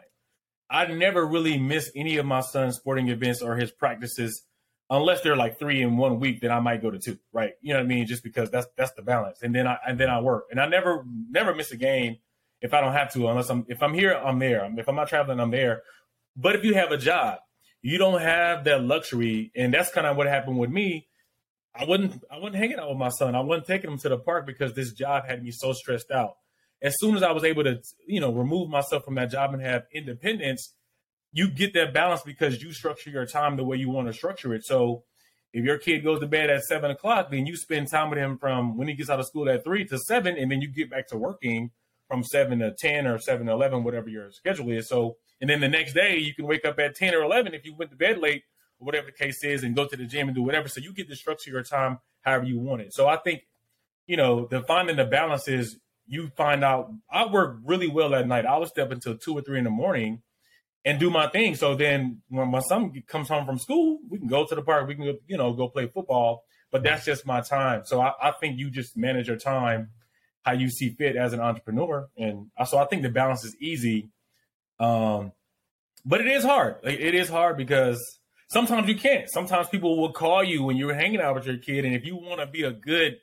I 0.69 0.85
never 0.85 1.25
really 1.25 1.57
miss 1.57 1.91
any 1.95 2.17
of 2.17 2.25
my 2.25 2.41
son's 2.41 2.77
sporting 2.77 3.09
events 3.09 3.41
or 3.41 3.55
his 3.55 3.71
practices 3.71 4.43
unless 4.89 5.21
they're 5.21 5.35
like 5.35 5.59
three 5.59 5.81
in 5.81 5.97
one 5.97 6.19
week, 6.19 6.41
then 6.41 6.51
I 6.51 6.59
might 6.59 6.81
go 6.81 6.91
to 6.91 6.99
two, 6.99 7.17
right? 7.33 7.53
You 7.61 7.73
know 7.73 7.79
what 7.79 7.85
I 7.85 7.87
mean? 7.87 8.07
Just 8.07 8.23
because 8.23 8.49
that's 8.49 8.67
that's 8.77 8.91
the 8.93 9.01
balance. 9.01 9.41
And 9.41 9.53
then 9.53 9.67
I 9.67 9.77
and 9.87 9.99
then 9.99 10.09
I 10.09 10.21
work. 10.21 10.45
And 10.51 10.59
I 10.59 10.67
never 10.67 11.05
never 11.29 11.55
miss 11.55 11.71
a 11.71 11.77
game 11.77 12.17
if 12.61 12.73
I 12.73 12.81
don't 12.81 12.93
have 12.93 13.11
to, 13.13 13.27
unless 13.27 13.49
I'm 13.49 13.65
if 13.67 13.81
I'm 13.81 13.93
here, 13.93 14.13
I'm 14.13 14.39
there. 14.39 14.69
If 14.77 14.87
I'm 14.87 14.95
not 14.95 15.09
traveling, 15.09 15.39
I'm 15.39 15.51
there. 15.51 15.83
But 16.35 16.55
if 16.55 16.63
you 16.63 16.73
have 16.73 16.91
a 16.91 16.97
job, 16.97 17.39
you 17.81 17.97
don't 17.97 18.21
have 18.21 18.63
that 18.65 18.83
luxury. 18.83 19.51
And 19.55 19.73
that's 19.73 19.91
kind 19.91 20.07
of 20.07 20.17
what 20.17 20.27
happened 20.27 20.57
with 20.57 20.69
me. 20.69 21.07
I 21.73 21.85
wouldn't 21.85 22.23
I 22.31 22.37
wasn't 22.37 22.55
hanging 22.55 22.79
out 22.79 22.89
with 22.89 22.97
my 22.97 23.09
son. 23.09 23.35
I 23.35 23.41
wasn't 23.41 23.67
taking 23.67 23.91
him 23.91 23.97
to 23.99 24.09
the 24.09 24.17
park 24.17 24.45
because 24.45 24.73
this 24.73 24.93
job 24.93 25.25
had 25.27 25.43
me 25.43 25.51
so 25.51 25.73
stressed 25.73 26.11
out. 26.11 26.35
As 26.81 26.95
soon 26.99 27.15
as 27.15 27.23
I 27.23 27.31
was 27.31 27.43
able 27.43 27.63
to, 27.63 27.81
you 28.07 28.19
know, 28.19 28.31
remove 28.31 28.69
myself 28.69 29.05
from 29.05 29.15
that 29.15 29.31
job 29.31 29.53
and 29.53 29.61
have 29.61 29.83
independence, 29.93 30.73
you 31.35 31.49
get 31.49 31.73
that 31.73 31.93
balance 31.93 32.21
because 32.21 32.63
you 32.63 32.71
structure 32.71 33.09
your 33.09 33.25
time 33.25 33.57
the 33.57 33.63
way 33.65 33.75
you 33.75 33.89
want 33.89 34.07
to 34.07 34.13
structure 34.13 34.53
it. 34.53 34.65
So 34.65 35.03
if 35.51 35.65
your 35.65 35.77
kid 35.77 36.01
goes 36.01 36.21
to 36.21 36.27
bed 36.27 36.49
at 36.49 36.63
seven 36.63 36.91
o'clock, 36.91 37.29
then 37.29 37.45
you 37.45 37.57
spend 37.57 37.89
time 37.89 38.09
with 38.09 38.19
him 38.19 38.37
from 38.37 38.77
when 38.77 38.87
he 38.87 38.93
gets 38.93 39.09
out 39.09 39.19
of 39.19 39.25
school 39.25 39.49
at 39.49 39.65
three 39.65 39.83
to 39.85 39.99
seven, 39.99 40.37
and 40.37 40.49
then 40.49 40.61
you 40.61 40.69
get 40.69 40.89
back 40.89 41.09
to 41.09 41.17
working 41.17 41.71
from 42.07 42.23
seven 42.23 42.59
to 42.59 42.73
ten 42.73 43.05
or 43.05 43.19
seven 43.19 43.47
to 43.47 43.51
eleven, 43.51 43.83
whatever 43.83 44.07
your 44.07 44.31
schedule 44.31 44.71
is. 44.71 44.87
So, 44.87 45.17
and 45.41 45.49
then 45.49 45.59
the 45.59 45.67
next 45.67 45.93
day 45.93 46.17
you 46.17 46.33
can 46.33 46.47
wake 46.47 46.63
up 46.63 46.79
at 46.79 46.95
ten 46.95 47.13
or 47.13 47.21
eleven 47.21 47.53
if 47.53 47.65
you 47.65 47.75
went 47.75 47.91
to 47.91 47.97
bed 47.97 48.17
late 48.19 48.43
or 48.79 48.85
whatever 48.85 49.07
the 49.07 49.11
case 49.11 49.43
is, 49.43 49.63
and 49.63 49.75
go 49.75 49.85
to 49.85 49.97
the 49.97 50.05
gym 50.05 50.29
and 50.29 50.35
do 50.35 50.41
whatever. 50.43 50.69
So 50.69 50.79
you 50.79 50.93
get 50.93 51.09
to 51.09 51.17
structure 51.17 51.51
your 51.51 51.63
time 51.63 51.99
however 52.21 52.45
you 52.45 52.59
want 52.59 52.81
it. 52.81 52.93
So 52.93 53.07
I 53.07 53.17
think, 53.17 53.41
you 54.07 54.15
know, 54.15 54.47
the 54.49 54.61
finding 54.61 54.95
the 54.95 55.05
balance 55.05 55.49
is 55.49 55.79
you 56.07 56.31
find 56.37 56.63
out. 56.63 56.91
I 57.11 57.25
work 57.25 57.57
really 57.65 57.89
well 57.89 58.15
at 58.15 58.25
night. 58.25 58.45
I 58.45 58.57
will 58.57 58.67
step 58.67 58.91
until 58.91 59.17
two 59.17 59.37
or 59.37 59.41
three 59.41 59.57
in 59.57 59.65
the 59.65 59.69
morning 59.69 60.21
and 60.85 60.99
do 60.99 61.09
my 61.09 61.27
thing. 61.27 61.55
So 61.55 61.75
then 61.75 62.21
when 62.29 62.49
my 62.49 62.61
son 62.61 62.93
comes 63.07 63.27
home 63.27 63.45
from 63.45 63.57
school, 63.57 63.99
we 64.07 64.19
can 64.19 64.27
go 64.27 64.45
to 64.45 64.55
the 64.55 64.61
park, 64.61 64.87
we 64.87 64.95
can 64.95 65.17
you 65.27 65.37
know, 65.37 65.51
go 65.53 65.67
play 65.67 65.87
football. 65.87 66.43
But 66.71 66.83
that's 66.83 67.05
just 67.05 67.25
my 67.25 67.41
time. 67.41 67.83
So 67.85 68.01
I, 68.01 68.13
I 68.21 68.31
think 68.31 68.59
you 68.59 68.69
just 68.69 68.95
manage 68.95 69.27
your 69.27 69.37
time 69.37 69.89
how 70.43 70.53
you 70.53 70.69
see 70.69 70.89
fit 70.89 71.15
as 71.15 71.33
an 71.33 71.39
entrepreneur. 71.39 72.07
And 72.17 72.51
so 72.67 72.77
I 72.77 72.85
think 72.85 73.01
the 73.01 73.09
balance 73.09 73.43
is 73.43 73.55
easy. 73.59 74.09
Um, 74.79 75.31
but 76.05 76.21
it 76.21 76.27
is 76.27 76.43
hard. 76.43 76.77
It 76.83 77.15
is 77.15 77.29
hard 77.29 77.57
because 77.57 78.19
sometimes 78.47 78.87
you 78.87 78.95
can't. 78.95 79.29
Sometimes 79.29 79.69
people 79.69 79.99
will 79.99 80.11
call 80.11 80.43
you 80.43 80.63
when 80.63 80.77
you're 80.77 80.93
hanging 80.93 81.19
out 81.19 81.35
with 81.35 81.47
your 81.47 81.57
kid, 81.57 81.83
and 81.83 81.95
if 81.95 82.05
you 82.05 82.15
want 82.15 82.41
to 82.41 82.45
be 82.45 82.63
a 82.63 82.71
good 82.71 83.17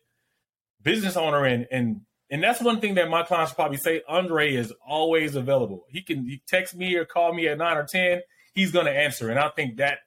business 0.82 1.16
owner 1.16 1.44
and 1.44 1.68
and 1.70 2.00
and 2.32 2.42
that's 2.42 2.62
one 2.62 2.80
thing 2.80 2.94
that 2.94 3.10
my 3.10 3.22
clients 3.22 3.52
probably 3.52 3.76
say. 3.76 4.02
Andre 4.08 4.54
is 4.54 4.72
always 4.84 5.36
available. 5.36 5.84
He 5.90 6.00
can 6.00 6.26
he 6.26 6.42
text 6.48 6.74
me 6.74 6.96
or 6.96 7.04
call 7.04 7.34
me 7.34 7.46
at 7.46 7.58
nine 7.58 7.76
or 7.76 7.84
ten. 7.84 8.22
He's 8.54 8.72
going 8.72 8.86
to 8.86 8.92
answer, 8.92 9.30
and 9.30 9.38
I 9.38 9.50
think 9.50 9.76
that 9.76 9.98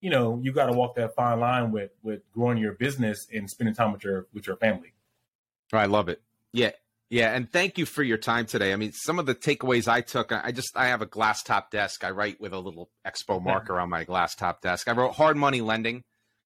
you 0.00 0.10
know 0.10 0.40
you 0.42 0.52
got 0.52 0.66
to 0.66 0.72
walk 0.72 0.96
that 0.96 1.14
fine 1.14 1.38
line 1.38 1.70
with 1.70 1.92
with 2.02 2.20
growing 2.32 2.58
your 2.58 2.72
business 2.72 3.28
and 3.32 3.48
spending 3.48 3.76
time 3.76 3.92
with 3.92 4.02
your 4.02 4.26
with 4.34 4.48
your 4.48 4.56
family. 4.56 4.92
I 5.72 5.86
love 5.86 6.08
it. 6.08 6.20
Yeah, 6.52 6.72
yeah, 7.10 7.32
and 7.32 7.50
thank 7.50 7.78
you 7.78 7.86
for 7.86 8.02
your 8.02 8.18
time 8.18 8.46
today. 8.46 8.72
I 8.72 8.76
mean, 8.76 8.92
some 8.92 9.20
of 9.20 9.26
the 9.26 9.34
takeaways 9.34 9.86
I 9.86 10.00
took, 10.00 10.32
I 10.32 10.50
just 10.50 10.76
I 10.76 10.88
have 10.88 11.00
a 11.00 11.06
glass 11.06 11.44
top 11.44 11.70
desk. 11.70 12.02
I 12.02 12.10
write 12.10 12.40
with 12.40 12.52
a 12.52 12.58
little 12.58 12.90
expo 13.06 13.40
marker 13.40 13.78
on 13.78 13.88
my 13.88 14.02
glass 14.02 14.34
top 14.34 14.62
desk. 14.62 14.88
I 14.88 14.92
wrote 14.92 15.14
hard 15.14 15.36
money 15.36 15.60
lending. 15.60 16.02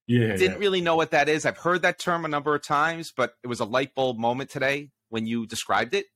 Yeah, 0.06 0.36
didn't 0.36 0.52
yeah. 0.52 0.58
really 0.58 0.82
know 0.82 0.94
what 0.94 1.12
that 1.12 1.30
is. 1.30 1.46
I've 1.46 1.56
heard 1.56 1.82
that 1.82 1.98
term 1.98 2.26
a 2.26 2.28
number 2.28 2.54
of 2.54 2.62
times, 2.62 3.12
but 3.16 3.32
it 3.42 3.46
was 3.46 3.60
a 3.60 3.64
light 3.64 3.94
bulb 3.94 4.18
moment 4.18 4.50
today 4.50 4.90
when 5.08 5.26
you 5.26 5.46
described 5.46 5.94
it. 5.94 6.06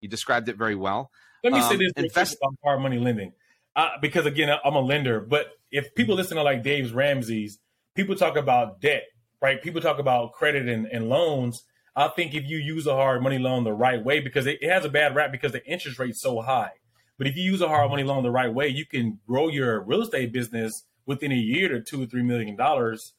You 0.00 0.08
described 0.08 0.48
it 0.48 0.56
very 0.56 0.74
well. 0.74 1.10
Let 1.44 1.52
me 1.52 1.60
say 1.60 1.74
Um, 1.74 1.78
this 1.78 1.92
invest- 1.96 2.36
about 2.42 2.54
hard 2.64 2.80
money 2.80 2.98
lending, 2.98 3.32
uh, 3.76 3.90
because 4.00 4.26
again, 4.26 4.54
I'm 4.64 4.74
a 4.74 4.80
lender. 4.80 5.20
But 5.20 5.52
if 5.70 5.94
people 5.94 6.14
listen 6.14 6.36
to 6.36 6.42
like 6.42 6.62
Dave's 6.62 6.92
Ramsey's, 6.92 7.58
people 7.94 8.14
talk 8.14 8.36
about 8.36 8.80
debt, 8.80 9.04
right? 9.40 9.62
People 9.62 9.80
talk 9.80 9.98
about 9.98 10.32
credit 10.32 10.68
and, 10.68 10.86
and 10.86 11.08
loans. 11.08 11.64
I 11.96 12.08
think 12.08 12.34
if 12.34 12.44
you 12.44 12.58
use 12.58 12.86
a 12.86 12.94
hard 12.94 13.22
money 13.22 13.38
loan 13.38 13.64
the 13.64 13.72
right 13.72 14.02
way, 14.02 14.20
because 14.20 14.46
it, 14.46 14.58
it 14.62 14.70
has 14.70 14.84
a 14.84 14.88
bad 14.88 15.14
rap 15.14 15.32
because 15.32 15.52
the 15.52 15.64
interest 15.66 15.98
rate's 15.98 16.20
so 16.20 16.40
high. 16.40 16.72
But 17.18 17.26
if 17.26 17.36
you 17.36 17.42
use 17.42 17.60
a 17.60 17.68
hard 17.68 17.90
money 17.90 18.04
loan 18.04 18.22
the 18.22 18.30
right 18.30 18.52
way, 18.52 18.68
you 18.68 18.86
can 18.86 19.18
grow 19.26 19.48
your 19.48 19.80
real 19.82 20.02
estate 20.02 20.32
business 20.32 20.84
within 21.04 21.32
a 21.32 21.36
year 21.36 21.68
to 21.68 21.80
two 21.80 22.02
or 22.02 22.06
three 22.06 22.22
million 22.22 22.56
dollars 22.56 23.12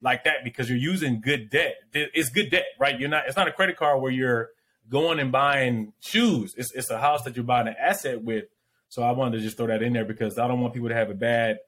like 0.00 0.24
that 0.24 0.42
because 0.42 0.68
you're 0.68 0.78
using 0.78 1.20
good 1.20 1.50
debt. 1.50 1.76
It's 1.92 2.30
good 2.30 2.50
debt, 2.50 2.66
right? 2.80 2.98
You're 2.98 3.08
not. 3.08 3.24
It's 3.26 3.36
not 3.36 3.46
a 3.46 3.52
credit 3.52 3.76
card 3.76 4.00
where 4.02 4.10
you're 4.10 4.50
going 4.88 5.18
and 5.18 5.32
buying 5.32 5.92
shoes. 6.00 6.54
It's 6.56 6.72
it's 6.74 6.90
a 6.90 6.98
house 6.98 7.22
that 7.24 7.36
you're 7.36 7.44
buying 7.44 7.68
an 7.68 7.76
asset 7.78 8.22
with. 8.22 8.44
So 8.88 9.02
I 9.02 9.12
wanted 9.12 9.38
to 9.38 9.42
just 9.42 9.56
throw 9.56 9.66
that 9.66 9.82
in 9.82 9.92
there 9.92 10.04
because 10.04 10.38
I 10.38 10.46
don't 10.46 10.60
want 10.60 10.74
people 10.74 10.88
to 10.88 10.94
have 10.94 11.10
a 11.10 11.14
bad 11.14 11.58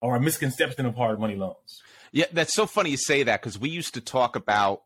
or 0.00 0.16
a 0.16 0.20
misconception 0.20 0.86
of 0.86 0.94
hard 0.94 1.20
money 1.20 1.36
loans. 1.36 1.82
Yeah, 2.12 2.26
that's 2.32 2.54
so 2.54 2.66
funny 2.66 2.90
you 2.90 2.96
say 2.96 3.22
that 3.22 3.40
because 3.40 3.58
we 3.58 3.68
used 3.68 3.94
to 3.94 4.00
talk 4.00 4.36
about 4.36 4.82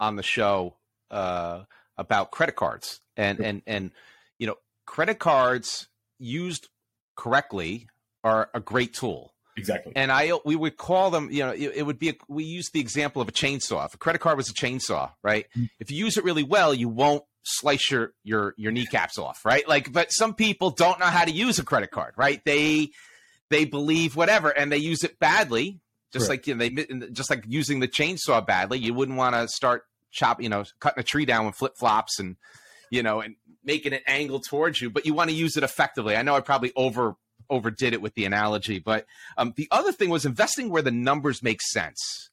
on 0.00 0.16
the 0.16 0.22
show 0.22 0.76
uh, 1.10 1.62
about 1.96 2.30
credit 2.30 2.56
cards 2.56 3.00
and 3.16 3.40
and 3.40 3.62
and 3.66 3.90
you 4.38 4.46
know 4.46 4.56
credit 4.84 5.18
cards 5.18 5.88
used 6.18 6.68
correctly 7.14 7.88
are 8.24 8.50
a 8.54 8.60
great 8.60 8.94
tool. 8.94 9.32
Exactly. 9.56 9.92
And 9.96 10.12
I 10.12 10.32
we 10.44 10.54
would 10.54 10.76
call 10.76 11.10
them, 11.10 11.30
you 11.30 11.44
know, 11.44 11.50
it, 11.50 11.72
it 11.76 11.82
would 11.84 11.98
be 11.98 12.10
a, 12.10 12.14
we 12.28 12.44
use 12.44 12.70
the 12.70 12.80
example 12.80 13.22
of 13.22 13.28
a 13.28 13.32
chainsaw. 13.32 13.86
If 13.86 13.94
a 13.94 13.98
credit 13.98 14.18
card 14.18 14.36
was 14.36 14.50
a 14.50 14.54
chainsaw, 14.54 15.12
right? 15.22 15.46
Mm. 15.56 15.70
If 15.80 15.90
you 15.90 15.96
use 16.04 16.16
it 16.16 16.24
really 16.24 16.42
well, 16.42 16.74
you 16.74 16.88
won't 16.88 17.24
slice 17.42 17.90
your 17.90 18.12
your 18.22 18.54
your 18.58 18.72
kneecaps 18.72 19.18
off, 19.18 19.44
right? 19.44 19.66
Like, 19.66 19.92
but 19.92 20.12
some 20.12 20.34
people 20.34 20.70
don't 20.70 21.00
know 21.00 21.06
how 21.06 21.24
to 21.24 21.30
use 21.30 21.58
a 21.58 21.64
credit 21.64 21.90
card, 21.90 22.14
right? 22.16 22.42
They 22.44 22.90
they 23.48 23.64
believe 23.64 24.14
whatever, 24.14 24.50
and 24.50 24.70
they 24.70 24.78
use 24.78 25.04
it 25.04 25.18
badly. 25.18 25.80
Just 26.12 26.28
Correct. 26.28 26.46
like 26.46 26.46
you 26.46 26.54
know, 26.54 26.98
they 26.98 27.08
just 27.10 27.30
like 27.30 27.44
using 27.48 27.80
the 27.80 27.88
chainsaw 27.88 28.46
badly. 28.46 28.78
You 28.78 28.92
wouldn't 28.94 29.16
want 29.16 29.34
to 29.34 29.48
start 29.48 29.84
chop, 30.10 30.42
you 30.42 30.48
know, 30.48 30.64
cutting 30.80 31.00
a 31.00 31.04
tree 31.04 31.24
down 31.24 31.46
with 31.46 31.56
flip 31.56 31.76
flops 31.78 32.18
and 32.18 32.36
you 32.90 33.02
know, 33.02 33.20
and 33.20 33.36
making 33.64 33.92
it 33.92 34.02
angle 34.06 34.40
towards 34.40 34.80
you, 34.80 34.90
but 34.90 35.06
you 35.06 35.14
want 35.14 35.30
to 35.30 35.36
use 35.36 35.56
it 35.56 35.64
effectively. 35.64 36.16
I 36.16 36.22
know 36.22 36.34
I 36.34 36.40
probably 36.40 36.72
over 36.76 37.16
overdid 37.50 37.92
it 37.92 38.02
with 38.02 38.14
the 38.14 38.24
analogy, 38.24 38.78
but 38.78 39.06
um, 39.36 39.52
the 39.56 39.68
other 39.70 39.92
thing 39.92 40.10
was 40.10 40.26
investing 40.26 40.70
where 40.70 40.82
the 40.82 40.90
numbers 40.90 41.42
make 41.42 41.60
sense. 41.62 42.30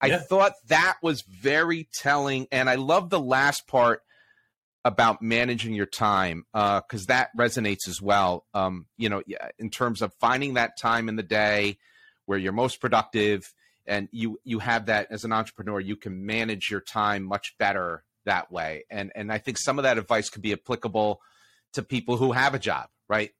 I 0.00 0.08
Yeah. 0.08 0.18
thought 0.18 0.54
that 0.68 0.96
was 1.02 1.22
very 1.22 1.88
telling, 1.92 2.48
and 2.50 2.70
I 2.70 2.76
love 2.76 3.10
the 3.10 3.20
last 3.20 3.66
part 3.66 4.02
about 4.84 5.20
managing 5.20 5.74
your 5.74 5.86
time 5.86 6.46
because 6.52 7.06
that 7.06 7.28
resonates 7.36 7.86
as 7.86 8.00
well. 8.00 8.46
Um, 8.54 8.86
you 8.96 9.10
know, 9.10 9.22
in 9.58 9.68
terms 9.70 10.00
of 10.00 10.14
finding 10.14 10.54
that 10.54 10.78
time 10.78 11.08
in 11.08 11.16
the 11.16 11.22
day 11.22 11.78
where 12.24 12.38
you're 12.38 12.52
most 12.52 12.80
productive, 12.80 13.52
and 13.86 14.08
you 14.12 14.38
you 14.44 14.58
have 14.60 14.86
that 14.86 15.08
as 15.10 15.24
an 15.24 15.32
entrepreneur, 15.32 15.80
you 15.80 15.96
can 15.96 16.24
manage 16.24 16.70
your 16.70 16.80
time 16.80 17.24
much 17.24 17.56
better 17.58 18.04
that 18.24 18.50
way. 18.50 18.84
And 18.90 19.12
and 19.14 19.32
I 19.32 19.38
think 19.38 19.58
some 19.58 19.78
of 19.78 19.82
that 19.82 19.98
advice 19.98 20.30
could 20.30 20.42
be 20.42 20.52
applicable 20.52 21.20
to 21.74 21.82
people 21.82 22.16
who 22.16 22.32
have 22.32 22.54
a 22.54 22.58
job, 22.58 22.88
right? 23.08 23.32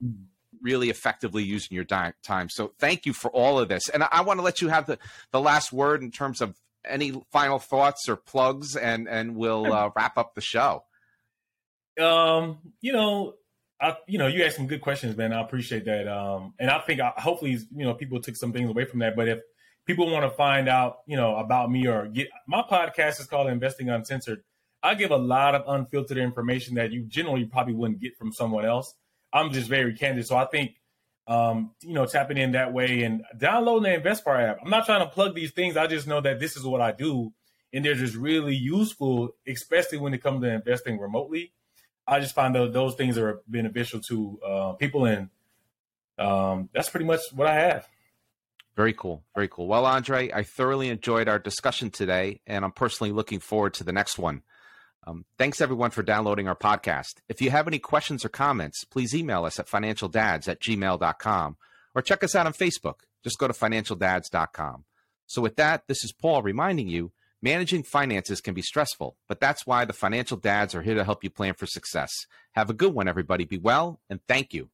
Really 0.63 0.91
effectively 0.91 1.43
using 1.43 1.75
your 1.75 1.85
di- 1.85 2.13
time. 2.23 2.49
So 2.49 2.73
thank 2.79 3.07
you 3.07 3.13
for 3.13 3.31
all 3.31 3.59
of 3.59 3.69
this. 3.69 3.89
And 3.89 4.03
I, 4.03 4.09
I 4.11 4.21
want 4.23 4.39
to 4.39 4.43
let 4.43 4.61
you 4.61 4.69
have 4.69 4.87
the, 4.87 4.99
the 5.33 5.41
last 5.41 5.73
word 5.73 6.03
in 6.03 6.11
terms 6.11 6.41
of 6.41 6.57
any 6.85 7.13
final 7.31 7.59
thoughts 7.59 8.09
or 8.09 8.17
plugs, 8.17 8.77
and 8.77 9.09
and 9.09 9.37
we'll 9.37 9.73
uh, 9.73 9.91
wrap 9.95 10.17
up 10.17 10.35
the 10.35 10.41
show. 10.41 10.85
Um, 12.01 12.59
you 12.81 12.93
know, 12.93 13.35
I 13.81 13.97
you 14.07 14.19
know, 14.19 14.27
you 14.27 14.45
asked 14.45 14.57
some 14.57 14.67
good 14.67 14.81
questions, 14.81 15.17
man. 15.17 15.33
I 15.33 15.41
appreciate 15.41 15.85
that. 15.85 16.09
Um, 16.09 16.55
and 16.59 16.71
I 16.71 16.81
think 16.81 17.01
I, 17.01 17.13
hopefully, 17.17 17.59
you 17.75 17.85
know, 17.85 17.95
people 17.95 18.21
took 18.21 18.37
some 18.37 18.53
things 18.53 18.71
away 18.71 18.85
from 18.85 19.01
that. 19.01 19.17
But 19.17 19.29
if 19.29 19.41
people 19.87 20.11
want 20.11 20.25
to 20.25 20.31
find 20.37 20.69
out, 20.69 20.99
you 21.07 21.17
know, 21.17 21.37
about 21.37 21.71
me 21.71 21.87
or 21.87 22.07
get 22.07 22.29
my 22.47 22.63
podcast 22.63 23.21
is 23.21 23.27
called 23.27 23.49
Investing 23.49 23.91
Uncensored. 23.91 24.43
I 24.83 24.95
give 24.95 25.11
a 25.11 25.17
lot 25.17 25.55
of 25.55 25.65
unfiltered 25.67 26.17
information 26.17 26.77
that 26.77 26.91
you 26.91 27.03
generally 27.03 27.45
probably 27.45 27.75
wouldn't 27.75 28.01
get 28.01 28.17
from 28.17 28.33
someone 28.33 28.65
else. 28.65 28.95
I'm 29.33 29.53
just 29.53 29.69
very 29.69 29.95
candid, 29.97 30.27
so 30.27 30.37
I 30.37 30.47
think. 30.47 30.77
Um, 31.27 31.73
you 31.83 31.93
know, 31.93 32.07
tapping 32.07 32.39
in 32.39 32.53
that 32.53 32.73
way 32.73 33.05
and 33.05 33.23
downloading 33.39 33.93
the 33.93 34.01
InvestFar 34.01 34.51
app. 34.51 34.59
I'm 34.65 34.71
not 34.71 34.85
trying 34.85 35.07
to 35.07 35.07
plug 35.07 35.37
these 35.37 35.53
things. 35.53 35.77
I 35.77 35.87
just 35.87 36.09
know 36.09 36.21
that 36.21 36.41
this 36.41 36.57
is 36.57 36.65
what 36.65 36.81
I 36.81 36.91
do, 36.91 37.33
and 37.73 37.85
they're 37.85 37.95
just 37.95 38.17
really 38.17 38.57
useful, 38.57 39.37
especially 39.47 39.99
when 39.99 40.13
it 40.13 40.25
comes 40.25 40.43
to 40.43 40.51
investing 40.51 40.99
remotely. 40.99 41.53
I 42.05 42.19
just 42.19 42.35
find 42.35 42.53
those 42.53 42.73
those 42.73 42.97
things 42.97 43.17
are 43.17 43.43
beneficial 43.47 44.01
to 44.09 44.41
uh, 44.45 44.73
people, 44.73 45.05
and 45.05 45.29
um, 46.19 46.69
that's 46.75 46.89
pretty 46.89 47.07
much 47.07 47.21
what 47.33 47.47
I 47.47 47.55
have. 47.55 47.89
Very 48.77 48.93
cool. 48.93 49.23
Very 49.35 49.49
cool. 49.49 49.69
Well, 49.69 49.87
Andre, 49.87 50.31
I 50.33 50.43
thoroughly 50.43 50.89
enjoyed 50.89 51.29
our 51.29 51.39
discussion 51.39 51.91
today, 51.91 52.41
and 52.47 52.65
I'm 52.65 52.73
personally 52.73 53.13
looking 53.13 53.39
forward 53.39 53.75
to 53.75 53.85
the 53.85 53.93
next 53.93 54.19
one. 54.19 54.43
Um, 55.07 55.25
thanks, 55.39 55.61
everyone, 55.61 55.91
for 55.91 56.03
downloading 56.03 56.47
our 56.47 56.57
podcast. 56.57 57.17
If 57.29 57.41
you 57.41 57.51
have 57.51 57.67
any 57.67 57.79
questions 57.79 58.25
or 58.25 58.29
comments, 58.29 58.85
please 58.85 59.15
email 59.15 59.45
us 59.45 59.59
at 59.59 59.67
financialdads 59.67 60.49
at 60.49 60.61
gmail.com 60.61 61.57
or 61.95 62.03
check 62.03 62.23
us 62.23 62.35
out 62.35 62.47
on 62.47 62.53
Facebook. 62.53 63.01
Just 63.25 63.39
go 63.39 63.49
to 63.49 63.55
financialdads.com. 63.55 64.85
So, 65.27 65.43
with 65.43 65.57
that, 65.57 65.85
this 65.87 66.05
is 66.05 66.13
Paul 66.13 66.43
reminding 66.43 66.89
you 66.89 67.13
managing 67.43 67.83
finances 67.83 68.41
can 68.41 68.55
be 68.55 68.63
stressful, 68.63 69.17
but 69.29 69.41
that's 69.41 69.67
why 69.67 69.85
the 69.85 69.93
financial 69.93 70.37
dads 70.37 70.75
are 70.75 70.83
here 70.83 70.95
to 70.95 71.05
help 71.05 71.25
you 71.25 71.31
plan 71.31 71.55
for 71.55 71.67
success. 71.67 72.11
Have 72.53 72.69
a 72.69 72.75
good 72.75 72.93
one, 72.93 73.09
everybody. 73.09 73.45
Be 73.45 73.59
well, 73.59 74.01
and 74.11 74.21
thank 74.27 74.53
you. 74.53 74.71